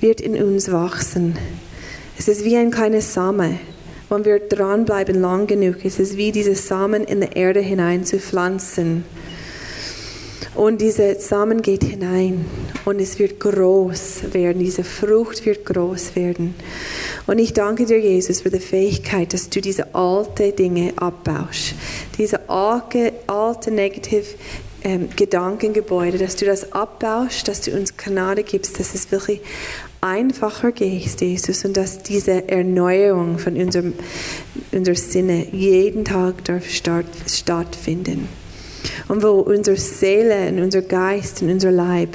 wird 0.00 0.20
in 0.20 0.42
uns 0.42 0.70
wachsen. 0.70 1.36
Es 2.18 2.28
ist 2.28 2.44
wie 2.44 2.56
ein 2.56 2.70
kleiner 2.70 3.00
Same. 3.00 3.58
Wenn 4.08 4.24
wir 4.24 4.38
dranbleiben 4.38 5.20
lang 5.20 5.46
genug, 5.46 5.84
ist 5.84 5.98
es 5.98 6.16
wie 6.16 6.30
diese 6.30 6.54
Samen 6.54 7.04
in 7.04 7.20
die 7.20 7.32
Erde 7.34 7.60
hinein 7.60 8.04
zu 8.04 8.18
pflanzen. 8.18 9.04
Und 10.56 10.80
dieser 10.80 11.16
Samen 11.16 11.60
geht 11.60 11.84
hinein 11.84 12.46
und 12.86 12.98
es 12.98 13.18
wird 13.18 13.40
groß 13.40 14.32
werden. 14.32 14.58
Diese 14.58 14.84
Frucht 14.84 15.44
wird 15.44 15.66
groß 15.66 16.16
werden. 16.16 16.54
Und 17.26 17.38
ich 17.38 17.52
danke 17.52 17.84
dir, 17.84 18.00
Jesus, 18.00 18.40
für 18.40 18.48
die 18.48 18.58
Fähigkeit, 18.58 19.34
dass 19.34 19.50
du 19.50 19.60
diese 19.60 19.94
alten 19.94 20.56
Dinge 20.56 20.94
abbaust. 20.96 21.74
Diese 22.16 22.48
alte, 22.48 23.12
alte 23.26 23.70
negative 23.70 24.24
ähm, 24.82 25.10
Gedankengebäude, 25.14 26.16
dass 26.16 26.36
du 26.36 26.46
das 26.46 26.72
abbaust, 26.72 27.46
dass 27.48 27.60
du 27.60 27.72
uns 27.72 27.94
Gnade 27.98 28.42
gibst, 28.42 28.80
dass 28.80 28.94
es 28.94 29.12
wirklich 29.12 29.42
einfacher 30.00 30.72
geht, 30.72 31.20
Jesus, 31.20 31.66
und 31.66 31.76
dass 31.76 32.02
diese 32.02 32.48
Erneuerung 32.48 33.38
von 33.38 33.56
unserem, 33.56 33.92
unserer 34.72 34.96
Sinne 34.96 35.48
jeden 35.52 36.06
Tag 36.06 36.44
darf 36.44 36.64
stattfinden 36.70 38.45
und 39.08 39.22
wo 39.22 39.40
unsere 39.40 39.76
Seele 39.76 40.48
und 40.48 40.62
unser 40.62 40.82
Geist 40.82 41.42
und 41.42 41.50
unser 41.50 41.70
Leib 41.70 42.10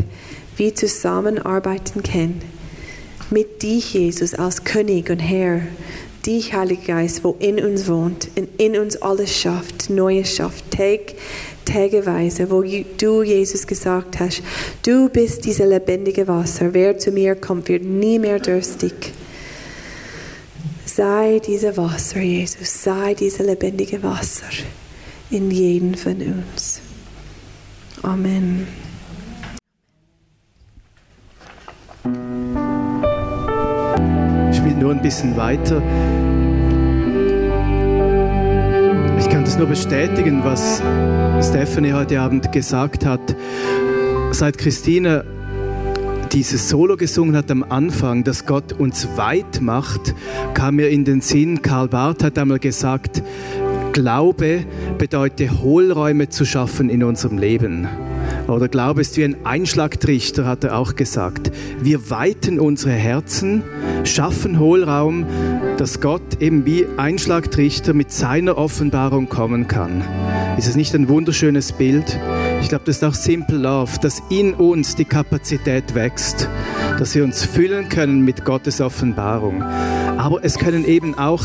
wie 0.57 0.73
zusammenarbeiten 0.73 2.03
können. 2.03 2.41
Mit 3.29 3.63
dich, 3.63 3.93
Jesus, 3.93 4.33
als 4.33 4.63
König 4.63 5.09
und 5.09 5.19
Herr, 5.19 5.61
dich, 6.25 6.53
Heiliger 6.53 6.95
Geist, 6.95 7.23
wo 7.23 7.35
in 7.39 7.63
uns 7.63 7.87
wohnt 7.87 8.29
und 8.35 8.49
in 8.57 8.77
uns 8.77 9.01
alles 9.01 9.35
schafft, 9.35 9.89
Neues 9.89 10.35
schafft, 10.35 10.69
Tag, 10.71 11.15
tageweise, 11.65 12.51
wo 12.51 12.61
du, 12.61 13.23
Jesus, 13.23 13.65
gesagt 13.65 14.19
hast, 14.19 14.41
du 14.85 15.09
bist 15.09 15.45
dieses 15.45 15.65
lebendige 15.65 16.27
Wasser. 16.27 16.73
Wer 16.73 16.97
zu 16.97 17.11
mir 17.11 17.35
kommt, 17.35 17.69
wird 17.69 17.83
nie 17.83 18.19
mehr 18.19 18.39
durstig. 18.39 18.93
Sei 20.85 21.39
dieses 21.45 21.77
Wasser, 21.77 22.19
Jesus, 22.19 22.83
sei 22.83 23.13
dieses 23.13 23.39
lebendige 23.39 24.03
Wasser 24.03 24.49
in 25.31 25.49
jeden 25.49 25.95
von 25.95 26.15
uns. 26.21 26.81
Amen. 28.03 28.67
Ich 34.51 34.57
spiele 34.57 34.75
nur 34.75 34.91
ein 34.91 35.01
bisschen 35.01 35.37
weiter. 35.37 35.81
Ich 39.19 39.29
kann 39.29 39.45
das 39.45 39.57
nur 39.57 39.67
bestätigen, 39.67 40.43
was 40.43 40.81
Stephanie 41.41 41.93
heute 41.93 42.19
Abend 42.19 42.51
gesagt 42.51 43.05
hat. 43.05 43.35
Seit 44.31 44.57
Christine 44.57 45.23
dieses 46.31 46.69
Solo 46.69 46.95
gesungen 46.95 47.35
hat 47.35 47.51
am 47.51 47.63
Anfang, 47.63 48.23
dass 48.23 48.45
Gott 48.45 48.71
uns 48.73 49.17
weit 49.17 49.59
macht, 49.59 50.15
kam 50.53 50.77
mir 50.77 50.89
in 50.89 51.03
den 51.03 51.19
Sinn, 51.19 51.61
Karl 51.61 51.89
Barth 51.89 52.23
hat 52.23 52.37
einmal 52.37 52.59
gesagt, 52.59 53.21
Glaube 53.93 54.65
bedeutet 54.97 55.61
Hohlräume 55.61 56.29
zu 56.29 56.45
schaffen 56.45 56.89
in 56.89 57.03
unserem 57.03 57.37
Leben. 57.37 57.87
Oder 58.47 58.69
Glaube 58.69 59.01
ist 59.01 59.17
wie 59.17 59.23
ein 59.25 59.45
Einschlagtrichter, 59.45 60.45
hat 60.45 60.63
er 60.63 60.77
auch 60.77 60.95
gesagt. 60.95 61.51
Wir 61.81 62.09
weiten 62.09 62.59
unsere 62.59 62.93
Herzen, 62.93 63.63
schaffen 64.03 64.59
Hohlraum, 64.59 65.25
dass 65.77 65.99
Gott 65.99 66.41
eben 66.41 66.65
wie 66.65 66.85
Einschlagtrichter 66.97 67.93
mit 67.93 68.11
seiner 68.11 68.57
Offenbarung 68.57 69.27
kommen 69.27 69.67
kann. 69.67 70.03
Ist 70.57 70.67
es 70.67 70.75
nicht 70.75 70.93
ein 70.95 71.09
wunderschönes 71.09 71.73
Bild? 71.73 72.17
Ich 72.61 72.69
glaube, 72.69 72.85
das 72.85 72.97
ist 72.97 73.03
auch 73.03 73.13
Simple 73.13 73.57
Love, 73.57 73.99
dass 74.01 74.21
in 74.29 74.53
uns 74.53 74.95
die 74.95 75.05
Kapazität 75.05 75.95
wächst, 75.95 76.47
dass 76.99 77.15
wir 77.15 77.23
uns 77.23 77.43
füllen 77.43 77.89
können 77.89 78.23
mit 78.23 78.45
Gottes 78.45 78.79
Offenbarung. 78.79 79.63
Aber 80.17 80.43
es 80.43 80.57
können 80.57 80.85
eben 80.85 81.17
auch 81.17 81.43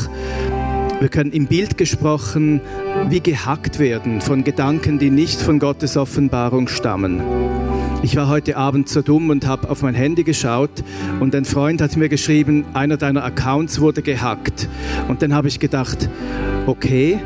wir 1.01 1.09
können 1.09 1.33
im 1.33 1.47
Bild 1.47 1.77
gesprochen 1.77 2.61
wie 3.09 3.21
gehackt 3.21 3.79
werden 3.79 4.21
von 4.21 4.45
Gedanken, 4.45 4.99
die 4.99 5.11
nicht 5.11 5.41
von 5.41 5.59
Gottes 5.59 5.97
Offenbarung 5.97 6.69
stammen. 6.69 7.23
Ich 8.03 8.17
war 8.17 8.29
heute 8.29 8.57
Abend 8.57 8.89
so 8.89 9.03
dumm 9.03 9.31
und 9.31 9.47
habe 9.47 9.69
auf 9.69 9.83
mein 9.83 9.95
Handy 9.95 10.23
geschaut 10.23 10.85
und 11.21 11.35
ein 11.35 11.45
Freund 11.45 11.81
hat 11.81 11.97
mir 11.97 12.09
geschrieben, 12.09 12.65
einer 12.73 12.97
deiner 12.97 13.25
Accounts 13.25 13.81
wurde 13.81 14.03
gehackt. 14.03 14.69
Und 15.09 15.23
dann 15.23 15.35
habe 15.35 15.49
ich 15.49 15.61
gedacht, 15.61 16.09
okay, 16.67 17.19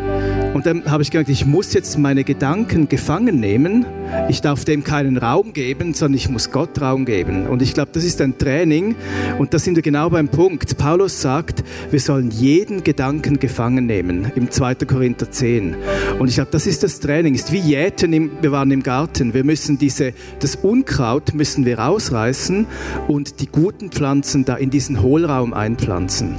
und 0.53 0.67
dann 0.67 0.91
habe 0.91 1.03
ich 1.03 1.11
gedacht, 1.11 1.29
ich 1.29 1.47
muss 1.47 1.73
jetzt 1.75 1.97
meine 1.97 2.25
Gedanken 2.25 2.89
gefangen 2.89 3.39
nehmen. 3.39 3.87
Ich 4.29 4.41
darf 4.41 4.65
dem 4.65 4.83
keinen 4.83 5.17
Raum 5.17 5.53
geben, 5.53 5.95
sondern 5.95 6.17
ich 6.17 6.29
muss 6.29 6.51
Gott 6.51 6.81
Raum 6.81 7.05
geben. 7.05 7.47
Und 7.47 7.63
ich 7.63 7.73
glaube, 7.73 7.91
das 7.93 8.05
ist 8.05 8.21
ein 8.21 8.37
Training. 8.37 8.97
Und 9.39 9.55
da 9.55 9.61
sind 9.61 9.77
wir 9.77 9.83
genau 9.83 10.11
beim 10.11 10.29
Punkt. 10.29 10.77
Paulus 10.77 11.21
sagt, 11.21 11.63
wir 11.91 12.01
sollen 12.01 12.31
jeden 12.33 12.83
Gedanken 12.83 13.39
gefangen 13.39 13.87
nehmen 13.87 14.33
im 14.35 14.51
2. 14.51 14.75
Korinther 14.87 15.31
10. 15.31 15.77
Und 16.19 16.29
ich 16.29 16.35
glaube, 16.35 16.51
das 16.51 16.67
ist 16.67 16.83
das 16.83 16.99
Training. 16.99 17.35
Ist 17.35 17.53
wie 17.53 17.59
Jäten, 17.59 18.13
im, 18.13 18.31
wir 18.41 18.51
waren 18.51 18.73
im 18.73 18.83
Garten. 18.83 19.35
Wir 19.35 19.45
müssen 19.45 19.79
diese, 19.79 20.13
das 20.41 20.57
Unkraut 20.57 21.33
müssen 21.33 21.65
wir 21.65 21.79
rausreißen 21.79 22.67
und 23.07 23.41
die 23.41 23.47
guten 23.47 23.91
Pflanzen 23.91 24.45
da 24.45 24.57
in 24.57 24.71
diesen 24.71 25.01
Hohlraum 25.01 25.55
einpflanzen. 25.55 26.35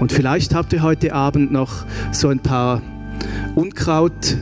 Und 0.00 0.12
vielleicht 0.12 0.54
habt 0.54 0.72
ihr 0.72 0.82
heute 0.82 1.12
Abend 1.12 1.52
noch 1.52 1.84
so 2.12 2.28
ein 2.28 2.40
paar 2.40 2.80
Unkraut 3.54 4.36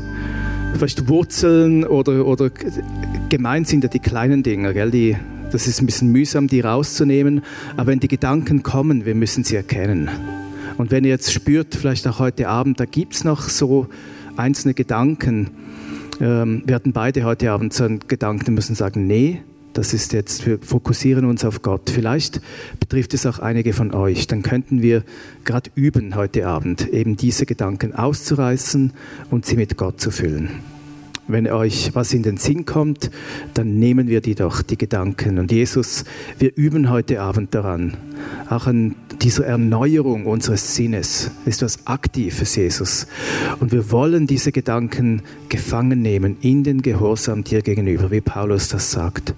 Weißt 0.74 1.08
Wurzeln 1.08 1.84
oder, 1.84 2.24
oder 2.24 2.50
gemeint 3.28 3.66
sind 3.66 3.82
ja 3.82 3.90
die 3.90 3.98
kleinen 3.98 4.44
Dinge, 4.44 4.74
gell? 4.74 4.92
Die, 4.92 5.16
das 5.50 5.66
ist 5.66 5.82
ein 5.82 5.86
bisschen 5.86 6.12
mühsam, 6.12 6.46
die 6.46 6.60
rauszunehmen. 6.60 7.42
Aber 7.76 7.88
wenn 7.88 7.98
die 7.98 8.06
Gedanken 8.06 8.62
kommen, 8.62 9.04
wir 9.04 9.16
müssen 9.16 9.42
sie 9.42 9.56
erkennen. 9.56 10.08
Und 10.76 10.92
wenn 10.92 11.02
ihr 11.02 11.10
jetzt 11.10 11.32
spürt, 11.32 11.74
vielleicht 11.74 12.06
auch 12.06 12.20
heute 12.20 12.48
Abend, 12.48 12.78
da 12.78 12.84
gibt 12.84 13.14
es 13.14 13.24
noch 13.24 13.48
so 13.48 13.88
einzelne 14.36 14.74
Gedanken. 14.74 15.50
Ähm, 16.20 16.62
wir 16.64 16.76
hatten 16.76 16.92
beide 16.92 17.24
heute 17.24 17.50
Abend 17.50 17.72
so 17.72 17.82
einen 17.84 18.00
Gedanken, 18.06 18.46
wir 18.46 18.54
müssen 18.54 18.76
sagen, 18.76 19.06
nee, 19.08 19.42
das 19.78 19.94
ist 19.94 20.12
jetzt, 20.12 20.44
wir 20.44 20.58
fokussieren 20.58 21.24
uns 21.24 21.44
auf 21.44 21.62
Gott. 21.62 21.88
Vielleicht 21.88 22.40
betrifft 22.80 23.14
es 23.14 23.26
auch 23.26 23.38
einige 23.38 23.72
von 23.72 23.94
euch. 23.94 24.26
Dann 24.26 24.42
könnten 24.42 24.82
wir 24.82 25.04
gerade 25.44 25.70
üben 25.76 26.16
heute 26.16 26.48
Abend, 26.48 26.88
eben 26.88 27.16
diese 27.16 27.46
Gedanken 27.46 27.94
auszureißen 27.94 28.92
und 29.30 29.46
sie 29.46 29.54
mit 29.54 29.76
Gott 29.76 30.00
zu 30.00 30.10
füllen. 30.10 30.50
Wenn 31.28 31.46
euch 31.46 31.94
was 31.94 32.12
in 32.12 32.24
den 32.24 32.38
Sinn 32.38 32.64
kommt, 32.64 33.12
dann 33.54 33.78
nehmen 33.78 34.08
wir 34.08 34.20
die 34.20 34.34
doch, 34.34 34.62
die 34.62 34.78
Gedanken. 34.78 35.38
Und 35.38 35.52
Jesus, 35.52 36.04
wir 36.40 36.56
üben 36.56 36.90
heute 36.90 37.20
Abend 37.20 37.54
daran, 37.54 37.96
auch 38.50 38.66
an 38.66 38.96
dieser 39.22 39.46
Erneuerung 39.46 40.26
unseres 40.26 40.74
Sinnes. 40.74 41.30
Ist 41.44 41.62
was 41.62 41.86
Aktives, 41.86 42.56
Jesus. 42.56 43.06
Und 43.60 43.72
wir 43.72 43.90
wollen 43.90 44.26
diese 44.26 44.52
Gedanken 44.52 45.22
gefangen 45.48 46.02
nehmen 46.02 46.36
in 46.40 46.64
den 46.64 46.82
Gehorsam 46.82 47.44
dir 47.44 47.62
gegenüber, 47.62 48.10
wie 48.10 48.20
Paulus 48.20 48.68
das 48.68 48.90
sagt. 48.90 49.34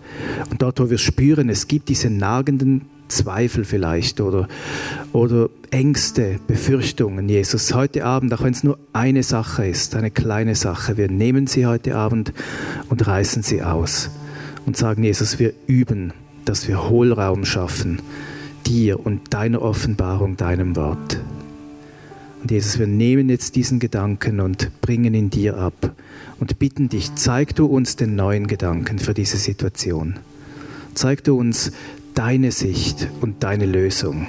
Und 0.51 0.63
dort, 0.63 0.81
wo 0.81 0.91
wir 0.91 0.99
spüren, 0.99 1.49
es 1.49 1.69
gibt 1.69 1.89
diese 1.89 2.11
nagenden 2.11 2.83
Zweifel 3.09 3.65
vielleicht 3.65 4.21
oder, 4.21 4.49
oder 5.13 5.51
Ängste, 5.71 6.39
Befürchtungen, 6.47 7.29
Jesus, 7.29 7.75
heute 7.75 8.05
Abend, 8.05 8.33
auch 8.33 8.43
wenn 8.43 8.53
es 8.53 8.65
nur 8.65 8.79
eine 8.93 9.23
Sache 9.23 9.67
ist, 9.67 9.95
eine 9.95 10.11
kleine 10.11 10.55
Sache, 10.55 10.97
wir 10.97 11.09
nehmen 11.09 11.47
sie 11.47 11.67
heute 11.67 11.97
Abend 11.97 12.33
und 12.89 13.07
reißen 13.07 13.43
sie 13.43 13.63
aus 13.63 14.11
und 14.65 14.77
sagen, 14.77 15.03
Jesus, 15.03 15.39
wir 15.39 15.53
üben, 15.67 16.13
dass 16.45 16.69
wir 16.69 16.89
Hohlraum 16.89 17.45
schaffen, 17.45 18.01
dir 18.67 19.05
und 19.05 19.33
deiner 19.35 19.63
Offenbarung, 19.63 20.37
deinem 20.37 20.77
Wort. 20.77 21.21
Und 22.43 22.51
Jesus, 22.51 22.79
wir 22.79 22.87
nehmen 22.87 23.29
jetzt 23.29 23.57
diesen 23.57 23.79
Gedanken 23.79 24.41
und 24.41 24.71
bringen 24.81 25.15
ihn 25.15 25.31
dir 25.31 25.59
ab 25.59 25.93
und 26.39 26.59
bitten 26.59 26.89
dich, 26.89 27.15
zeig 27.15 27.55
du 27.55 27.67
uns 27.67 27.97
den 27.97 28.17
neuen 28.17 28.47
Gedanken 28.47 28.99
für 28.99 29.13
diese 29.13 29.37
Situation. 29.37 30.19
Zeig 30.95 31.23
du 31.25 31.39
uns 31.39 31.73
deine 32.15 32.51
Sicht 32.51 33.09
und 33.21 33.43
deine 33.43 33.67
Lösung. 33.67 34.27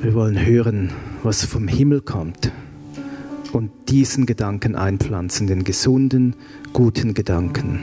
Wir 0.00 0.14
wollen 0.14 0.44
hören, 0.44 0.90
was 1.24 1.44
vom 1.44 1.66
Himmel 1.66 2.00
kommt 2.00 2.52
und 3.52 3.70
diesen 3.88 4.26
Gedanken 4.26 4.76
einpflanzen, 4.76 5.48
den 5.48 5.64
gesunden, 5.64 6.34
guten 6.72 7.14
Gedanken. 7.14 7.80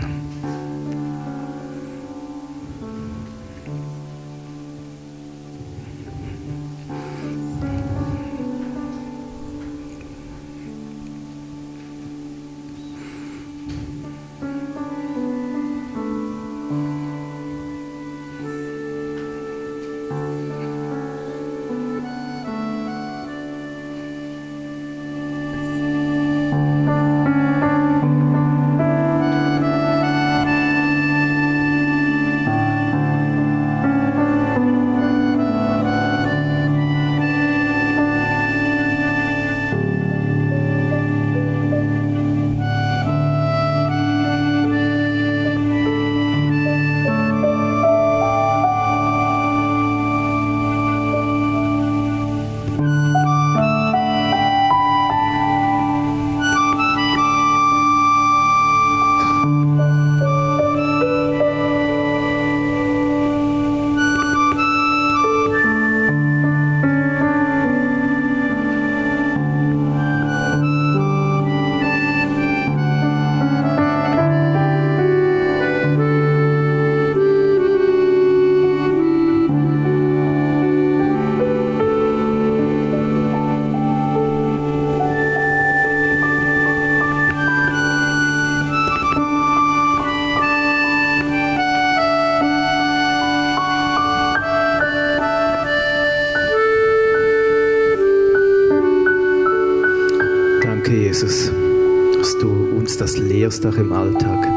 Auch 103.65 103.77
im 103.77 103.91
Alltag. 103.91 104.47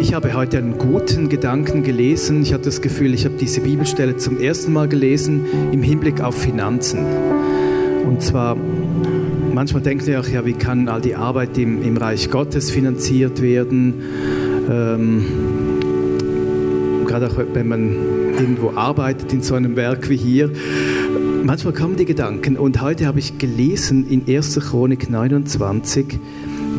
Ich 0.00 0.14
habe 0.14 0.32
heute 0.34 0.58
einen 0.58 0.78
guten 0.78 1.28
Gedanken 1.28 1.82
gelesen. 1.82 2.42
Ich 2.42 2.52
hatte 2.52 2.64
das 2.64 2.80
Gefühl, 2.80 3.14
ich 3.14 3.24
habe 3.24 3.34
diese 3.38 3.60
Bibelstelle 3.60 4.16
zum 4.16 4.40
ersten 4.40 4.72
Mal 4.72 4.88
gelesen 4.88 5.44
im 5.72 5.82
Hinblick 5.82 6.20
auf 6.20 6.36
Finanzen. 6.36 7.00
Und 8.06 8.22
zwar, 8.22 8.56
manchmal 9.52 9.82
denken 9.82 10.06
wir 10.06 10.20
auch, 10.20 10.28
ja, 10.28 10.46
wie 10.46 10.54
kann 10.54 10.88
all 10.88 11.00
die 11.00 11.14
Arbeit 11.14 11.58
im, 11.58 11.82
im 11.82 11.96
Reich 11.96 12.30
Gottes 12.30 12.70
finanziert 12.70 13.42
werden? 13.42 13.94
Ähm, 14.70 15.24
gerade 17.06 17.26
auch 17.26 17.36
wenn 17.52 17.68
man 17.68 17.96
irgendwo 18.38 18.70
arbeitet 18.70 19.32
in 19.32 19.42
so 19.42 19.54
einem 19.54 19.76
Werk 19.76 20.08
wie 20.08 20.16
hier. 20.16 20.50
Manchmal 21.42 21.72
kommen 21.72 21.96
die 21.96 22.04
Gedanken 22.04 22.56
und 22.56 22.80
heute 22.80 23.06
habe 23.06 23.18
ich 23.18 23.38
gelesen 23.38 24.06
in 24.08 24.22
1. 24.32 24.60
Chronik 24.60 25.10
29, 25.10 26.18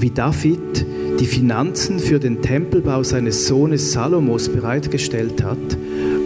wie 0.02 0.12
David 0.12 0.86
die 1.20 1.26
Finanzen 1.26 2.00
für 2.00 2.20
den 2.20 2.42
Tempelbau 2.42 3.04
seines 3.04 3.48
Sohnes 3.48 3.92
Salomos 3.92 4.50
bereitgestellt 4.50 5.44
hat. 5.44 5.58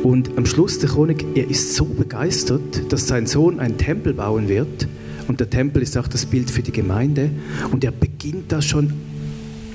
Und 0.04 0.38
am 0.38 0.46
Schluss 0.46 0.80
der 0.80 0.90
Chronik, 0.90 1.26
er 1.36 1.50
ist 1.50 1.76
so 1.76 1.86
begeistert, 1.86 2.92
dass 2.92 3.08
sein 3.08 3.26
Sohn 3.26 3.60
einen 3.60 3.78
Tempel 3.78 4.14
bauen 4.14 4.48
wird. 4.50 4.88
Und 5.28 5.40
der 5.40 5.50
Tempel 5.50 5.82
ist 5.82 5.98
auch 5.98 6.08
das 6.08 6.26
Bild 6.26 6.52
für 6.52 6.62
die 6.62 6.72
Gemeinde. 6.72 7.30
Und 7.72 7.84
er 7.84 7.92
beginnt 7.92 8.52
da 8.52 8.62
schon 8.62 8.94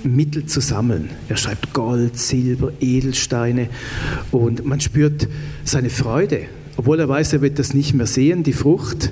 Mittel 0.05 0.47
zu 0.47 0.61
sammeln. 0.61 1.11
Er 1.29 1.37
schreibt 1.37 1.73
Gold, 1.73 2.17
Silber, 2.19 2.73
Edelsteine 2.81 3.69
und 4.31 4.65
man 4.65 4.81
spürt 4.81 5.29
seine 5.65 5.91
Freude 5.91 6.47
obwohl 6.79 7.01
er 7.01 7.09
weiß, 7.09 7.33
er 7.33 7.41
wird 7.43 7.59
das 7.59 7.75
nicht 7.75 7.93
mehr 7.93 8.07
sehen, 8.07 8.45
die 8.45 8.53
Frucht 8.53 9.11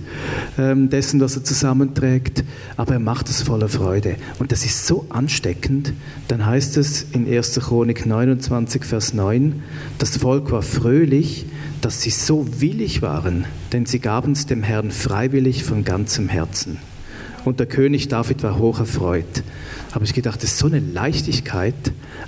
ähm, 0.57 0.89
dessen, 0.89 1.21
was 1.21 1.35
er 1.35 1.43
zusammenträgt, 1.43 2.45
aber 2.77 2.95
er 2.95 3.01
macht 3.01 3.29
es 3.29 3.43
voller 3.43 3.69
Freude. 3.69 4.14
Und 4.39 4.53
das 4.53 4.64
ist 4.64 4.87
so 4.87 5.05
ansteckend. 5.09 5.93
Dann 6.29 6.47
heißt 6.47 6.77
es 6.77 7.07
in 7.11 7.27
1. 7.27 7.59
Chronik 7.59 8.07
29, 8.07 8.85
Vers 8.85 9.14
9, 9.14 9.64
das 9.99 10.17
Volk 10.17 10.53
war 10.53 10.62
fröhlich, 10.62 11.47
dass 11.81 12.03
sie 12.03 12.11
so 12.11 12.47
willig 12.61 13.03
waren, 13.03 13.47
denn 13.73 13.85
sie 13.85 13.99
gaben 13.99 14.33
es 14.33 14.47
dem 14.47 14.62
Herrn 14.62 14.93
freiwillig 14.93 15.64
von 15.64 15.83
ganzem 15.85 16.29
Herzen. 16.29 16.79
Und 17.45 17.59
der 17.59 17.67
König 17.67 18.07
David 18.07 18.45
war 18.45 18.59
hoch 18.59 18.79
erfreut. 18.79 19.43
Habe 19.97 20.05
ich 20.05 20.12
gedacht, 20.12 20.42
das 20.42 20.51
ist 20.51 20.59
so 20.59 20.66
eine 20.66 20.78
Leichtigkeit. 20.78 21.72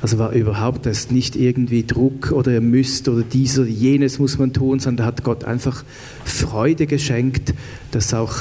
Also 0.01 0.19
war 0.19 0.33
überhaupt 0.33 0.87
das 0.87 1.11
nicht 1.11 1.37
irgendwie 1.37 1.85
Druck 1.85 2.33
oder 2.33 2.51
ihr 2.51 2.63
müsst 2.63 3.11
oder 3.11 3.23
dies 3.23 3.59
oder 3.59 3.69
jenes 3.69 4.19
muss 4.19 4.39
man 4.39 4.55
tun, 4.55 4.81
sondern 4.81 5.05
hat 5.05 5.23
Gott 5.23 5.45
einfach 5.45 5.85
Freude 6.25 6.87
geschenkt, 6.87 7.53
dass 7.91 8.15
auch 8.15 8.33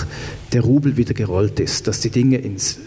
der 0.54 0.62
Rubel 0.62 0.96
wieder 0.96 1.14
gerollt 1.14 1.60
ist, 1.60 1.88
dass 1.88 2.00
die 2.00 2.10
Dinge 2.10 2.38
ins 2.38 2.80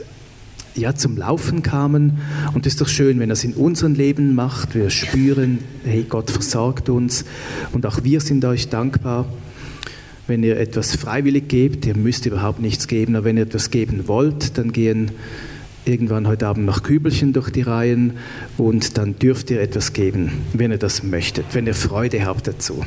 ja, 0.74 0.94
zum 0.94 1.18
Laufen 1.18 1.62
kamen. 1.62 2.20
Und 2.54 2.64
es 2.64 2.72
ist 2.72 2.80
doch 2.80 2.88
schön, 2.88 3.20
wenn 3.20 3.28
er 3.28 3.34
es 3.34 3.44
in 3.44 3.52
unserem 3.52 3.92
Leben 3.92 4.34
macht. 4.34 4.74
Wir 4.74 4.88
spüren, 4.88 5.58
hey, 5.84 6.06
Gott 6.08 6.30
versorgt 6.30 6.88
uns 6.88 7.26
und 7.72 7.84
auch 7.84 8.02
wir 8.02 8.22
sind 8.22 8.46
euch 8.46 8.70
dankbar. 8.70 9.26
wenn 10.26 10.42
ihr 10.42 10.58
etwas 10.58 10.96
freiwillig 10.96 11.48
gebt, 11.48 11.84
ihr 11.84 11.98
müsst 11.98 12.24
überhaupt 12.24 12.60
nichts 12.60 12.88
geben, 12.88 13.14
aber 13.14 13.26
wenn 13.26 13.36
ihr 13.36 13.42
etwas 13.42 13.70
geben 13.70 14.08
wollt, 14.08 14.56
dann 14.56 14.72
gehen 14.72 15.10
irgendwann 15.84 16.26
heute 16.26 16.46
Abend 16.46 16.66
noch 16.66 16.82
Kübelchen 16.82 17.32
durch 17.32 17.50
die 17.50 17.62
Reihen 17.62 18.14
und 18.58 18.98
dann 18.98 19.18
dürft 19.18 19.50
ihr 19.50 19.60
etwas 19.60 19.92
geben, 19.92 20.30
wenn 20.52 20.70
ihr 20.70 20.78
das 20.78 21.02
möchtet, 21.02 21.46
wenn 21.52 21.66
ihr 21.66 21.74
Freude 21.74 22.24
habt 22.24 22.46
dazu. 22.46 22.84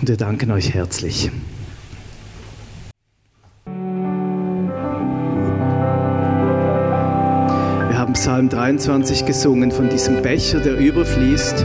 Und 0.00 0.08
wir 0.08 0.16
danken 0.16 0.50
euch 0.50 0.74
herzlich. 0.74 1.30
Wir 7.88 7.98
haben 7.98 8.14
Psalm 8.14 8.48
23 8.48 9.26
gesungen 9.26 9.70
von 9.70 9.88
diesem 9.88 10.22
Becher, 10.22 10.60
der 10.60 10.76
überfließt. 10.78 11.64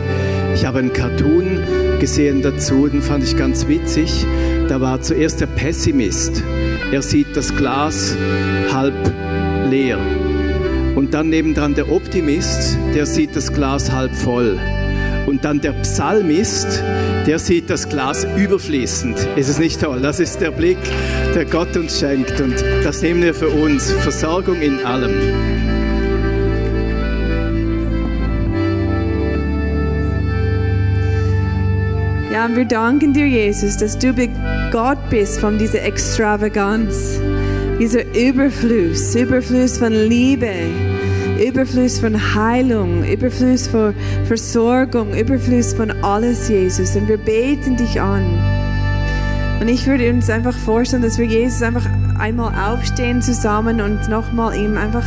Ich 0.54 0.66
habe 0.66 0.80
einen 0.80 0.94
Cartoon 0.94 1.64
gesehen 2.00 2.42
dazu, 2.42 2.88
den 2.88 3.02
fand 3.02 3.24
ich 3.24 3.38
ganz 3.38 3.68
witzig. 3.68 4.26
Da 4.70 4.82
war 4.82 5.02
zuerst 5.02 5.40
der 5.40 5.48
Pessimist. 5.48 6.44
Er 6.92 7.02
sieht 7.02 7.36
das 7.36 7.56
Glas 7.56 8.16
halb 8.74 8.94
leer. 9.70 9.98
Und 10.96 11.14
dann 11.14 11.30
nebendran 11.30 11.74
der 11.74 11.92
Optimist, 11.92 12.78
der 12.94 13.06
sieht 13.06 13.36
das 13.36 13.54
Glas 13.54 13.92
halb 13.92 14.14
voll. 14.14 14.60
Und 15.26 15.46
dann 15.46 15.62
der 15.62 15.74
Psalmist, 15.74 16.82
der 17.26 17.40
sieht 17.40 17.70
das 17.70 17.88
Glas 17.88 18.26
überfließend. 18.36 19.18
Ist 19.36 19.50
es 19.50 19.60
nicht 19.60 19.82
toll? 19.82 20.00
Das 20.02 20.20
ist 20.20 20.42
der 20.42 20.52
Blick, 20.52 20.78
der 21.34 21.46
Gott 21.46 21.76
uns 21.78 22.00
schenkt. 22.00 22.40
Und 22.42 22.56
das 22.84 23.02
nehmen 23.02 23.22
wir 23.22 23.34
für 23.34 23.50
uns. 23.50 23.92
Versorgung 23.92 24.62
in 24.62 24.86
allem. 24.86 25.57
Und 32.48 32.56
wir 32.56 32.64
danken 32.64 33.12
dir, 33.12 33.28
Jesus, 33.28 33.76
dass 33.76 34.00
du 34.00 34.14
Gott 34.72 35.10
bist 35.10 35.42
von 35.42 35.58
dieser 35.58 35.84
Extravaganz, 35.84 37.20
dieser 37.78 38.06
Überfluss, 38.16 39.16
Überfluss 39.16 39.78
von 39.78 39.92
Liebe, 39.92 40.54
Überfluss 41.46 42.00
von 42.00 42.16
Heilung, 42.36 43.04
Überfluss 43.04 43.68
von 43.68 43.94
Versorgung, 44.28 45.14
Überfluss 45.14 45.74
von 45.74 45.92
alles, 46.02 46.48
Jesus. 46.48 46.96
Und 46.96 47.10
wir 47.10 47.18
beten 47.18 47.76
dich 47.76 48.00
an. 48.00 48.24
Und 49.60 49.68
ich 49.68 49.86
würde 49.86 50.10
uns 50.10 50.30
einfach 50.30 50.56
vorstellen, 50.56 51.02
dass 51.02 51.18
wir 51.18 51.26
Jesus 51.26 51.62
einfach 51.62 51.86
einmal 52.18 52.54
aufstehen 52.72 53.22
zusammen 53.22 53.82
und 53.82 54.08
nochmal 54.08 54.56
ihm 54.56 54.78
einfach 54.78 55.04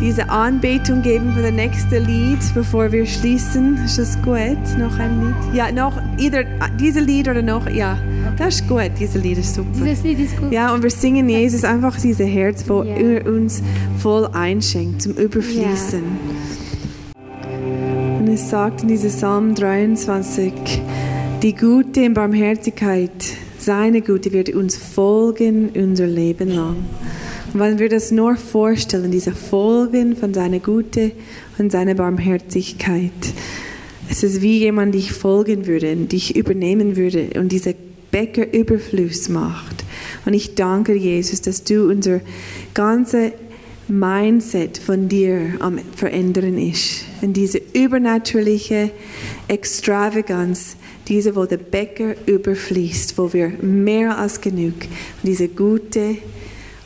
diese 0.00 0.28
Anbetung 0.28 1.02
geben 1.02 1.32
für 1.34 1.42
das 1.42 1.52
nächste 1.52 1.98
Lied, 1.98 2.38
bevor 2.54 2.90
wir 2.92 3.06
schließen. 3.06 3.78
Ist 3.84 3.98
das 3.98 4.16
gut? 4.22 4.58
Noch 4.78 4.98
ein 4.98 5.20
Lied? 5.20 5.54
Ja, 5.54 5.70
noch, 5.72 6.00
either 6.18 6.44
dieses 6.78 7.04
Lied 7.06 7.28
oder 7.28 7.42
noch, 7.42 7.68
ja. 7.68 7.98
Das 8.36 8.56
ist 8.56 8.68
gut, 8.68 8.90
dieses 8.98 9.22
Lied 9.22 9.38
ist 9.38 9.54
super. 9.54 9.68
Dieses 9.74 10.02
Lied 10.02 10.18
ist 10.20 10.36
gut. 10.36 10.52
Ja, 10.52 10.74
und 10.74 10.82
wir 10.82 10.90
singen 10.90 11.28
Jesus 11.28 11.64
einfach 11.64 11.98
dieses 12.00 12.26
Herz, 12.26 12.64
wo 12.68 12.82
Ja. 12.82 12.96
er 12.96 13.26
uns 13.26 13.62
voll 13.98 14.26
einschenkt, 14.32 15.02
zum 15.02 15.12
Überfließen. 15.12 16.02
Und 18.18 18.28
es 18.28 18.50
sagt 18.50 18.82
in 18.82 18.88
diesem 18.88 19.10
Psalm 19.10 19.54
23, 19.54 20.52
die 21.42 21.54
Gute 21.54 22.06
und 22.06 22.14
Barmherzigkeit, 22.14 23.10
seine 23.58 24.00
Gute 24.00 24.32
wird 24.32 24.50
uns 24.50 24.76
folgen 24.76 25.70
unser 25.74 26.06
Leben 26.06 26.50
lang. 26.50 26.76
Wenn 27.56 27.78
wir 27.78 27.88
das 27.88 28.10
nur 28.10 28.34
vorstellen, 28.34 29.12
diese 29.12 29.30
Folgen 29.30 30.16
von 30.16 30.34
seiner 30.34 30.58
Gute 30.58 31.12
und 31.56 31.70
seiner 31.70 31.94
Barmherzigkeit, 31.94 33.12
es 34.10 34.24
ist 34.24 34.42
wie 34.42 34.58
jemand 34.58 34.92
dich 34.92 35.12
folgen 35.12 35.68
würde 35.68 35.94
dich 35.94 36.34
übernehmen 36.34 36.96
würde 36.96 37.30
und 37.36 37.52
diese 37.52 37.76
Bäcker 38.10 38.52
Überfluss 38.52 39.28
macht. 39.28 39.84
Und 40.26 40.34
ich 40.34 40.56
danke 40.56 40.94
Jesus, 40.94 41.42
dass 41.42 41.62
du 41.62 41.88
unser 41.88 42.22
ganze 42.74 43.32
Mindset 43.86 44.78
von 44.78 45.08
dir 45.08 45.54
am 45.60 45.78
verändern 45.94 46.58
ist. 46.58 47.04
Und 47.22 47.36
diese 47.36 47.60
übernatürliche 47.72 48.90
Extravaganz, 49.46 50.74
diese, 51.06 51.36
wo 51.36 51.44
der 51.44 51.58
Bäcker 51.58 52.16
überfließt, 52.26 53.16
wo 53.16 53.32
wir 53.32 53.50
mehr 53.62 54.18
als 54.18 54.40
genug, 54.40 54.74
diese 55.22 55.46
gute 55.46 56.16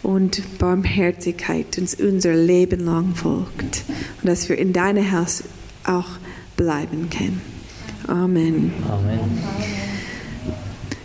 und 0.02 0.58
Barmherzigkeit 0.58 1.78
uns 1.78 1.94
unser 1.94 2.34
Leben 2.34 2.84
lang 2.84 3.14
folgt. 3.14 3.84
Und 4.22 4.28
dass 4.28 4.48
wir 4.48 4.58
in 4.58 4.72
deinem 4.72 5.12
Haus 5.12 5.44
auch 5.84 6.08
bleiben 6.56 7.08
können. 7.10 7.40
Amen. 8.06 8.72
Amen. 8.88 9.20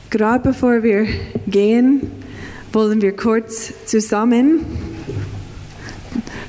Gerade 0.10 0.50
bevor 0.50 0.84
wir 0.84 1.08
gehen, 1.48 2.02
wollen 2.72 3.02
wir 3.02 3.16
kurz 3.16 3.74
zusammen 3.86 4.60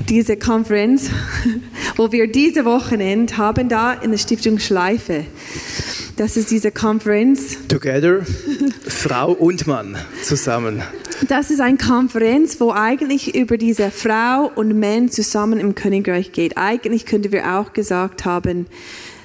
diese 0.09 0.37
Konferenz, 0.37 1.09
wo 1.95 2.11
wir 2.11 2.31
diese 2.31 2.65
Wochenende 2.65 3.37
haben, 3.37 3.69
da 3.69 3.93
in 3.93 4.11
der 4.11 4.17
Stiftung 4.17 4.59
Schleife. 4.59 5.25
Das 6.15 6.37
ist 6.37 6.51
diese 6.51 6.71
Konferenz. 6.71 7.57
Together, 7.67 8.21
Frau 8.87 9.31
und 9.31 9.67
Mann 9.67 9.97
zusammen. 10.23 10.81
Das 11.21 11.49
ist 11.49 11.61
eine 11.61 11.77
Konferenz, 11.77 12.59
wo 12.59 12.71
eigentlich 12.71 13.35
über 13.35 13.57
diese 13.57 13.89
Frau 13.89 14.51
und 14.53 14.77
Mann 14.77 15.09
zusammen 15.09 15.59
im 15.59 15.73
Königreich 15.73 16.33
geht. 16.33 16.57
Eigentlich 16.57 17.05
könnten 17.05 17.31
wir 17.31 17.57
auch 17.57 17.71
gesagt 17.71 18.25
haben, 18.25 18.67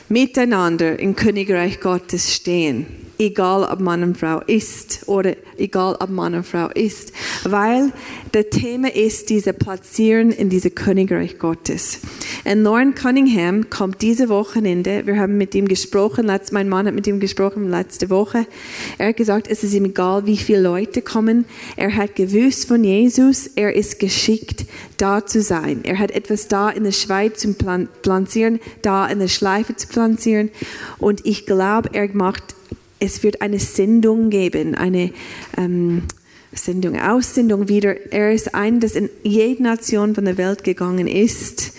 miteinander 0.09 0.99
im 0.99 1.17
Königreich 1.17 1.81
Gottes 1.81 2.33
stehen. 2.33 2.87
Egal 3.21 3.65
ob 3.71 3.81
Mann 3.81 4.03
und 4.03 4.17
Frau 4.17 4.41
ist 4.47 5.07
oder 5.07 5.37
egal 5.59 5.95
ob 6.01 6.09
Mann 6.09 6.35
und 6.35 6.47
Frau 6.47 6.69
ist. 6.69 7.13
Weil 7.45 7.93
das 8.33 8.47
Thema 8.51 8.95
ist 8.95 9.29
diese 9.29 9.53
Platzieren 9.53 10.31
in 10.31 10.49
diese 10.49 10.71
Königreich 10.71 11.39
Gottes. 11.39 12.01
Und 12.47 12.63
Lauren 12.63 12.95
Cunningham 12.95 13.69
kommt 13.69 14.01
diese 14.01 14.31
Wochenende. 14.31 15.07
Wir 15.07 15.19
haben 15.19 15.37
mit 15.37 15.55
ihm 15.55 15.69
gesprochen. 15.69 16.33
Mein 16.53 16.71
Mann 16.71 16.87
hat 16.87 16.95
mit 16.95 17.07
ihm 17.07 17.21
gesprochen 17.21 17.69
letzte 17.69 18.09
Woche. 18.09 18.47
Er 18.97 19.09
hat 19.09 19.19
gesagt, 19.19 19.49
es 19.49 19.63
ist 19.65 19.75
ihm 19.75 19.85
egal, 19.85 20.25
wie 20.25 20.39
viele 20.39 20.63
Leute 20.63 21.03
kommen. 21.03 21.45
Er 21.77 21.95
hat 21.95 22.17
gewusst 22.17 22.69
von 22.69 22.83
Jesus. 22.83 23.49
Er 23.49 23.75
ist 23.75 23.99
geschickt, 23.99 24.65
da 24.97 25.27
zu 25.27 25.43
sein. 25.43 25.81
Er 25.85 25.99
hat 25.99 26.11
etwas 26.11 26.49
da 26.49 26.71
in 26.71 26.85
der 26.85 26.93
Schweiz 26.93 27.41
zum 27.41 27.55
Plan 27.55 27.89
Planzieren, 28.01 28.61
da 28.81 29.07
in 29.07 29.19
der 29.19 29.29
Schleife 29.29 29.77
zu 29.77 29.89
planzieren. 29.89 30.51
Und 30.99 31.27
ich 31.27 31.45
glaube, 31.45 31.91
er 31.93 32.09
macht, 32.15 32.55
es 33.01 33.23
wird 33.23 33.43
eine 33.43 33.59
Sendung 33.59 34.31
geben, 34.31 34.75
eine 34.75 35.11
ähm, 35.57 36.03
Sendung, 36.53 37.01
Aussendung 37.01 37.69
wieder. 37.69 38.13
Er 38.13 38.33
ist 38.33 38.55
ein, 38.55 38.81
das 38.81 38.97
in 38.97 39.09
jede 39.23 39.63
Nation 39.63 40.15
von 40.15 40.25
der 40.25 40.37
Welt 40.37 40.65
gegangen 40.65 41.07
ist. 41.07 41.73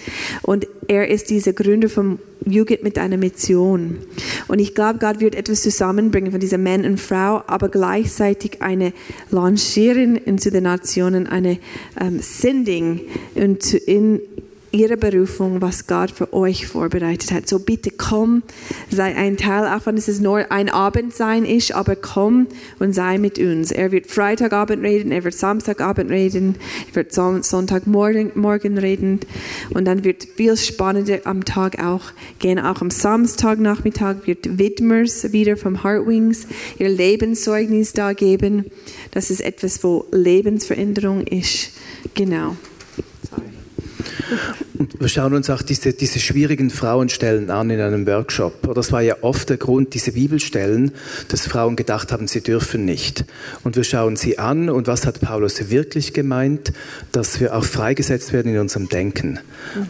Und 0.44 0.66
er 0.88 1.10
ist 1.10 1.30
dieser 1.30 1.54
Gründer 1.54 1.90
vom 1.90 2.20
Jugend 2.46 2.82
mit 2.82 2.98
einer 2.98 3.18
Mission. 3.18 3.98
Und 4.48 4.60
ich 4.60 4.74
glaube, 4.74 5.00
Gott 5.00 5.20
wird 5.20 5.36
etwas 5.36 5.62
zusammenbringen 5.62 6.32
von 6.32 6.40
dieser 6.40 6.58
Mann 6.58 6.86
und 6.86 7.00
Frau, 7.00 7.44
aber 7.48 7.70
gleichzeitig 7.70 8.62
eine 8.62 8.94
lancieren 9.30 10.16
into 10.16 10.50
den 10.50 10.64
Nationen, 10.64 11.28
eine 11.28 11.60
ähm, 12.00 12.20
Sending 12.22 13.02
into, 13.36 13.78
in 13.78 14.22
ihre 14.72 14.98
Berufung, 14.98 15.62
was 15.62 15.88
Gott 15.88 16.12
für 16.12 16.34
euch 16.34 16.68
vorbereitet 16.68 17.32
hat. 17.32 17.48
So 17.48 17.60
bitte 17.60 17.92
komm, 17.92 18.44
sei 18.90 19.16
ein 19.16 19.38
Teil, 19.38 19.68
auch 19.68 19.86
wenn 19.86 19.98
es 19.98 20.20
nur 20.20 20.52
ein 20.52 20.70
Abend 20.70 21.14
sein 21.14 21.46
ist, 21.46 21.74
aber 21.74 21.96
komm 21.96 22.48
und 22.80 22.94
sei 22.94 23.18
mit 23.18 23.38
uns. 23.38 23.72
Er 23.72 23.92
wird 23.92 24.08
Freitagabend 24.08 24.84
reden, 24.84 25.12
er 25.12 25.24
wird 25.24 25.34
Samstagabend 25.34 26.10
reden, 26.10 26.56
er 26.90 26.96
wird 26.96 27.14
Son- 27.14 27.44
Sonntagmorgen 27.44 28.32
morgen 28.36 28.78
reden 28.78 29.20
und 29.74 29.86
dann 29.86 30.04
wird 30.04 30.24
viel 30.36 30.56
spannender 30.58 31.20
am 31.26 31.44
Tag 31.44 31.84
auch 31.84 32.12
gehen. 32.40 32.60
Auch 32.60 32.82
am 32.82 32.92
Samstagnachmittag 32.92 34.26
wird 34.26 34.58
Widmers 34.58 35.32
wieder 35.34 35.58
vom 35.58 35.84
Heartwings 35.84 36.48
ihr 36.80 36.90
Lebenszeugnis 36.90 37.94
da 37.94 38.14
geben. 38.14 38.66
Das 39.12 39.30
ist 39.30 39.42
etwas, 39.42 39.84
wo 39.84 40.06
Lebensveränderung 40.12 41.28
ist. 41.28 41.72
Genau. 42.14 42.56
Und 44.78 45.00
wir 45.00 45.08
schauen 45.10 45.34
uns 45.34 45.50
auch 45.50 45.62
diese, 45.62 45.94
diese 45.94 46.20
schwierigen 46.20 46.70
Frauenstellen 46.70 47.50
an 47.50 47.70
in 47.70 47.80
einem 47.80 48.08
Workshop. 48.08 48.74
Das 48.74 48.92
war 48.92 49.02
ja 49.02 49.18
oft 49.22 49.50
der 49.50 49.58
Grund, 49.58 49.94
diese 49.94 50.14
Bibelstellen, 50.14 50.92
dass 51.28 51.48
Frauen 51.48 51.76
gedacht 51.76 52.12
haben, 52.12 52.28
sie 52.28 52.42
dürfen 52.42 52.86
nicht. 52.86 53.26
Und 53.64 53.76
wir 53.76 53.84
schauen 53.84 54.16
sie 54.16 54.40
an 54.40 54.70
und 54.70 54.88
was 54.88 55.06
hat 55.06 55.22
Paulus 55.22 55.70
wirklich 55.70 56.14
gemeint, 56.14 56.74
dass 57.12 57.40
wir 57.40 57.56
auch 57.56 57.64
freigesetzt 57.64 58.34
werden 58.34 58.54
in 58.54 58.60
unserem 58.60 58.90
Denken. 58.90 59.40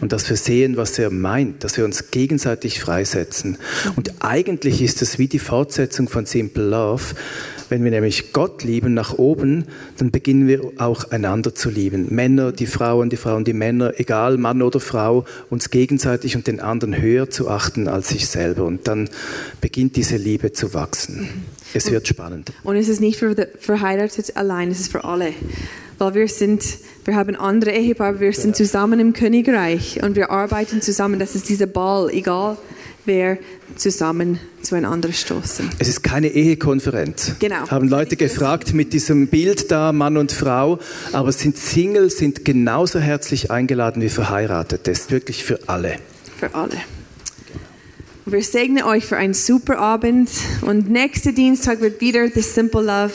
Und 0.00 0.12
dass 0.12 0.28
wir 0.28 0.36
sehen, 0.36 0.76
was 0.76 0.98
er 0.98 1.10
meint, 1.10 1.64
dass 1.64 1.76
wir 1.76 1.84
uns 1.84 2.10
gegenseitig 2.10 2.80
freisetzen. 2.80 3.58
Und 3.96 4.12
eigentlich 4.20 4.82
ist 4.82 5.02
es 5.02 5.18
wie 5.18 5.28
die 5.28 5.38
Fortsetzung 5.38 6.08
von 6.08 6.26
Simple 6.26 6.64
Love. 6.64 7.14
Wenn 7.72 7.84
wir 7.84 7.90
nämlich 7.90 8.34
Gott 8.34 8.64
lieben 8.64 8.92
nach 8.92 9.16
oben, 9.16 9.64
dann 9.96 10.10
beginnen 10.10 10.46
wir 10.46 10.72
auch 10.76 11.10
einander 11.10 11.54
zu 11.54 11.70
lieben. 11.70 12.14
Männer, 12.14 12.52
die 12.52 12.66
Frauen, 12.66 13.08
die 13.08 13.16
Frauen, 13.16 13.44
die 13.44 13.54
Männer, 13.54 13.94
egal 13.96 14.36
Mann 14.36 14.60
oder 14.60 14.78
Frau, 14.78 15.24
uns 15.48 15.70
gegenseitig 15.70 16.36
und 16.36 16.46
den 16.46 16.60
anderen 16.60 17.00
höher 17.00 17.30
zu 17.30 17.48
achten 17.48 17.88
als 17.88 18.10
sich 18.10 18.28
selber. 18.28 18.64
Und 18.64 18.88
dann 18.88 19.08
beginnt 19.62 19.96
diese 19.96 20.18
Liebe 20.18 20.52
zu 20.52 20.74
wachsen. 20.74 21.30
Es 21.72 21.90
wird 21.90 22.06
spannend. 22.06 22.52
Und 22.62 22.76
es 22.76 22.88
ist 22.88 23.00
nicht 23.00 23.18
für 23.18 23.34
die 23.34 23.46
Verheiratete 23.58 24.36
allein, 24.36 24.70
es 24.70 24.78
ist 24.78 24.92
für 24.92 25.04
alle. 25.04 25.32
Weil 25.96 26.14
wir 26.14 26.28
sind, 26.28 26.62
wir 27.06 27.14
haben 27.14 27.36
andere 27.36 27.70
Ehepaare, 27.70 28.20
wir 28.20 28.34
sind 28.34 28.54
zusammen 28.54 29.00
im 29.00 29.14
Königreich 29.14 29.98
und 30.02 30.14
wir 30.14 30.30
arbeiten 30.30 30.82
zusammen. 30.82 31.18
Das 31.18 31.34
ist 31.34 31.48
dieser 31.48 31.68
Ball, 31.68 32.10
egal 32.10 32.58
wer 33.06 33.38
zusammen 33.76 34.38
zueinander 34.62 35.12
stoßen. 35.12 35.70
Es 35.78 35.88
ist 35.88 36.02
keine 36.02 36.28
Ehekonferenz. 36.28 37.32
Genau. 37.38 37.68
Haben 37.68 37.88
Leute 37.88 38.16
gefragt 38.16 38.74
mit 38.74 38.92
diesem 38.92 39.28
Bild 39.28 39.70
da, 39.70 39.92
Mann 39.92 40.16
und 40.16 40.32
Frau, 40.32 40.78
aber 41.12 41.32
sind 41.32 41.56
Singles 41.56 42.18
sind 42.18 42.44
genauso 42.44 42.98
herzlich 42.98 43.50
eingeladen 43.50 44.02
wie 44.02 44.08
Verheiratete. 44.08 44.90
Das 44.90 45.00
ist 45.00 45.10
wirklich 45.10 45.44
für 45.44 45.58
alle. 45.68 45.96
Für 46.38 46.54
alle. 46.54 46.76
Wir 48.24 48.42
segnen 48.42 48.84
euch 48.84 49.04
für 49.04 49.16
einen 49.16 49.34
super 49.34 49.78
Abend 49.78 50.30
und 50.60 50.88
nächster 50.88 51.32
Dienstag 51.32 51.80
wird 51.80 52.00
wieder 52.00 52.28
The 52.28 52.40
Simple 52.40 52.82
Love 52.82 53.12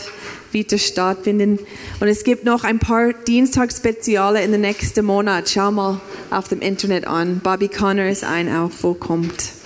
wieder 0.51 0.77
stattfinden. 0.77 1.59
Und 1.99 2.07
es 2.07 2.23
gibt 2.23 2.43
noch 2.43 2.63
ein 2.63 2.79
paar 2.79 3.13
Dienstagsspeziale 3.13 4.43
in 4.43 4.51
den 4.51 4.61
nächsten 4.61 5.05
Monat. 5.05 5.49
Schau 5.49 5.71
mal 5.71 6.01
auf 6.29 6.47
dem 6.47 6.61
Internet 6.61 7.07
an. 7.07 7.39
Bobby 7.39 7.67
Connor 7.69 8.07
ist 8.07 8.23
ein 8.23 8.53
auch, 8.53 8.71
wo 8.81 8.93
kommt. 8.93 9.56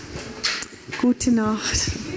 Gute 1.01 1.31
Nacht. 1.31 2.10